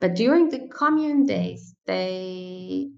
but 0.00 0.16
during 0.16 0.48
the 0.48 0.66
commune 0.66 1.24
days, 1.24 1.76
they 1.86 2.90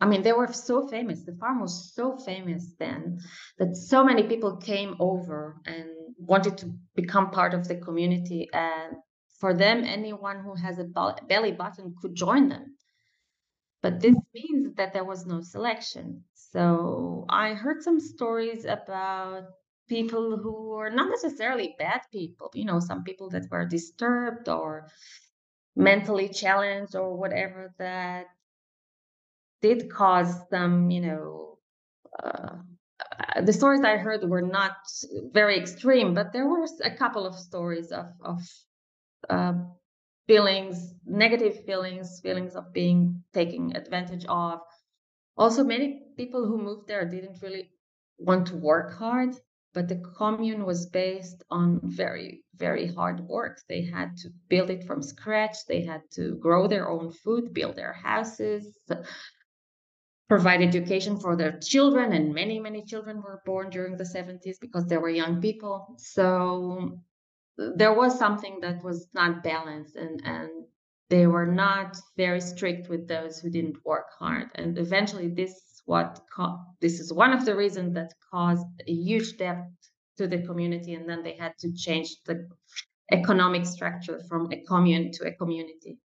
I 0.00 0.06
mean, 0.06 0.22
they 0.22 0.32
were 0.32 0.52
so 0.52 0.86
famous. 0.86 1.24
The 1.24 1.36
farm 1.40 1.60
was 1.60 1.92
so 1.92 2.16
famous 2.18 2.74
then 2.78 3.18
that 3.58 3.76
so 3.76 4.04
many 4.04 4.22
people 4.24 4.58
came 4.58 4.94
over 5.00 5.56
and 5.66 5.88
wanted 6.18 6.56
to 6.58 6.72
become 6.94 7.32
part 7.32 7.52
of 7.54 7.66
the 7.66 7.76
community. 7.76 8.48
And 8.52 8.96
for 9.38 9.54
them, 9.54 9.84
anyone 9.84 10.40
who 10.40 10.54
has 10.54 10.78
a 10.78 10.84
belly 11.28 11.52
button 11.52 11.94
could 12.00 12.14
join 12.14 12.48
them. 12.48 12.76
But 13.82 14.00
this 14.00 14.16
means 14.34 14.74
that 14.74 14.92
there 14.92 15.04
was 15.04 15.24
no 15.24 15.40
selection. 15.40 16.24
So 16.34 17.24
I 17.28 17.54
heard 17.54 17.82
some 17.82 18.00
stories 18.00 18.64
about 18.64 19.44
people 19.88 20.36
who 20.36 20.70
were 20.70 20.90
not 20.90 21.08
necessarily 21.08 21.74
bad 21.78 22.02
people, 22.12 22.50
you 22.54 22.64
know, 22.64 22.80
some 22.80 23.04
people 23.04 23.30
that 23.30 23.50
were 23.50 23.64
disturbed 23.64 24.48
or 24.48 24.88
mentally 25.76 26.28
challenged 26.28 26.96
or 26.96 27.16
whatever 27.16 27.72
that 27.78 28.26
did 29.62 29.90
cause 29.90 30.34
some, 30.50 30.90
you 30.90 31.00
know, 31.00 31.58
uh, 32.22 32.56
the 33.42 33.52
stories 33.52 33.82
I 33.82 33.96
heard 33.96 34.28
were 34.28 34.42
not 34.42 34.72
very 35.32 35.56
extreme, 35.58 36.14
but 36.14 36.32
there 36.32 36.48
were 36.48 36.66
a 36.82 36.90
couple 36.96 37.26
of 37.26 37.34
stories 37.36 37.92
of, 37.92 38.06
of 38.20 38.40
uh, 39.28 39.54
feelings, 40.26 40.94
negative 41.06 41.64
feelings, 41.64 42.20
feelings 42.20 42.54
of 42.54 42.72
being 42.72 43.24
taken 43.32 43.74
advantage 43.74 44.26
of. 44.28 44.60
Also, 45.36 45.64
many 45.64 46.02
people 46.16 46.46
who 46.46 46.58
moved 46.58 46.86
there 46.86 47.08
didn't 47.08 47.42
really 47.42 47.70
want 48.18 48.46
to 48.48 48.56
work 48.56 48.94
hard, 48.98 49.34
but 49.72 49.88
the 49.88 50.02
commune 50.16 50.64
was 50.64 50.86
based 50.86 51.42
on 51.50 51.80
very, 51.82 52.44
very 52.56 52.86
hard 52.86 53.20
work. 53.20 53.60
They 53.68 53.82
had 53.82 54.16
to 54.18 54.30
build 54.48 54.70
it 54.70 54.84
from 54.84 55.02
scratch, 55.02 55.64
they 55.66 55.82
had 55.82 56.02
to 56.12 56.36
grow 56.36 56.66
their 56.66 56.88
own 56.90 57.12
food, 57.12 57.54
build 57.54 57.76
their 57.76 57.92
houses. 57.92 58.76
Provide 60.28 60.60
education 60.60 61.18
for 61.18 61.36
their 61.36 61.58
children, 61.58 62.12
and 62.12 62.34
many, 62.34 62.60
many 62.60 62.84
children 62.84 63.22
were 63.22 63.40
born 63.46 63.70
during 63.70 63.96
the 63.96 64.04
70s 64.04 64.58
because 64.60 64.84
they 64.86 64.98
were 64.98 65.08
young 65.08 65.40
people. 65.40 65.94
So 65.96 67.00
there 67.76 67.92
was 67.94 68.18
something 68.18 68.60
that 68.60 68.82
was 68.84 69.08
not 69.14 69.42
balanced 69.42 69.96
and 69.96 70.22
and 70.24 70.50
they 71.10 71.26
were 71.26 71.46
not 71.46 71.96
very 72.16 72.40
strict 72.40 72.88
with 72.88 73.08
those 73.08 73.38
who 73.38 73.48
didn't 73.50 73.84
work 73.84 74.08
hard. 74.18 74.48
And 74.56 74.78
eventually 74.78 75.28
this 75.28 75.82
what 75.86 76.20
co- 76.34 76.60
this 76.80 77.00
is 77.00 77.12
one 77.12 77.32
of 77.32 77.44
the 77.46 77.56
reasons 77.56 77.94
that 77.94 78.12
caused 78.30 78.66
a 78.86 78.92
huge 78.92 79.38
debt 79.38 79.64
to 80.18 80.26
the 80.26 80.42
community 80.42 80.94
and 80.94 81.08
then 81.08 81.22
they 81.22 81.34
had 81.34 81.54
to 81.60 81.72
change 81.74 82.10
the 82.26 82.46
economic 83.10 83.64
structure 83.64 84.20
from 84.28 84.52
a 84.52 84.62
commune 84.64 85.10
to 85.12 85.26
a 85.26 85.32
community. 85.32 85.98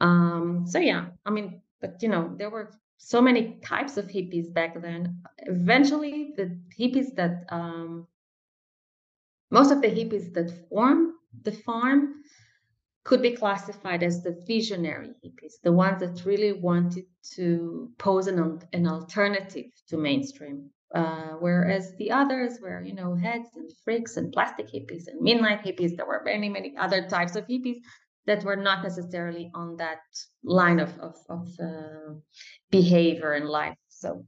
Um, 0.00 0.64
so 0.66 0.78
yeah 0.78 1.06
i 1.26 1.30
mean 1.30 1.60
but 1.80 2.00
you 2.02 2.08
know 2.08 2.32
there 2.38 2.50
were 2.50 2.70
so 2.98 3.22
many 3.22 3.58
types 3.64 3.96
of 3.96 4.06
hippies 4.06 4.52
back 4.52 4.80
then. 4.82 5.22
Eventually 5.38 6.34
the 6.36 6.58
hippies 6.78 7.14
that 7.14 7.44
um, 7.48 8.06
most 9.50 9.70
of 9.70 9.80
the 9.82 9.88
hippies 9.88 10.32
that 10.34 10.50
form 10.68 11.14
the 11.42 11.52
farm 11.52 12.22
could 13.04 13.22
be 13.22 13.34
classified 13.34 14.02
as 14.02 14.22
the 14.22 14.42
visionary 14.46 15.12
hippies, 15.24 15.54
the 15.62 15.72
ones 15.72 16.00
that 16.00 16.26
really 16.26 16.52
wanted 16.52 17.04
to 17.22 17.90
pose 17.98 18.26
an, 18.26 18.60
an 18.72 18.86
alternative 18.86 19.66
to 19.88 19.96
mainstream. 19.96 20.70
Uh, 20.94 21.32
whereas 21.40 21.94
the 21.96 22.10
others 22.10 22.58
were, 22.62 22.82
you 22.82 22.94
know, 22.94 23.14
heads 23.14 23.48
and 23.56 23.70
freaks 23.84 24.16
and 24.16 24.32
plastic 24.32 24.66
hippies 24.68 25.06
and 25.06 25.20
midnight 25.20 25.62
hippies. 25.62 25.96
There 25.96 26.06
were 26.06 26.22
many, 26.24 26.48
many 26.48 26.74
other 26.78 27.06
types 27.08 27.36
of 27.36 27.46
hippies 27.46 27.76
that 28.26 28.44
were 28.44 28.56
not 28.56 28.82
necessarily 28.82 29.50
on 29.54 29.76
that 29.76 30.00
line 30.44 30.80
of 30.80 30.90
of, 30.98 31.14
of 31.28 31.48
uh, 31.60 32.14
behavior 32.70 33.32
and 33.32 33.48
life. 33.48 33.76
So 33.88 34.24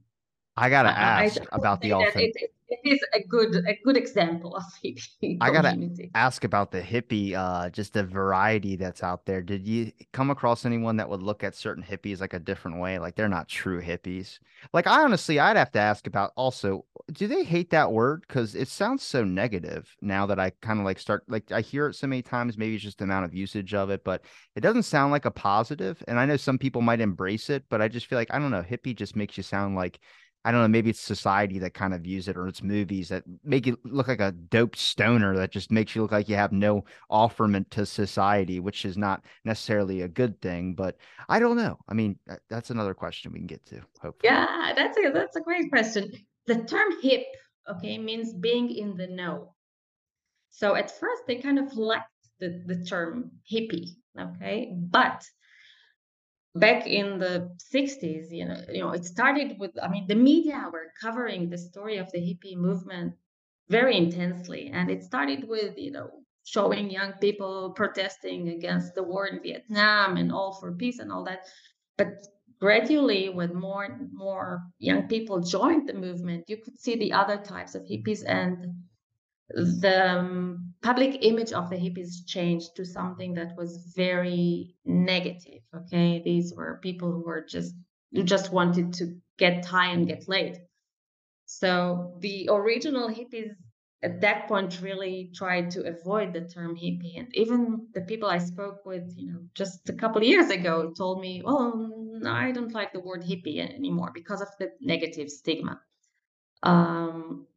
I 0.57 0.69
gotta 0.69 0.89
ask 0.89 1.39
I, 1.39 1.43
I 1.43 1.55
about 1.55 1.81
the 1.81 1.93
authentic. 1.93 2.35
It, 2.35 2.43
it 2.43 2.53
is 2.83 2.99
a 3.13 3.21
good 3.23 3.55
a 3.67 3.77
good 3.83 3.97
example 3.97 4.55
of 4.55 4.63
hippie. 4.83 5.37
I 5.41 5.51
gotta 5.51 5.77
ask 6.15 6.43
about 6.43 6.71
the 6.71 6.81
hippie, 6.81 7.33
uh, 7.33 7.69
just 7.69 7.93
the 7.93 8.03
variety 8.03 8.75
that's 8.75 9.03
out 9.03 9.25
there. 9.25 9.41
Did 9.41 9.67
you 9.67 9.91
come 10.13 10.29
across 10.29 10.65
anyone 10.65 10.97
that 10.97 11.09
would 11.09 11.21
look 11.21 11.43
at 11.43 11.55
certain 11.55 11.83
hippies 11.83 12.21
like 12.21 12.33
a 12.33 12.39
different 12.39 12.79
way? 12.79 12.99
Like 12.99 13.15
they're 13.15 13.29
not 13.29 13.47
true 13.47 13.81
hippies. 13.81 14.39
Like 14.73 14.87
I 14.87 15.03
honestly, 15.03 15.39
I'd 15.39 15.57
have 15.57 15.71
to 15.73 15.79
ask 15.79 16.07
about 16.07 16.31
also, 16.35 16.85
do 17.11 17.27
they 17.27 17.43
hate 17.43 17.69
that 17.71 17.91
word? 17.91 18.23
Because 18.27 18.55
it 18.55 18.67
sounds 18.67 19.03
so 19.03 19.23
negative 19.23 19.93
now 20.01 20.25
that 20.25 20.39
I 20.39 20.51
kind 20.61 20.79
of 20.79 20.85
like 20.85 20.99
start 20.99 21.23
like 21.27 21.51
I 21.51 21.61
hear 21.61 21.87
it 21.87 21.95
so 21.95 22.07
many 22.07 22.21
times. 22.21 22.57
Maybe 22.57 22.75
it's 22.75 22.83
just 22.83 22.99
the 22.99 23.03
amount 23.03 23.25
of 23.25 23.33
usage 23.33 23.73
of 23.73 23.89
it, 23.89 24.03
but 24.03 24.23
it 24.55 24.61
doesn't 24.61 24.83
sound 24.83 25.11
like 25.11 25.25
a 25.25 25.31
positive. 25.31 26.01
And 26.07 26.19
I 26.19 26.25
know 26.25 26.37
some 26.37 26.57
people 26.57 26.81
might 26.81 27.01
embrace 27.01 27.49
it, 27.49 27.63
but 27.69 27.81
I 27.81 27.87
just 27.87 28.05
feel 28.07 28.17
like 28.17 28.33
I 28.33 28.39
don't 28.39 28.51
know. 28.51 28.63
Hippie 28.63 28.95
just 28.95 29.15
makes 29.15 29.37
you 29.37 29.43
sound 29.43 29.75
like 29.75 29.99
I 30.43 30.51
don't 30.51 30.61
know, 30.61 30.67
maybe 30.67 30.89
it's 30.89 30.99
society 30.99 31.59
that 31.59 31.73
kind 31.73 31.93
of 31.93 32.01
views 32.01 32.27
it 32.27 32.35
or 32.35 32.47
it's 32.47 32.63
movies 32.63 33.09
that 33.09 33.23
make 33.43 33.67
you 33.67 33.77
look 33.83 34.07
like 34.07 34.19
a 34.19 34.31
dope 34.31 34.75
stoner 34.75 35.35
that 35.35 35.51
just 35.51 35.71
makes 35.71 35.95
you 35.95 36.01
look 36.01 36.11
like 36.11 36.27
you 36.27 36.35
have 36.35 36.51
no 36.51 36.83
offerment 37.11 37.69
to 37.71 37.85
society, 37.85 38.59
which 38.59 38.83
is 38.85 38.97
not 38.97 39.23
necessarily 39.45 40.01
a 40.01 40.07
good 40.07 40.41
thing. 40.41 40.73
But 40.73 40.97
I 41.29 41.39
don't 41.39 41.57
know. 41.57 41.77
I 41.87 41.93
mean, 41.93 42.17
that's 42.49 42.71
another 42.71 42.93
question 42.93 43.31
we 43.31 43.39
can 43.39 43.47
get 43.47 43.65
to. 43.67 43.81
Hopefully. 44.01 44.31
Yeah, 44.31 44.73
that's 44.75 44.97
a 44.97 45.11
that's 45.11 45.35
a 45.35 45.41
great 45.41 45.69
question. 45.69 46.11
The 46.47 46.63
term 46.63 46.99
hip, 47.01 47.23
okay, 47.69 47.97
means 47.99 48.33
being 48.33 48.71
in 48.71 48.97
the 48.97 49.07
know. 49.07 49.53
So 50.49 50.75
at 50.75 50.91
first 50.99 51.23
they 51.27 51.35
kind 51.35 51.59
of 51.59 51.77
liked 51.77 52.05
the, 52.39 52.63
the 52.65 52.83
term 52.83 53.31
hippie, 53.49 53.89
okay, 54.19 54.73
but 54.75 55.23
back 56.55 56.85
in 56.85 57.19
the 57.19 57.49
60s 57.73 58.27
you 58.31 58.45
know 58.45 58.61
you 58.69 58.79
know 58.79 58.91
it 58.91 59.05
started 59.05 59.57
with 59.57 59.71
i 59.81 59.87
mean 59.87 60.05
the 60.07 60.15
media 60.15 60.69
were 60.71 60.91
covering 60.99 61.49
the 61.49 61.57
story 61.57 61.97
of 61.97 62.11
the 62.11 62.19
hippie 62.19 62.57
movement 62.57 63.13
very 63.69 63.95
intensely 63.95 64.69
and 64.73 64.89
it 64.91 65.01
started 65.03 65.47
with 65.47 65.77
you 65.77 65.91
know 65.91 66.09
showing 66.43 66.89
young 66.89 67.13
people 67.13 67.71
protesting 67.71 68.49
against 68.49 68.95
the 68.95 69.03
war 69.03 69.27
in 69.27 69.41
vietnam 69.41 70.17
and 70.17 70.31
all 70.31 70.53
for 70.59 70.71
peace 70.73 70.99
and 70.99 71.11
all 71.11 71.23
that. 71.23 71.45
But 71.97 72.25
gradually, 72.59 73.29
when 73.29 73.53
more 73.55 73.83
and 73.83 74.09
more 74.11 74.61
young 74.79 75.07
people 75.07 75.39
joined 75.39 75.87
the 75.87 75.93
movement, 75.93 76.49
you 76.49 76.57
could 76.57 76.79
see 76.79 76.95
the 76.95 77.13
other 77.13 77.37
types 77.37 77.75
of 77.75 77.83
hippies 77.83 78.23
and 78.25 78.73
the 79.49 80.11
um, 80.11 80.70
public 80.81 81.19
image 81.21 81.53
of 81.53 81.69
the 81.69 81.75
hippies 81.75 82.25
changed 82.25 82.75
to 82.75 82.85
something 82.85 83.33
that 83.35 83.55
was 83.55 83.93
very 83.95 84.75
negative. 84.85 85.61
Okay, 85.75 86.21
these 86.23 86.53
were 86.53 86.79
people 86.81 87.11
who 87.11 87.23
were 87.23 87.41
just 87.41 87.75
who 88.13 88.23
just 88.23 88.51
wanted 88.51 88.93
to 88.93 89.15
get 89.37 89.65
high 89.65 89.91
and 89.91 90.07
get 90.07 90.27
laid. 90.27 90.59
So 91.45 92.17
the 92.19 92.49
original 92.51 93.09
hippies 93.09 93.55
at 94.03 94.21
that 94.21 94.47
point 94.47 94.81
really 94.81 95.31
tried 95.33 95.69
to 95.71 95.83
avoid 95.83 96.33
the 96.33 96.41
term 96.41 96.75
hippie 96.75 97.19
and 97.19 97.27
even 97.35 97.87
the 97.93 98.01
people 98.01 98.29
i 98.29 98.37
spoke 98.37 98.85
with 98.85 99.13
you 99.15 99.31
know 99.31 99.39
just 99.53 99.89
a 99.89 99.93
couple 99.93 100.23
years 100.23 100.49
ago 100.49 100.91
told 100.97 101.21
me 101.21 101.41
well 101.43 101.89
i 102.25 102.51
don't 102.51 102.73
like 102.73 102.91
the 102.93 102.99
word 102.99 103.21
hippie 103.21 103.59
anymore 103.59 104.11
because 104.13 104.41
of 104.41 104.47
the 104.59 104.71
negative 104.81 105.29
stigma 105.29 105.79
um, 106.63 107.47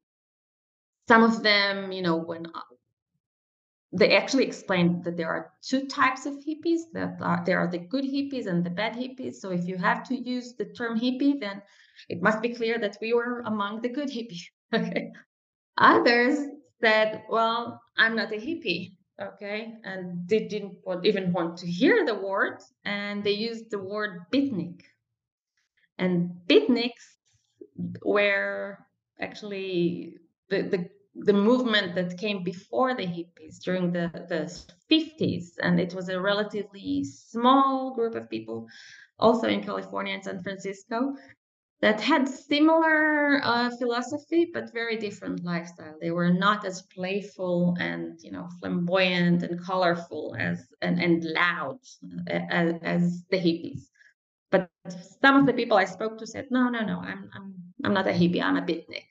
some 1.08 1.22
of 1.22 1.42
them 1.42 1.92
you 1.92 2.02
know 2.02 2.16
when 2.16 2.46
they 3.96 4.16
actually 4.16 4.44
explained 4.44 5.04
that 5.04 5.16
there 5.16 5.28
are 5.28 5.52
two 5.62 5.86
types 5.86 6.26
of 6.26 6.34
hippies 6.34 6.82
that 6.92 7.16
are 7.20 7.42
there 7.46 7.58
are 7.58 7.70
the 7.70 7.78
good 7.78 8.04
hippies 8.04 8.46
and 8.46 8.64
the 8.64 8.70
bad 8.70 8.94
hippies 8.94 9.36
so 9.36 9.50
if 9.50 9.66
you 9.66 9.76
have 9.76 10.02
to 10.08 10.16
use 10.16 10.54
the 10.54 10.66
term 10.66 10.98
hippie 10.98 11.38
then 11.40 11.62
it 12.08 12.22
must 12.22 12.42
be 12.42 12.54
clear 12.54 12.78
that 12.78 12.98
we 13.00 13.12
were 13.12 13.40
among 13.46 13.80
the 13.82 13.88
good 13.88 14.08
hippies 14.10 14.44
okay 14.74 15.12
Others 15.78 16.38
said, 16.80 17.24
Well, 17.28 17.80
I'm 17.96 18.16
not 18.16 18.32
a 18.32 18.36
hippie. 18.36 18.96
Okay. 19.20 19.74
And 19.84 20.28
they 20.28 20.46
didn't 20.46 20.76
even 21.04 21.32
want 21.32 21.58
to 21.58 21.66
hear 21.66 22.04
the 22.04 22.14
word. 22.14 22.60
And 22.84 23.24
they 23.24 23.32
used 23.32 23.70
the 23.70 23.78
word 23.78 24.22
beatnik. 24.32 24.82
And 25.98 26.32
beatniks 26.48 27.04
were 28.04 28.78
actually 29.20 30.16
the, 30.50 30.62
the 30.62 30.88
the 31.14 31.32
movement 31.32 31.94
that 31.94 32.18
came 32.18 32.42
before 32.42 32.94
the 32.94 33.06
hippies 33.06 33.60
during 33.62 33.92
the, 33.92 34.10
the 34.28 34.50
50s. 34.90 35.52
And 35.62 35.78
it 35.80 35.94
was 35.94 36.08
a 36.08 36.20
relatively 36.20 37.04
small 37.04 37.94
group 37.94 38.14
of 38.14 38.28
people, 38.28 38.66
also 39.18 39.48
in 39.48 39.62
California 39.62 40.14
and 40.14 40.24
San 40.24 40.42
Francisco, 40.42 41.14
that 41.80 42.00
had 42.00 42.28
similar 42.28 43.40
uh, 43.44 43.70
philosophy 43.76 44.50
but 44.52 44.72
very 44.72 44.96
different 44.96 45.44
lifestyle. 45.44 45.96
They 46.00 46.10
were 46.10 46.32
not 46.32 46.64
as 46.64 46.82
playful 46.82 47.76
and 47.78 48.18
you 48.22 48.32
know 48.32 48.48
flamboyant 48.58 49.42
and 49.42 49.62
colorful 49.62 50.34
as 50.38 50.66
and, 50.80 50.98
and 51.00 51.22
loud 51.24 51.78
uh, 52.30 52.40
as, 52.48 52.74
as 52.82 53.24
the 53.30 53.36
hippies. 53.36 53.82
But 54.50 54.70
some 55.20 55.36
of 55.36 55.46
the 55.46 55.52
people 55.52 55.76
I 55.76 55.84
spoke 55.84 56.16
to 56.18 56.26
said, 56.26 56.46
no, 56.50 56.68
no, 56.68 56.80
no, 56.80 57.00
I'm 57.00 57.28
I'm 57.34 57.54
I'm 57.84 57.92
not 57.92 58.06
a 58.06 58.12
hippie. 58.12 58.42
I'm 58.42 58.56
a 58.56 58.62
beatnik. 58.62 59.08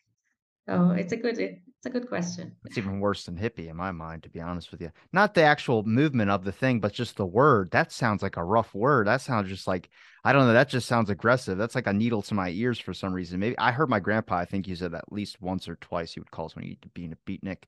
So 0.68 0.92
it's 0.92 1.14
a 1.14 1.18
good 1.18 1.38
it's 1.84 1.94
a 1.94 2.00
good 2.00 2.08
question. 2.08 2.56
It's 2.64 2.78
even 2.78 3.02
worse 3.02 3.26
than 3.26 3.36
hippie 3.36 3.70
in 3.70 3.76
my 3.76 3.92
mind, 3.92 4.24
to 4.24 4.30
be 4.30 4.40
honest 4.40 4.72
with 4.72 4.80
you. 4.80 4.90
Not 5.12 5.34
the 5.34 5.42
actual 5.42 5.84
movement 5.84 6.32
of 6.32 6.46
the 6.46 6.52
thing, 6.54 6.80
but 6.80 6.94
just 6.94 7.18
the 7.18 7.26
word. 7.26 7.72
That 7.72 7.92
sounds 7.92 8.24
like 8.24 8.38
a 8.38 8.44
rough 8.44 8.74
word. 8.74 9.08
That 9.08 9.20
sounds 9.20 9.50
just 9.50 9.68
like 9.68 9.90
I 10.24 10.32
don't 10.32 10.48
know. 10.48 10.54
That 10.54 10.70
just 10.70 10.88
sounds 10.88 11.10
aggressive. 11.10 11.58
That's 11.58 11.76
like 11.76 11.88
a 11.88 11.92
needle 11.92 12.22
to 12.22 12.34
my 12.34 12.52
ears 12.52 12.80
for 12.80 12.94
some 12.94 13.12
reason. 13.12 13.42
Maybe 13.42 13.58
I 13.58 13.72
heard 13.72 13.90
my 13.90 14.00
grandpa. 14.00 14.38
I 14.38 14.46
think 14.46 14.66
use 14.66 14.82
it 14.82 14.94
at 14.94 15.12
least 15.12 15.42
once 15.42 15.68
or 15.68 15.76
twice. 15.76 16.14
He 16.14 16.22
would 16.22 16.32
call 16.32 16.50
he 16.58 16.78
being 16.94 17.12
a 17.12 17.30
beatnik. 17.30 17.64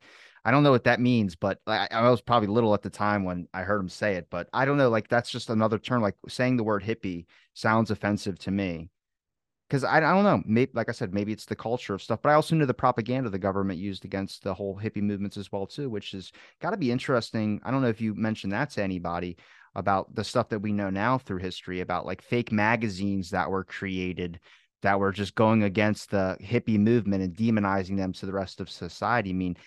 I 0.45 0.51
don't 0.51 0.63
know 0.63 0.72
what 0.72 0.86
that 0.86 1.01
means, 1.01 1.36
but 1.36 1.59
I, 1.68 1.89
I 1.91 2.09
was 2.09 2.22
probably 2.22 2.47
little 2.47 2.74
at 2.74 2.84
the 2.84 2.89
time 2.89 3.26
when 3.26 3.49
I 3.53 3.63
heard 3.63 3.82
him 3.82 3.89
say 3.89 4.16
it. 4.16 4.28
But 4.30 4.47
I 4.53 4.63
don't 4.63 4.78
know. 4.78 4.88
Like 4.88 5.09
that's 5.09 5.30
just 5.30 5.49
another 5.49 5.78
term. 5.78 6.01
Like 6.01 6.16
saying 6.30 6.55
the 6.55 6.63
word 6.63 6.84
hippie 6.86 7.26
sounds 7.53 7.91
offensive 7.91 8.39
to 8.39 8.51
me 8.51 8.91
because 9.70 9.84
I, 9.84 9.97
I 9.97 9.99
don't 9.99 10.24
know. 10.24 10.41
Maybe, 10.45 10.72
like 10.74 10.89
I 10.89 10.91
said, 10.91 11.13
maybe 11.13 11.32
it's 11.32 11.45
the 11.45 11.55
culture 11.55 11.93
of 11.93 12.01
stuff, 12.01 12.22
but 12.22 12.30
I 12.30 12.34
also 12.36 12.55
knew 12.55 12.66
the 12.66 12.74
propaganda 12.74 13.30
the 13.30 13.39
government 13.39 13.80
used 13.80 14.05
against 14.05 14.43
the 14.43 14.53
whole 14.53 14.80
hippie 14.80 15.01
movements 15.01 15.38
as 15.38 15.51
well 15.51 15.66
too, 15.66 15.89
which 15.89 16.11
has 16.11 16.32
got 16.61 16.72
to 16.72 16.78
be 16.78 16.91
interesting. 16.91 17.59
I 17.63 17.72
don't 17.72 17.82
know 17.82 17.88
if 17.88 18.01
you 18.01 18.13
mentioned 18.13 18.53
that 18.53 18.70
to 18.72 18.84
anybody, 18.84 19.38
about 19.76 20.13
the 20.16 20.24
stuff 20.24 20.49
that 20.49 20.59
we 20.59 20.72
know 20.72 20.89
now 20.89 21.18
through 21.18 21.39
history 21.39 21.82
about 21.82 22.05
like 22.05 22.22
fake 22.22 22.51
magazines 22.51 23.30
that 23.30 23.49
were 23.49 23.63
created 23.63 24.39
that 24.82 24.99
were 24.99 25.11
just 25.11 25.36
going 25.36 25.63
against 25.63 26.11
the 26.11 26.38
hippie 26.41 26.80
movement 26.80 27.24
and 27.24 27.36
demonizing 27.36 27.97
them 27.97 28.13
to 28.13 28.26
the 28.26 28.32
rest 28.34 28.61
of 28.61 28.70
society. 28.70 29.32
I 29.32 29.34
mean, 29.34 29.57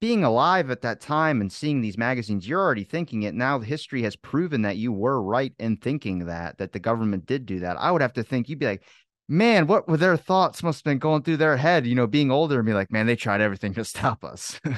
being 0.00 0.24
alive 0.24 0.70
at 0.70 0.82
that 0.82 1.00
time 1.00 1.40
and 1.40 1.50
seeing 1.50 1.80
these 1.80 1.98
magazines, 1.98 2.46
you're 2.46 2.60
already 2.60 2.84
thinking 2.84 3.22
it. 3.22 3.34
Now 3.34 3.60
history 3.60 4.02
has 4.02 4.16
proven 4.16 4.62
that 4.62 4.76
you 4.76 4.92
were 4.92 5.22
right 5.22 5.52
in 5.58 5.76
thinking 5.76 6.26
that, 6.26 6.58
that 6.58 6.72
the 6.72 6.78
government 6.78 7.26
did 7.26 7.46
do 7.46 7.60
that. 7.60 7.78
I 7.78 7.90
would 7.90 8.02
have 8.02 8.12
to 8.14 8.22
think 8.22 8.48
you'd 8.48 8.58
be 8.58 8.66
like, 8.66 8.82
man, 9.28 9.66
what 9.66 9.88
were 9.88 9.96
their 9.96 10.16
thoughts 10.16 10.62
must 10.62 10.80
have 10.80 10.84
been 10.84 10.98
going 10.98 11.22
through 11.22 11.36
their 11.36 11.56
head, 11.56 11.86
you 11.86 11.94
know, 11.94 12.06
being 12.06 12.30
older 12.30 12.58
and 12.58 12.66
be 12.66 12.72
like, 12.72 12.90
man, 12.90 13.06
they 13.06 13.16
tried 13.16 13.40
everything 13.40 13.74
to 13.74 13.84
stop 13.84 14.24
us. 14.24 14.60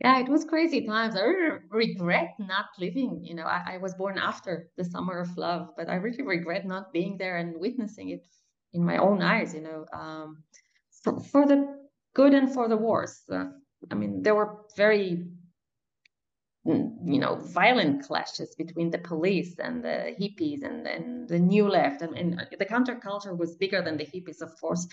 yeah 0.00 0.18
it 0.20 0.28
was 0.28 0.44
crazy 0.44 0.86
times 0.86 1.16
i 1.16 1.20
really 1.20 1.58
regret 1.70 2.34
not 2.38 2.66
living 2.78 3.20
you 3.22 3.34
know 3.34 3.44
I, 3.44 3.74
I, 3.74 3.76
was 3.78 3.94
born 3.94 4.18
after 4.18 4.68
the 4.76 4.84
summer 4.84 5.18
of 5.20 5.36
love 5.36 5.70
but 5.76 5.88
i 5.88 5.94
really 5.94 6.22
regret 6.22 6.66
not 6.66 6.92
being 6.92 7.16
there 7.16 7.38
and 7.38 7.58
witnessing 7.58 8.10
it 8.10 8.26
in 8.72 8.84
my 8.84 8.98
own 8.98 9.22
eyes 9.22 9.54
you 9.54 9.62
know 9.62 9.86
um, 9.92 10.42
for, 11.02 11.20
for 11.20 11.46
the 11.46 11.78
good 12.14 12.34
and 12.34 12.52
for 12.52 12.68
the 12.68 12.76
worse 12.76 13.22
uh, 13.32 13.46
i 13.90 13.94
mean 13.94 14.22
there 14.22 14.34
were 14.34 14.58
very 14.76 15.26
you 16.66 17.18
know 17.18 17.36
violent 17.36 18.06
clashes 18.06 18.54
between 18.56 18.90
the 18.90 18.98
police 18.98 19.58
and 19.58 19.84
the 19.84 20.14
hippies 20.20 20.62
and, 20.62 20.86
and 20.86 21.28
the 21.28 21.38
new 21.38 21.68
left. 21.68 22.02
I 22.02 22.06
mean, 22.06 22.40
the 22.58 22.64
counterculture 22.64 23.36
was 23.36 23.56
bigger 23.56 23.82
than 23.82 23.96
the 23.96 24.06
hippies 24.06 24.42
of 24.42 24.58
course. 24.60 24.86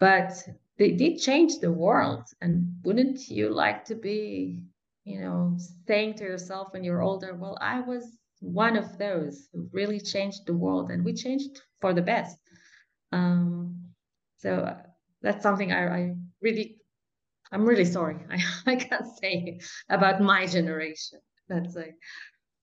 But 0.00 0.32
they 0.78 0.90
did 0.92 1.18
change 1.18 1.60
the 1.60 1.72
world. 1.72 2.24
And 2.40 2.66
wouldn't 2.84 3.28
you 3.28 3.50
like 3.50 3.84
to 3.86 3.94
be 3.94 4.62
you 5.04 5.20
know 5.20 5.56
saying 5.86 6.14
to 6.14 6.24
yourself 6.24 6.68
when 6.72 6.82
you're 6.82 7.02
older 7.02 7.34
well 7.34 7.58
i 7.60 7.78
was 7.78 8.16
one 8.44 8.76
of 8.76 8.98
those 8.98 9.48
who 9.52 9.68
really 9.72 10.00
changed 10.00 10.46
the 10.46 10.54
world 10.54 10.90
and 10.90 11.04
we 11.04 11.14
changed 11.14 11.62
for 11.80 11.92
the 11.94 12.02
best. 12.02 12.38
Um, 13.12 13.84
so 14.38 14.56
uh, 14.56 14.76
that's 15.22 15.42
something 15.42 15.72
I, 15.72 15.96
I, 15.96 16.14
really 16.42 16.76
i'm 17.52 17.64
really 17.64 17.84
sorry 17.84 18.16
I, 18.30 18.42
I 18.66 18.76
can't 18.76 19.06
say 19.20 19.60
about 19.88 20.20
my 20.20 20.46
generation 20.46 21.20
that's 21.48 21.74
like 21.74 21.94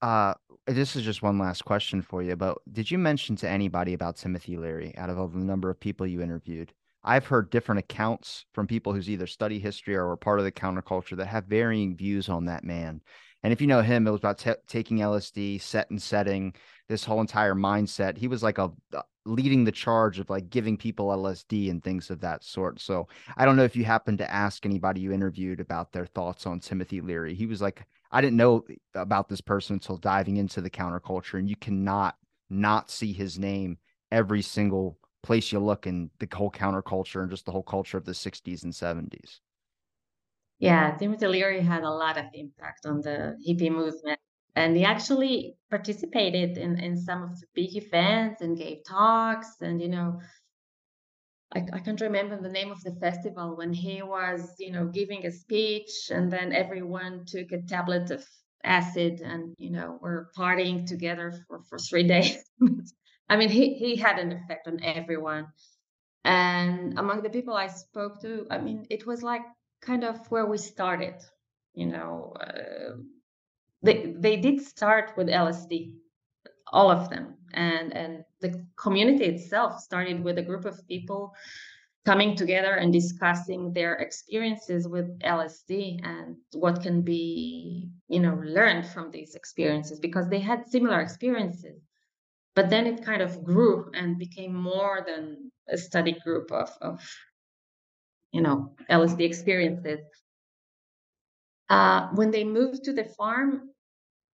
uh 0.02 0.34
this 0.66 0.96
is 0.96 1.04
just 1.04 1.22
one 1.22 1.38
last 1.38 1.64
question 1.64 2.02
for 2.02 2.22
you 2.22 2.36
but 2.36 2.58
did 2.70 2.90
you 2.90 2.98
mention 2.98 3.36
to 3.36 3.48
anybody 3.48 3.94
about 3.94 4.16
timothy 4.16 4.56
leary 4.56 4.96
out 4.96 5.10
of 5.10 5.18
all 5.18 5.28
the 5.28 5.38
number 5.38 5.70
of 5.70 5.78
people 5.78 6.06
you 6.06 6.20
interviewed 6.20 6.72
I've 7.04 7.26
heard 7.26 7.50
different 7.50 7.80
accounts 7.80 8.44
from 8.52 8.66
people 8.66 8.92
who's 8.92 9.10
either 9.10 9.26
study 9.26 9.58
history 9.58 9.96
or 9.96 10.06
were 10.06 10.16
part 10.16 10.38
of 10.38 10.44
the 10.44 10.52
counterculture 10.52 11.16
that 11.16 11.26
have 11.26 11.46
varying 11.46 11.96
views 11.96 12.28
on 12.28 12.44
that 12.44 12.62
man. 12.64 13.00
And 13.42 13.52
if 13.52 13.60
you 13.60 13.66
know 13.66 13.82
him, 13.82 14.06
it 14.06 14.10
was 14.12 14.20
about 14.20 14.38
t- 14.38 14.52
taking 14.68 14.98
LSD, 14.98 15.60
set 15.60 15.90
and 15.90 16.00
setting, 16.00 16.54
this 16.88 17.04
whole 17.04 17.20
entire 17.20 17.54
mindset. 17.54 18.16
He 18.16 18.28
was 18.28 18.42
like 18.42 18.58
a 18.58 18.70
leading 19.24 19.64
the 19.64 19.72
charge 19.72 20.18
of 20.18 20.30
like 20.30 20.50
giving 20.50 20.76
people 20.76 21.08
LSD 21.08 21.70
and 21.70 21.82
things 21.82 22.10
of 22.10 22.20
that 22.20 22.42
sort. 22.42 22.80
So 22.80 23.08
I 23.36 23.44
don't 23.44 23.56
know 23.56 23.64
if 23.64 23.76
you 23.76 23.84
happened 23.84 24.18
to 24.18 24.30
ask 24.32 24.66
anybody 24.66 25.00
you 25.00 25.12
interviewed 25.12 25.60
about 25.60 25.92
their 25.92 26.06
thoughts 26.06 26.46
on 26.46 26.60
Timothy 26.60 27.00
Leary. 27.00 27.34
He 27.34 27.46
was 27.46 27.62
like, 27.62 27.86
I 28.10 28.20
didn't 28.20 28.36
know 28.36 28.64
about 28.94 29.28
this 29.28 29.40
person 29.40 29.74
until 29.74 29.96
diving 29.96 30.36
into 30.36 30.60
the 30.60 30.70
counterculture, 30.70 31.38
and 31.38 31.48
you 31.48 31.56
cannot 31.56 32.16
not 32.50 32.90
see 32.90 33.12
his 33.12 33.38
name 33.38 33.78
every 34.10 34.42
single 34.42 34.98
place 35.22 35.52
you 35.52 35.58
look 35.60 35.86
in 35.86 36.10
the 36.18 36.28
whole 36.34 36.50
counterculture 36.50 37.22
and 37.22 37.30
just 37.30 37.46
the 37.46 37.52
whole 37.52 37.62
culture 37.62 37.96
of 37.96 38.04
the 38.04 38.12
60s 38.12 38.64
and 38.64 38.72
70s. 38.72 39.40
Yeah, 40.58 40.94
Timothy 40.96 41.26
Leary 41.26 41.60
had 41.60 41.82
a 41.82 41.90
lot 41.90 42.18
of 42.18 42.26
impact 42.34 42.86
on 42.86 43.00
the 43.00 43.36
hippie 43.48 43.70
movement. 43.70 44.20
And 44.54 44.76
he 44.76 44.84
actually 44.84 45.56
participated 45.70 46.58
in, 46.58 46.78
in 46.78 46.98
some 46.98 47.22
of 47.22 47.40
the 47.40 47.46
big 47.54 47.74
events 47.74 48.42
and 48.42 48.56
gave 48.56 48.84
talks. 48.84 49.48
And, 49.60 49.80
you 49.80 49.88
know, 49.88 50.20
I, 51.54 51.64
I 51.72 51.78
can't 51.78 52.00
remember 52.00 52.40
the 52.40 52.50
name 52.50 52.70
of 52.70 52.82
the 52.82 52.94
festival 53.00 53.56
when 53.56 53.72
he 53.72 54.02
was, 54.02 54.54
you 54.58 54.72
know, 54.72 54.86
giving 54.86 55.24
a 55.24 55.32
speech 55.32 56.10
and 56.10 56.30
then 56.30 56.52
everyone 56.52 57.24
took 57.26 57.52
a 57.52 57.62
tablet 57.62 58.10
of 58.10 58.24
acid 58.64 59.20
and, 59.22 59.54
you 59.58 59.70
know, 59.70 59.98
were 60.00 60.30
partying 60.36 60.86
together 60.86 61.32
for, 61.48 61.62
for 61.68 61.78
three 61.78 62.06
days. 62.14 62.38
I 63.28 63.36
mean, 63.36 63.48
he, 63.48 63.74
he 63.74 63.96
had 63.96 64.18
an 64.18 64.32
effect 64.32 64.68
on 64.68 64.82
everyone. 64.82 65.46
And 66.24 66.98
among 66.98 67.22
the 67.22 67.30
people 67.30 67.54
I 67.54 67.66
spoke 67.68 68.20
to, 68.20 68.46
I 68.50 68.58
mean, 68.58 68.86
it 68.90 69.06
was 69.06 69.22
like 69.22 69.42
kind 69.80 70.04
of 70.04 70.30
where 70.30 70.46
we 70.46 70.58
started. 70.58 71.14
You 71.74 71.86
know, 71.86 72.34
uh, 72.38 72.96
they 73.82 74.14
they 74.18 74.36
did 74.36 74.60
start 74.60 75.12
with 75.16 75.28
LSD, 75.28 75.92
all 76.72 76.90
of 76.90 77.10
them, 77.10 77.34
and 77.54 77.96
and 77.96 78.24
the 78.40 78.64
community 78.76 79.24
itself 79.24 79.80
started 79.80 80.22
with 80.22 80.38
a 80.38 80.42
group 80.42 80.64
of 80.64 80.86
people 80.88 81.34
coming 82.04 82.34
together 82.34 82.74
and 82.74 82.92
discussing 82.92 83.72
their 83.72 83.94
experiences 83.94 84.88
with 84.88 85.18
LSD 85.20 86.04
and 86.04 86.36
what 86.52 86.82
can 86.82 87.02
be, 87.02 87.88
you 88.08 88.18
know, 88.18 88.40
learned 88.44 88.86
from 88.88 89.10
these 89.10 89.34
experiences 89.36 90.00
because 90.00 90.28
they 90.28 90.40
had 90.40 90.66
similar 90.66 91.00
experiences. 91.00 91.80
But 92.54 92.70
then 92.70 92.86
it 92.86 93.04
kind 93.04 93.22
of 93.22 93.44
grew 93.44 93.90
and 93.94 94.18
became 94.18 94.54
more 94.54 95.04
than 95.06 95.52
a 95.68 95.78
study 95.78 96.16
group 96.24 96.50
of, 96.50 96.70
of 96.80 97.00
you 98.32 98.40
know, 98.40 98.74
LSD 98.90 99.20
experiences. 99.20 100.00
Uh, 101.70 102.08
when 102.14 102.30
they 102.30 102.44
moved 102.44 102.84
to 102.84 102.92
the 102.92 103.04
farm, 103.04 103.70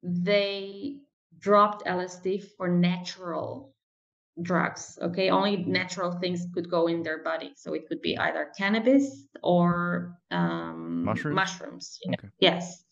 they 0.06 0.98
dropped 1.40 1.86
LSD 1.86 2.44
for 2.58 2.68
natural 2.68 3.74
drugs. 4.42 5.00
Okay, 5.02 5.30
only 5.30 5.58
natural 5.58 6.12
things 6.12 6.46
could 6.54 6.70
go 6.70 6.88
in 6.88 7.02
their 7.02 7.24
body. 7.24 7.54
So 7.56 7.74
it 7.74 7.88
could 7.88 8.02
be 8.02 8.18
either 8.18 8.52
cannabis 8.58 9.26
or 9.42 10.18
um, 10.32 11.04
mushrooms. 11.06 11.36
mushrooms 11.36 12.00
you 12.04 12.12
know? 12.12 12.18
okay. 12.20 12.30
Yes. 12.40 12.84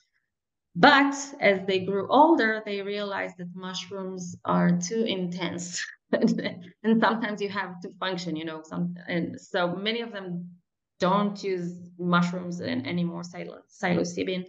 But 0.75 1.15
as 1.39 1.59
they 1.67 1.81
grew 1.81 2.07
older, 2.07 2.63
they 2.65 2.81
realized 2.81 3.37
that 3.37 3.49
mushrooms 3.53 4.35
are 4.43 4.71
too 4.79 5.03
intense. 5.03 5.85
and 6.11 6.99
sometimes 6.99 7.41
you 7.41 7.49
have 7.49 7.79
to 7.81 7.89
function, 7.99 8.35
you 8.35 8.45
know, 8.45 8.61
some 8.63 8.95
and 9.07 9.39
so 9.39 9.75
many 9.75 10.01
of 10.01 10.11
them 10.11 10.49
don't 10.99 11.43
use 11.43 11.77
mushrooms 11.99 12.61
anymore, 12.61 13.23
psilocybin, 13.23 14.45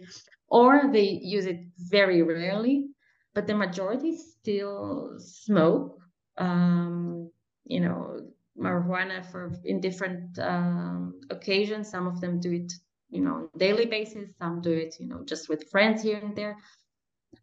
or 0.47 0.89
they 0.91 1.19
use 1.21 1.45
it 1.45 1.61
very 1.77 2.21
rarely, 2.21 2.87
but 3.33 3.47
the 3.47 3.55
majority 3.55 4.15
still 4.15 5.15
smoke 5.17 5.99
um, 6.37 7.29
you 7.65 7.79
know, 7.79 8.19
marijuana 8.57 9.25
for 9.25 9.53
in 9.63 9.81
different 9.81 10.37
um, 10.39 11.19
occasions. 11.29 11.89
Some 11.89 12.07
of 12.07 12.21
them 12.21 12.39
do 12.39 12.51
it, 12.51 12.73
you 13.09 13.21
know, 13.21 13.49
daily 13.57 13.85
basis. 13.85 14.29
Some 14.39 14.61
do 14.61 14.71
it, 14.71 14.95
you 14.99 15.07
know, 15.07 15.23
just 15.25 15.49
with 15.49 15.69
friends 15.69 16.03
here 16.03 16.17
and 16.17 16.35
there. 16.35 16.57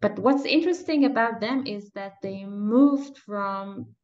But 0.00 0.18
what's 0.18 0.44
interesting 0.44 1.04
about 1.04 1.40
them 1.40 1.66
is 1.66 1.90
that 1.90 2.14
they 2.22 2.44
moved 2.44 3.18
from 3.18 3.94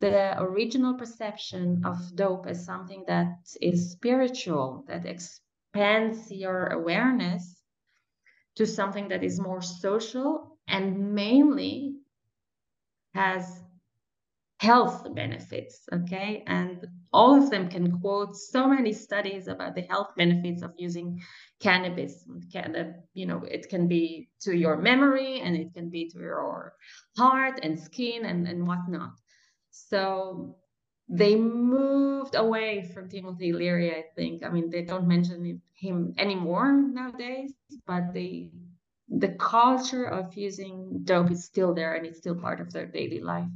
the 0.00 0.40
original 0.40 0.94
perception 0.94 1.82
of 1.84 1.96
dope 2.14 2.46
as 2.46 2.64
something 2.64 3.04
that 3.08 3.32
is 3.60 3.90
spiritual, 3.90 4.84
that 4.86 5.06
expands 5.06 6.30
your 6.30 6.66
awareness, 6.68 7.57
to 8.58 8.66
something 8.66 9.08
that 9.08 9.24
is 9.24 9.40
more 9.40 9.62
social 9.62 10.58
and 10.68 11.14
mainly 11.14 11.94
has 13.14 13.62
health 14.60 15.06
benefits 15.14 15.88
okay? 15.92 16.42
And 16.46 16.86
all 17.12 17.40
of 17.40 17.50
them 17.50 17.68
can 17.68 18.00
quote 18.00 18.36
so 18.36 18.68
many 18.68 18.92
studies 18.92 19.46
about 19.48 19.74
the 19.74 19.82
health 19.82 20.10
benefits 20.16 20.62
of 20.62 20.72
using 20.76 21.22
cannabis. 21.60 22.24
Can, 22.52 22.96
you 23.14 23.26
know 23.26 23.42
it 23.44 23.68
can 23.68 23.86
be 23.88 24.28
to 24.40 24.56
your 24.56 24.76
memory 24.76 25.40
and 25.40 25.56
it 25.56 25.72
can 25.74 25.88
be 25.88 26.08
to 26.10 26.18
your 26.18 26.74
heart 27.16 27.60
and 27.62 27.78
skin 27.78 28.24
and, 28.24 28.46
and 28.46 28.66
whatnot. 28.66 29.12
So 29.70 30.56
they 31.08 31.34
mm-hmm. 31.34 31.70
moved 31.70 32.34
away 32.34 32.82
from 32.92 33.08
timothy 33.08 33.52
leary 33.52 33.90
i 33.92 34.04
think 34.14 34.44
i 34.44 34.48
mean 34.48 34.68
they 34.70 34.82
don't 34.82 35.06
mention 35.06 35.60
him 35.72 36.14
anymore 36.18 36.72
nowadays 36.72 37.52
but 37.86 38.12
they 38.12 38.50
the 39.08 39.28
culture 39.40 40.04
of 40.04 40.34
using 40.34 41.00
dope 41.04 41.30
is 41.30 41.44
still 41.44 41.72
there 41.72 41.94
and 41.94 42.04
it's 42.04 42.18
still 42.18 42.34
part 42.34 42.60
of 42.60 42.72
their 42.72 42.86
daily 42.86 43.20
life 43.20 43.48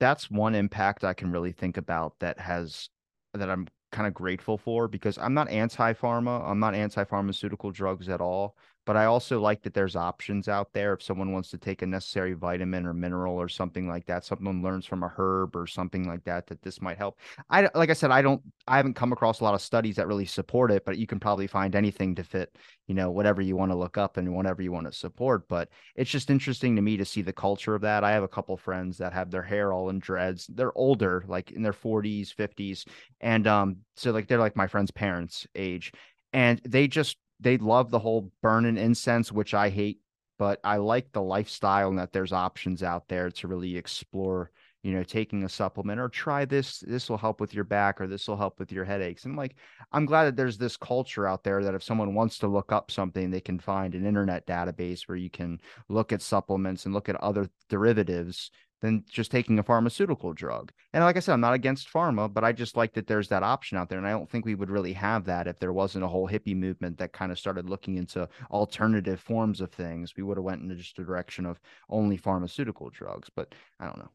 that's 0.00 0.30
one 0.30 0.54
impact 0.54 1.04
I 1.04 1.12
can 1.12 1.30
really 1.30 1.52
think 1.52 1.76
about 1.76 2.14
that 2.20 2.40
has 2.40 2.88
that 3.34 3.50
I'm 3.50 3.68
kind 3.92 4.08
of 4.08 4.14
grateful 4.14 4.56
for 4.58 4.88
because 4.88 5.18
I'm 5.18 5.34
not 5.34 5.48
anti 5.50 5.92
pharma. 5.92 6.42
I'm 6.48 6.58
not 6.58 6.74
anti 6.74 7.04
pharmaceutical 7.04 7.70
drugs 7.70 8.08
at 8.08 8.20
all. 8.20 8.56
But 8.90 8.96
I 8.96 9.04
also 9.04 9.40
like 9.40 9.62
that 9.62 9.72
there's 9.72 9.94
options 9.94 10.48
out 10.48 10.72
there 10.72 10.94
if 10.94 11.00
someone 11.00 11.30
wants 11.30 11.48
to 11.50 11.58
take 11.58 11.82
a 11.82 11.86
necessary 11.86 12.32
vitamin 12.32 12.86
or 12.86 12.92
mineral 12.92 13.40
or 13.40 13.48
something 13.48 13.86
like 13.86 14.04
that. 14.06 14.24
Someone 14.24 14.64
learns 14.64 14.84
from 14.84 15.04
a 15.04 15.14
herb 15.16 15.54
or 15.54 15.68
something 15.68 16.08
like 16.08 16.24
that 16.24 16.48
that 16.48 16.60
this 16.62 16.82
might 16.82 16.98
help. 16.98 17.20
I 17.48 17.70
like 17.76 17.90
I 17.90 17.92
said, 17.92 18.10
I 18.10 18.20
don't, 18.20 18.42
I 18.66 18.78
haven't 18.78 18.94
come 18.94 19.12
across 19.12 19.38
a 19.38 19.44
lot 19.44 19.54
of 19.54 19.62
studies 19.62 19.94
that 19.94 20.08
really 20.08 20.26
support 20.26 20.72
it, 20.72 20.84
but 20.84 20.98
you 20.98 21.06
can 21.06 21.20
probably 21.20 21.46
find 21.46 21.76
anything 21.76 22.16
to 22.16 22.24
fit, 22.24 22.58
you 22.88 22.96
know, 22.96 23.12
whatever 23.12 23.40
you 23.40 23.54
want 23.54 23.70
to 23.70 23.76
look 23.76 23.96
up 23.96 24.16
and 24.16 24.34
whatever 24.34 24.60
you 24.60 24.72
want 24.72 24.88
to 24.88 24.92
support. 24.92 25.46
But 25.46 25.68
it's 25.94 26.10
just 26.10 26.28
interesting 26.28 26.74
to 26.74 26.82
me 26.82 26.96
to 26.96 27.04
see 27.04 27.22
the 27.22 27.32
culture 27.32 27.76
of 27.76 27.82
that. 27.82 28.02
I 28.02 28.10
have 28.10 28.24
a 28.24 28.28
couple 28.28 28.56
friends 28.56 28.98
that 28.98 29.12
have 29.12 29.30
their 29.30 29.44
hair 29.44 29.72
all 29.72 29.90
in 29.90 30.00
dreads. 30.00 30.48
They're 30.48 30.76
older, 30.76 31.24
like 31.28 31.52
in 31.52 31.62
their 31.62 31.72
40s, 31.72 32.34
50s, 32.34 32.88
and 33.20 33.46
um, 33.46 33.76
so 33.94 34.10
like 34.10 34.26
they're 34.26 34.40
like 34.40 34.56
my 34.56 34.66
friend's 34.66 34.90
parents' 34.90 35.46
age, 35.54 35.92
and 36.32 36.60
they 36.64 36.88
just 36.88 37.18
they 37.40 37.56
love 37.58 37.90
the 37.90 37.98
whole 37.98 38.30
burning 38.42 38.76
incense, 38.76 39.32
which 39.32 39.54
I 39.54 39.70
hate, 39.70 40.00
but 40.38 40.60
I 40.62 40.76
like 40.76 41.12
the 41.12 41.22
lifestyle 41.22 41.88
and 41.88 41.98
that 41.98 42.12
there's 42.12 42.32
options 42.32 42.82
out 42.82 43.08
there 43.08 43.30
to 43.30 43.48
really 43.48 43.76
explore, 43.76 44.50
you 44.82 44.92
know, 44.92 45.02
taking 45.02 45.44
a 45.44 45.48
supplement 45.48 46.00
or 46.00 46.08
try 46.08 46.44
this. 46.44 46.80
This 46.80 47.08
will 47.08 47.18
help 47.18 47.40
with 47.40 47.54
your 47.54 47.64
back 47.64 48.00
or 48.00 48.06
this 48.06 48.28
will 48.28 48.36
help 48.36 48.58
with 48.58 48.72
your 48.72 48.84
headaches. 48.84 49.24
And 49.24 49.36
like, 49.36 49.56
I'm 49.92 50.06
glad 50.06 50.24
that 50.24 50.36
there's 50.36 50.58
this 50.58 50.76
culture 50.76 51.26
out 51.26 51.44
there 51.44 51.62
that 51.64 51.74
if 51.74 51.82
someone 51.82 52.14
wants 52.14 52.38
to 52.38 52.46
look 52.46 52.72
up 52.72 52.90
something, 52.90 53.30
they 53.30 53.40
can 53.40 53.58
find 53.58 53.94
an 53.94 54.06
internet 54.06 54.46
database 54.46 55.08
where 55.08 55.16
you 55.16 55.30
can 55.30 55.60
look 55.88 56.12
at 56.12 56.22
supplements 56.22 56.84
and 56.84 56.94
look 56.94 57.08
at 57.08 57.16
other 57.16 57.48
derivatives 57.68 58.50
than 58.80 59.04
just 59.10 59.30
taking 59.30 59.58
a 59.58 59.62
pharmaceutical 59.62 60.32
drug. 60.32 60.72
And 60.92 61.04
like 61.04 61.16
I 61.16 61.20
said, 61.20 61.32
I'm 61.32 61.40
not 61.40 61.54
against 61.54 61.92
pharma, 61.92 62.32
but 62.32 62.44
I 62.44 62.52
just 62.52 62.76
like 62.76 62.94
that 62.94 63.06
there's 63.06 63.28
that 63.28 63.42
option 63.42 63.78
out 63.78 63.88
there. 63.88 63.98
And 63.98 64.06
I 64.06 64.12
don't 64.12 64.28
think 64.28 64.44
we 64.44 64.54
would 64.54 64.70
really 64.70 64.92
have 64.94 65.24
that 65.26 65.46
if 65.46 65.58
there 65.58 65.72
wasn't 65.72 66.04
a 66.04 66.08
whole 66.08 66.28
hippie 66.28 66.56
movement 66.56 66.98
that 66.98 67.12
kind 67.12 67.30
of 67.30 67.38
started 67.38 67.68
looking 67.68 67.96
into 67.96 68.28
alternative 68.50 69.20
forms 69.20 69.60
of 69.60 69.70
things. 69.70 70.14
We 70.16 70.22
would 70.22 70.36
have 70.36 70.44
went 70.44 70.62
in 70.62 70.76
just 70.76 70.96
the 70.96 71.04
direction 71.04 71.46
of 71.46 71.60
only 71.88 72.16
pharmaceutical 72.16 72.90
drugs, 72.90 73.30
but 73.34 73.54
I 73.78 73.86
don't 73.86 73.98
know. 73.98 74.10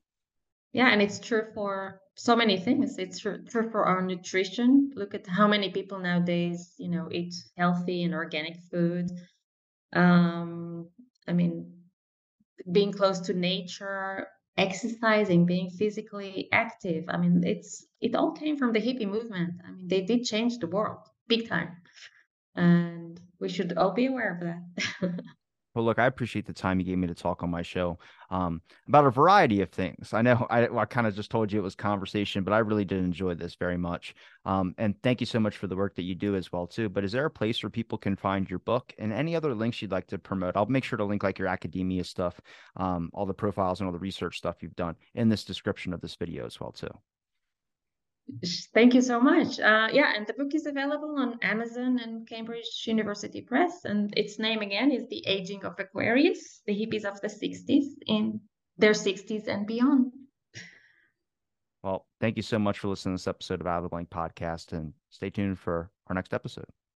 Yeah, 0.74 0.90
and 0.90 1.02
it's 1.02 1.20
true 1.20 1.44
for 1.54 2.02
so 2.16 2.36
many 2.36 2.58
things. 2.58 2.98
It's 2.98 3.20
true, 3.20 3.42
true 3.48 3.70
for 3.70 3.86
our 3.86 4.02
nutrition. 4.02 4.92
Look 4.94 5.14
at 5.14 5.26
how 5.26 5.48
many 5.48 5.72
people 5.72 6.00
nowadays, 6.00 6.74
you 6.78 6.90
know, 6.90 7.08
eat 7.12 7.34
healthy 7.58 8.04
and 8.04 8.14
organic 8.14 8.58
food. 8.70 9.10
Um, 9.94 10.90
I 11.30 11.32
mean, 11.32 11.72
being 12.70 12.92
close 12.92 13.22
to 13.22 13.34
nature, 13.34 14.28
exercising, 14.58 15.46
being 15.46 15.70
physically 15.70 16.50
active. 16.52 17.06
I 17.10 17.18
mean, 17.18 17.44
it's 17.44 17.86
it 18.02 18.16
all 18.16 18.32
came 18.34 18.58
from 18.58 18.74
the 18.74 18.80
hippie 18.80 19.08
movement. 19.10 19.62
I 19.68 19.72
mean, 19.72 19.88
they 19.88 20.02
did 20.02 20.24
change 20.26 20.60
the 20.60 20.68
world 20.68 21.00
big 21.28 21.48
time, 21.48 21.78
and 22.56 23.20
we 23.40 23.50
should 23.50 23.74
all 23.78 23.94
be 23.94 24.08
aware 24.08 24.34
of 24.36 24.42
that. 24.42 25.22
Well, 25.76 25.84
look, 25.84 26.00
I 26.00 26.06
appreciate 26.06 26.46
the 26.46 26.54
time 26.54 26.80
you 26.80 26.86
gave 26.86 26.98
me 26.98 27.08
to 27.08 27.14
talk 27.14 27.44
on 27.44 27.50
my 27.50 27.62
show 27.62 28.00
um, 28.30 28.62
about 28.88 29.06
a 29.06 29.12
variety 29.12 29.62
of 29.62 29.70
things. 29.70 30.14
I 30.14 30.22
know 30.22 30.48
I, 30.50 30.68
I 30.68 30.86
kind 30.86 31.06
of 31.06 31.16
just 31.16 31.30
told 31.30 31.52
you 31.52 31.60
it 31.60 31.64
was 31.64 31.76
conversation, 31.76 32.44
but 32.44 32.54
I 32.54 32.60
really 32.60 32.86
did 32.86 33.04
enjoy 33.04 33.36
this 33.36 33.56
very 33.56 33.78
much. 33.78 34.16
Um, 34.46 34.74
and 34.78 34.96
thank 35.04 35.20
you 35.20 35.28
so 35.28 35.40
much 35.40 35.58
for 35.58 35.68
the 35.68 35.76
work 35.76 35.96
that 35.96 36.04
you 36.04 36.16
do 36.16 36.36
as 36.36 36.52
well 36.52 36.66
too. 36.66 36.88
But 36.88 37.04
is 37.04 37.12
there 37.12 37.26
a 37.26 37.32
place 37.32 37.62
where 37.62 37.70
people 37.70 37.98
can 37.98 38.16
find 38.16 38.50
your 38.50 38.60
book 38.60 38.94
and 38.98 39.12
any 39.12 39.36
other 39.36 39.54
links 39.54 39.82
you'd 39.82 39.92
like 39.92 40.08
to 40.08 40.18
promote? 40.18 40.56
I'll 40.56 40.66
make 40.66 40.86
sure 40.86 40.98
to 40.98 41.04
link 41.04 41.24
like 41.24 41.38
your 41.38 41.50
academia 41.50 42.06
stuff, 42.06 42.40
um, 42.78 43.10
all 43.14 43.26
the 43.26 43.34
profiles 43.34 43.82
and 43.82 43.88
all 43.88 43.94
the 43.94 44.00
research 44.00 44.38
stuff 44.38 44.64
you've 44.64 44.76
done 44.76 44.96
in 45.14 45.30
this 45.30 45.44
description 45.44 45.94
of 45.94 46.02
this 46.02 46.16
video 46.16 46.46
as 46.46 46.60
well 46.60 46.72
too. 46.72 46.90
Thank 48.74 48.94
you 48.96 49.02
so 49.02 49.20
much. 49.20 49.60
Uh, 49.60 49.88
yeah, 49.92 50.14
and 50.16 50.26
the 50.26 50.34
book 50.34 50.56
is 50.56 50.66
available 50.66 51.16
on 51.18 51.38
Amazon 51.42 52.00
and 52.00 52.28
Cambridge 52.28 52.84
University 52.86 53.42
Press. 53.42 53.86
And 53.86 54.12
its 54.18 54.40
name 54.40 54.62
again 54.62 54.92
is 54.92 55.08
The 55.10 55.26
Aging 55.28 55.64
of 55.64 55.80
Aquarius, 55.80 56.62
the 56.66 56.74
hippies 56.74 57.06
of 57.06 57.22
the 57.22 57.28
60s 57.28 57.86
in 58.08 58.40
their 58.78 58.94
60s 58.94 59.48
and 59.48 59.68
beyond. 59.68 60.12
Well, 61.84 62.08
thank 62.20 62.36
you 62.36 62.42
so 62.42 62.58
much 62.58 62.80
for 62.80 62.88
listening 62.88 63.16
to 63.16 63.22
this 63.22 63.28
episode 63.28 63.62
of 63.62 63.68
Out 63.68 63.78
of 63.78 63.84
the 63.84 63.90
Blank 63.90 64.10
podcast 64.10 64.74
and 64.74 64.94
stay 65.12 65.30
tuned 65.30 65.60
for 65.60 65.92
our 66.08 66.16
next 66.16 66.34
episode. 66.34 66.66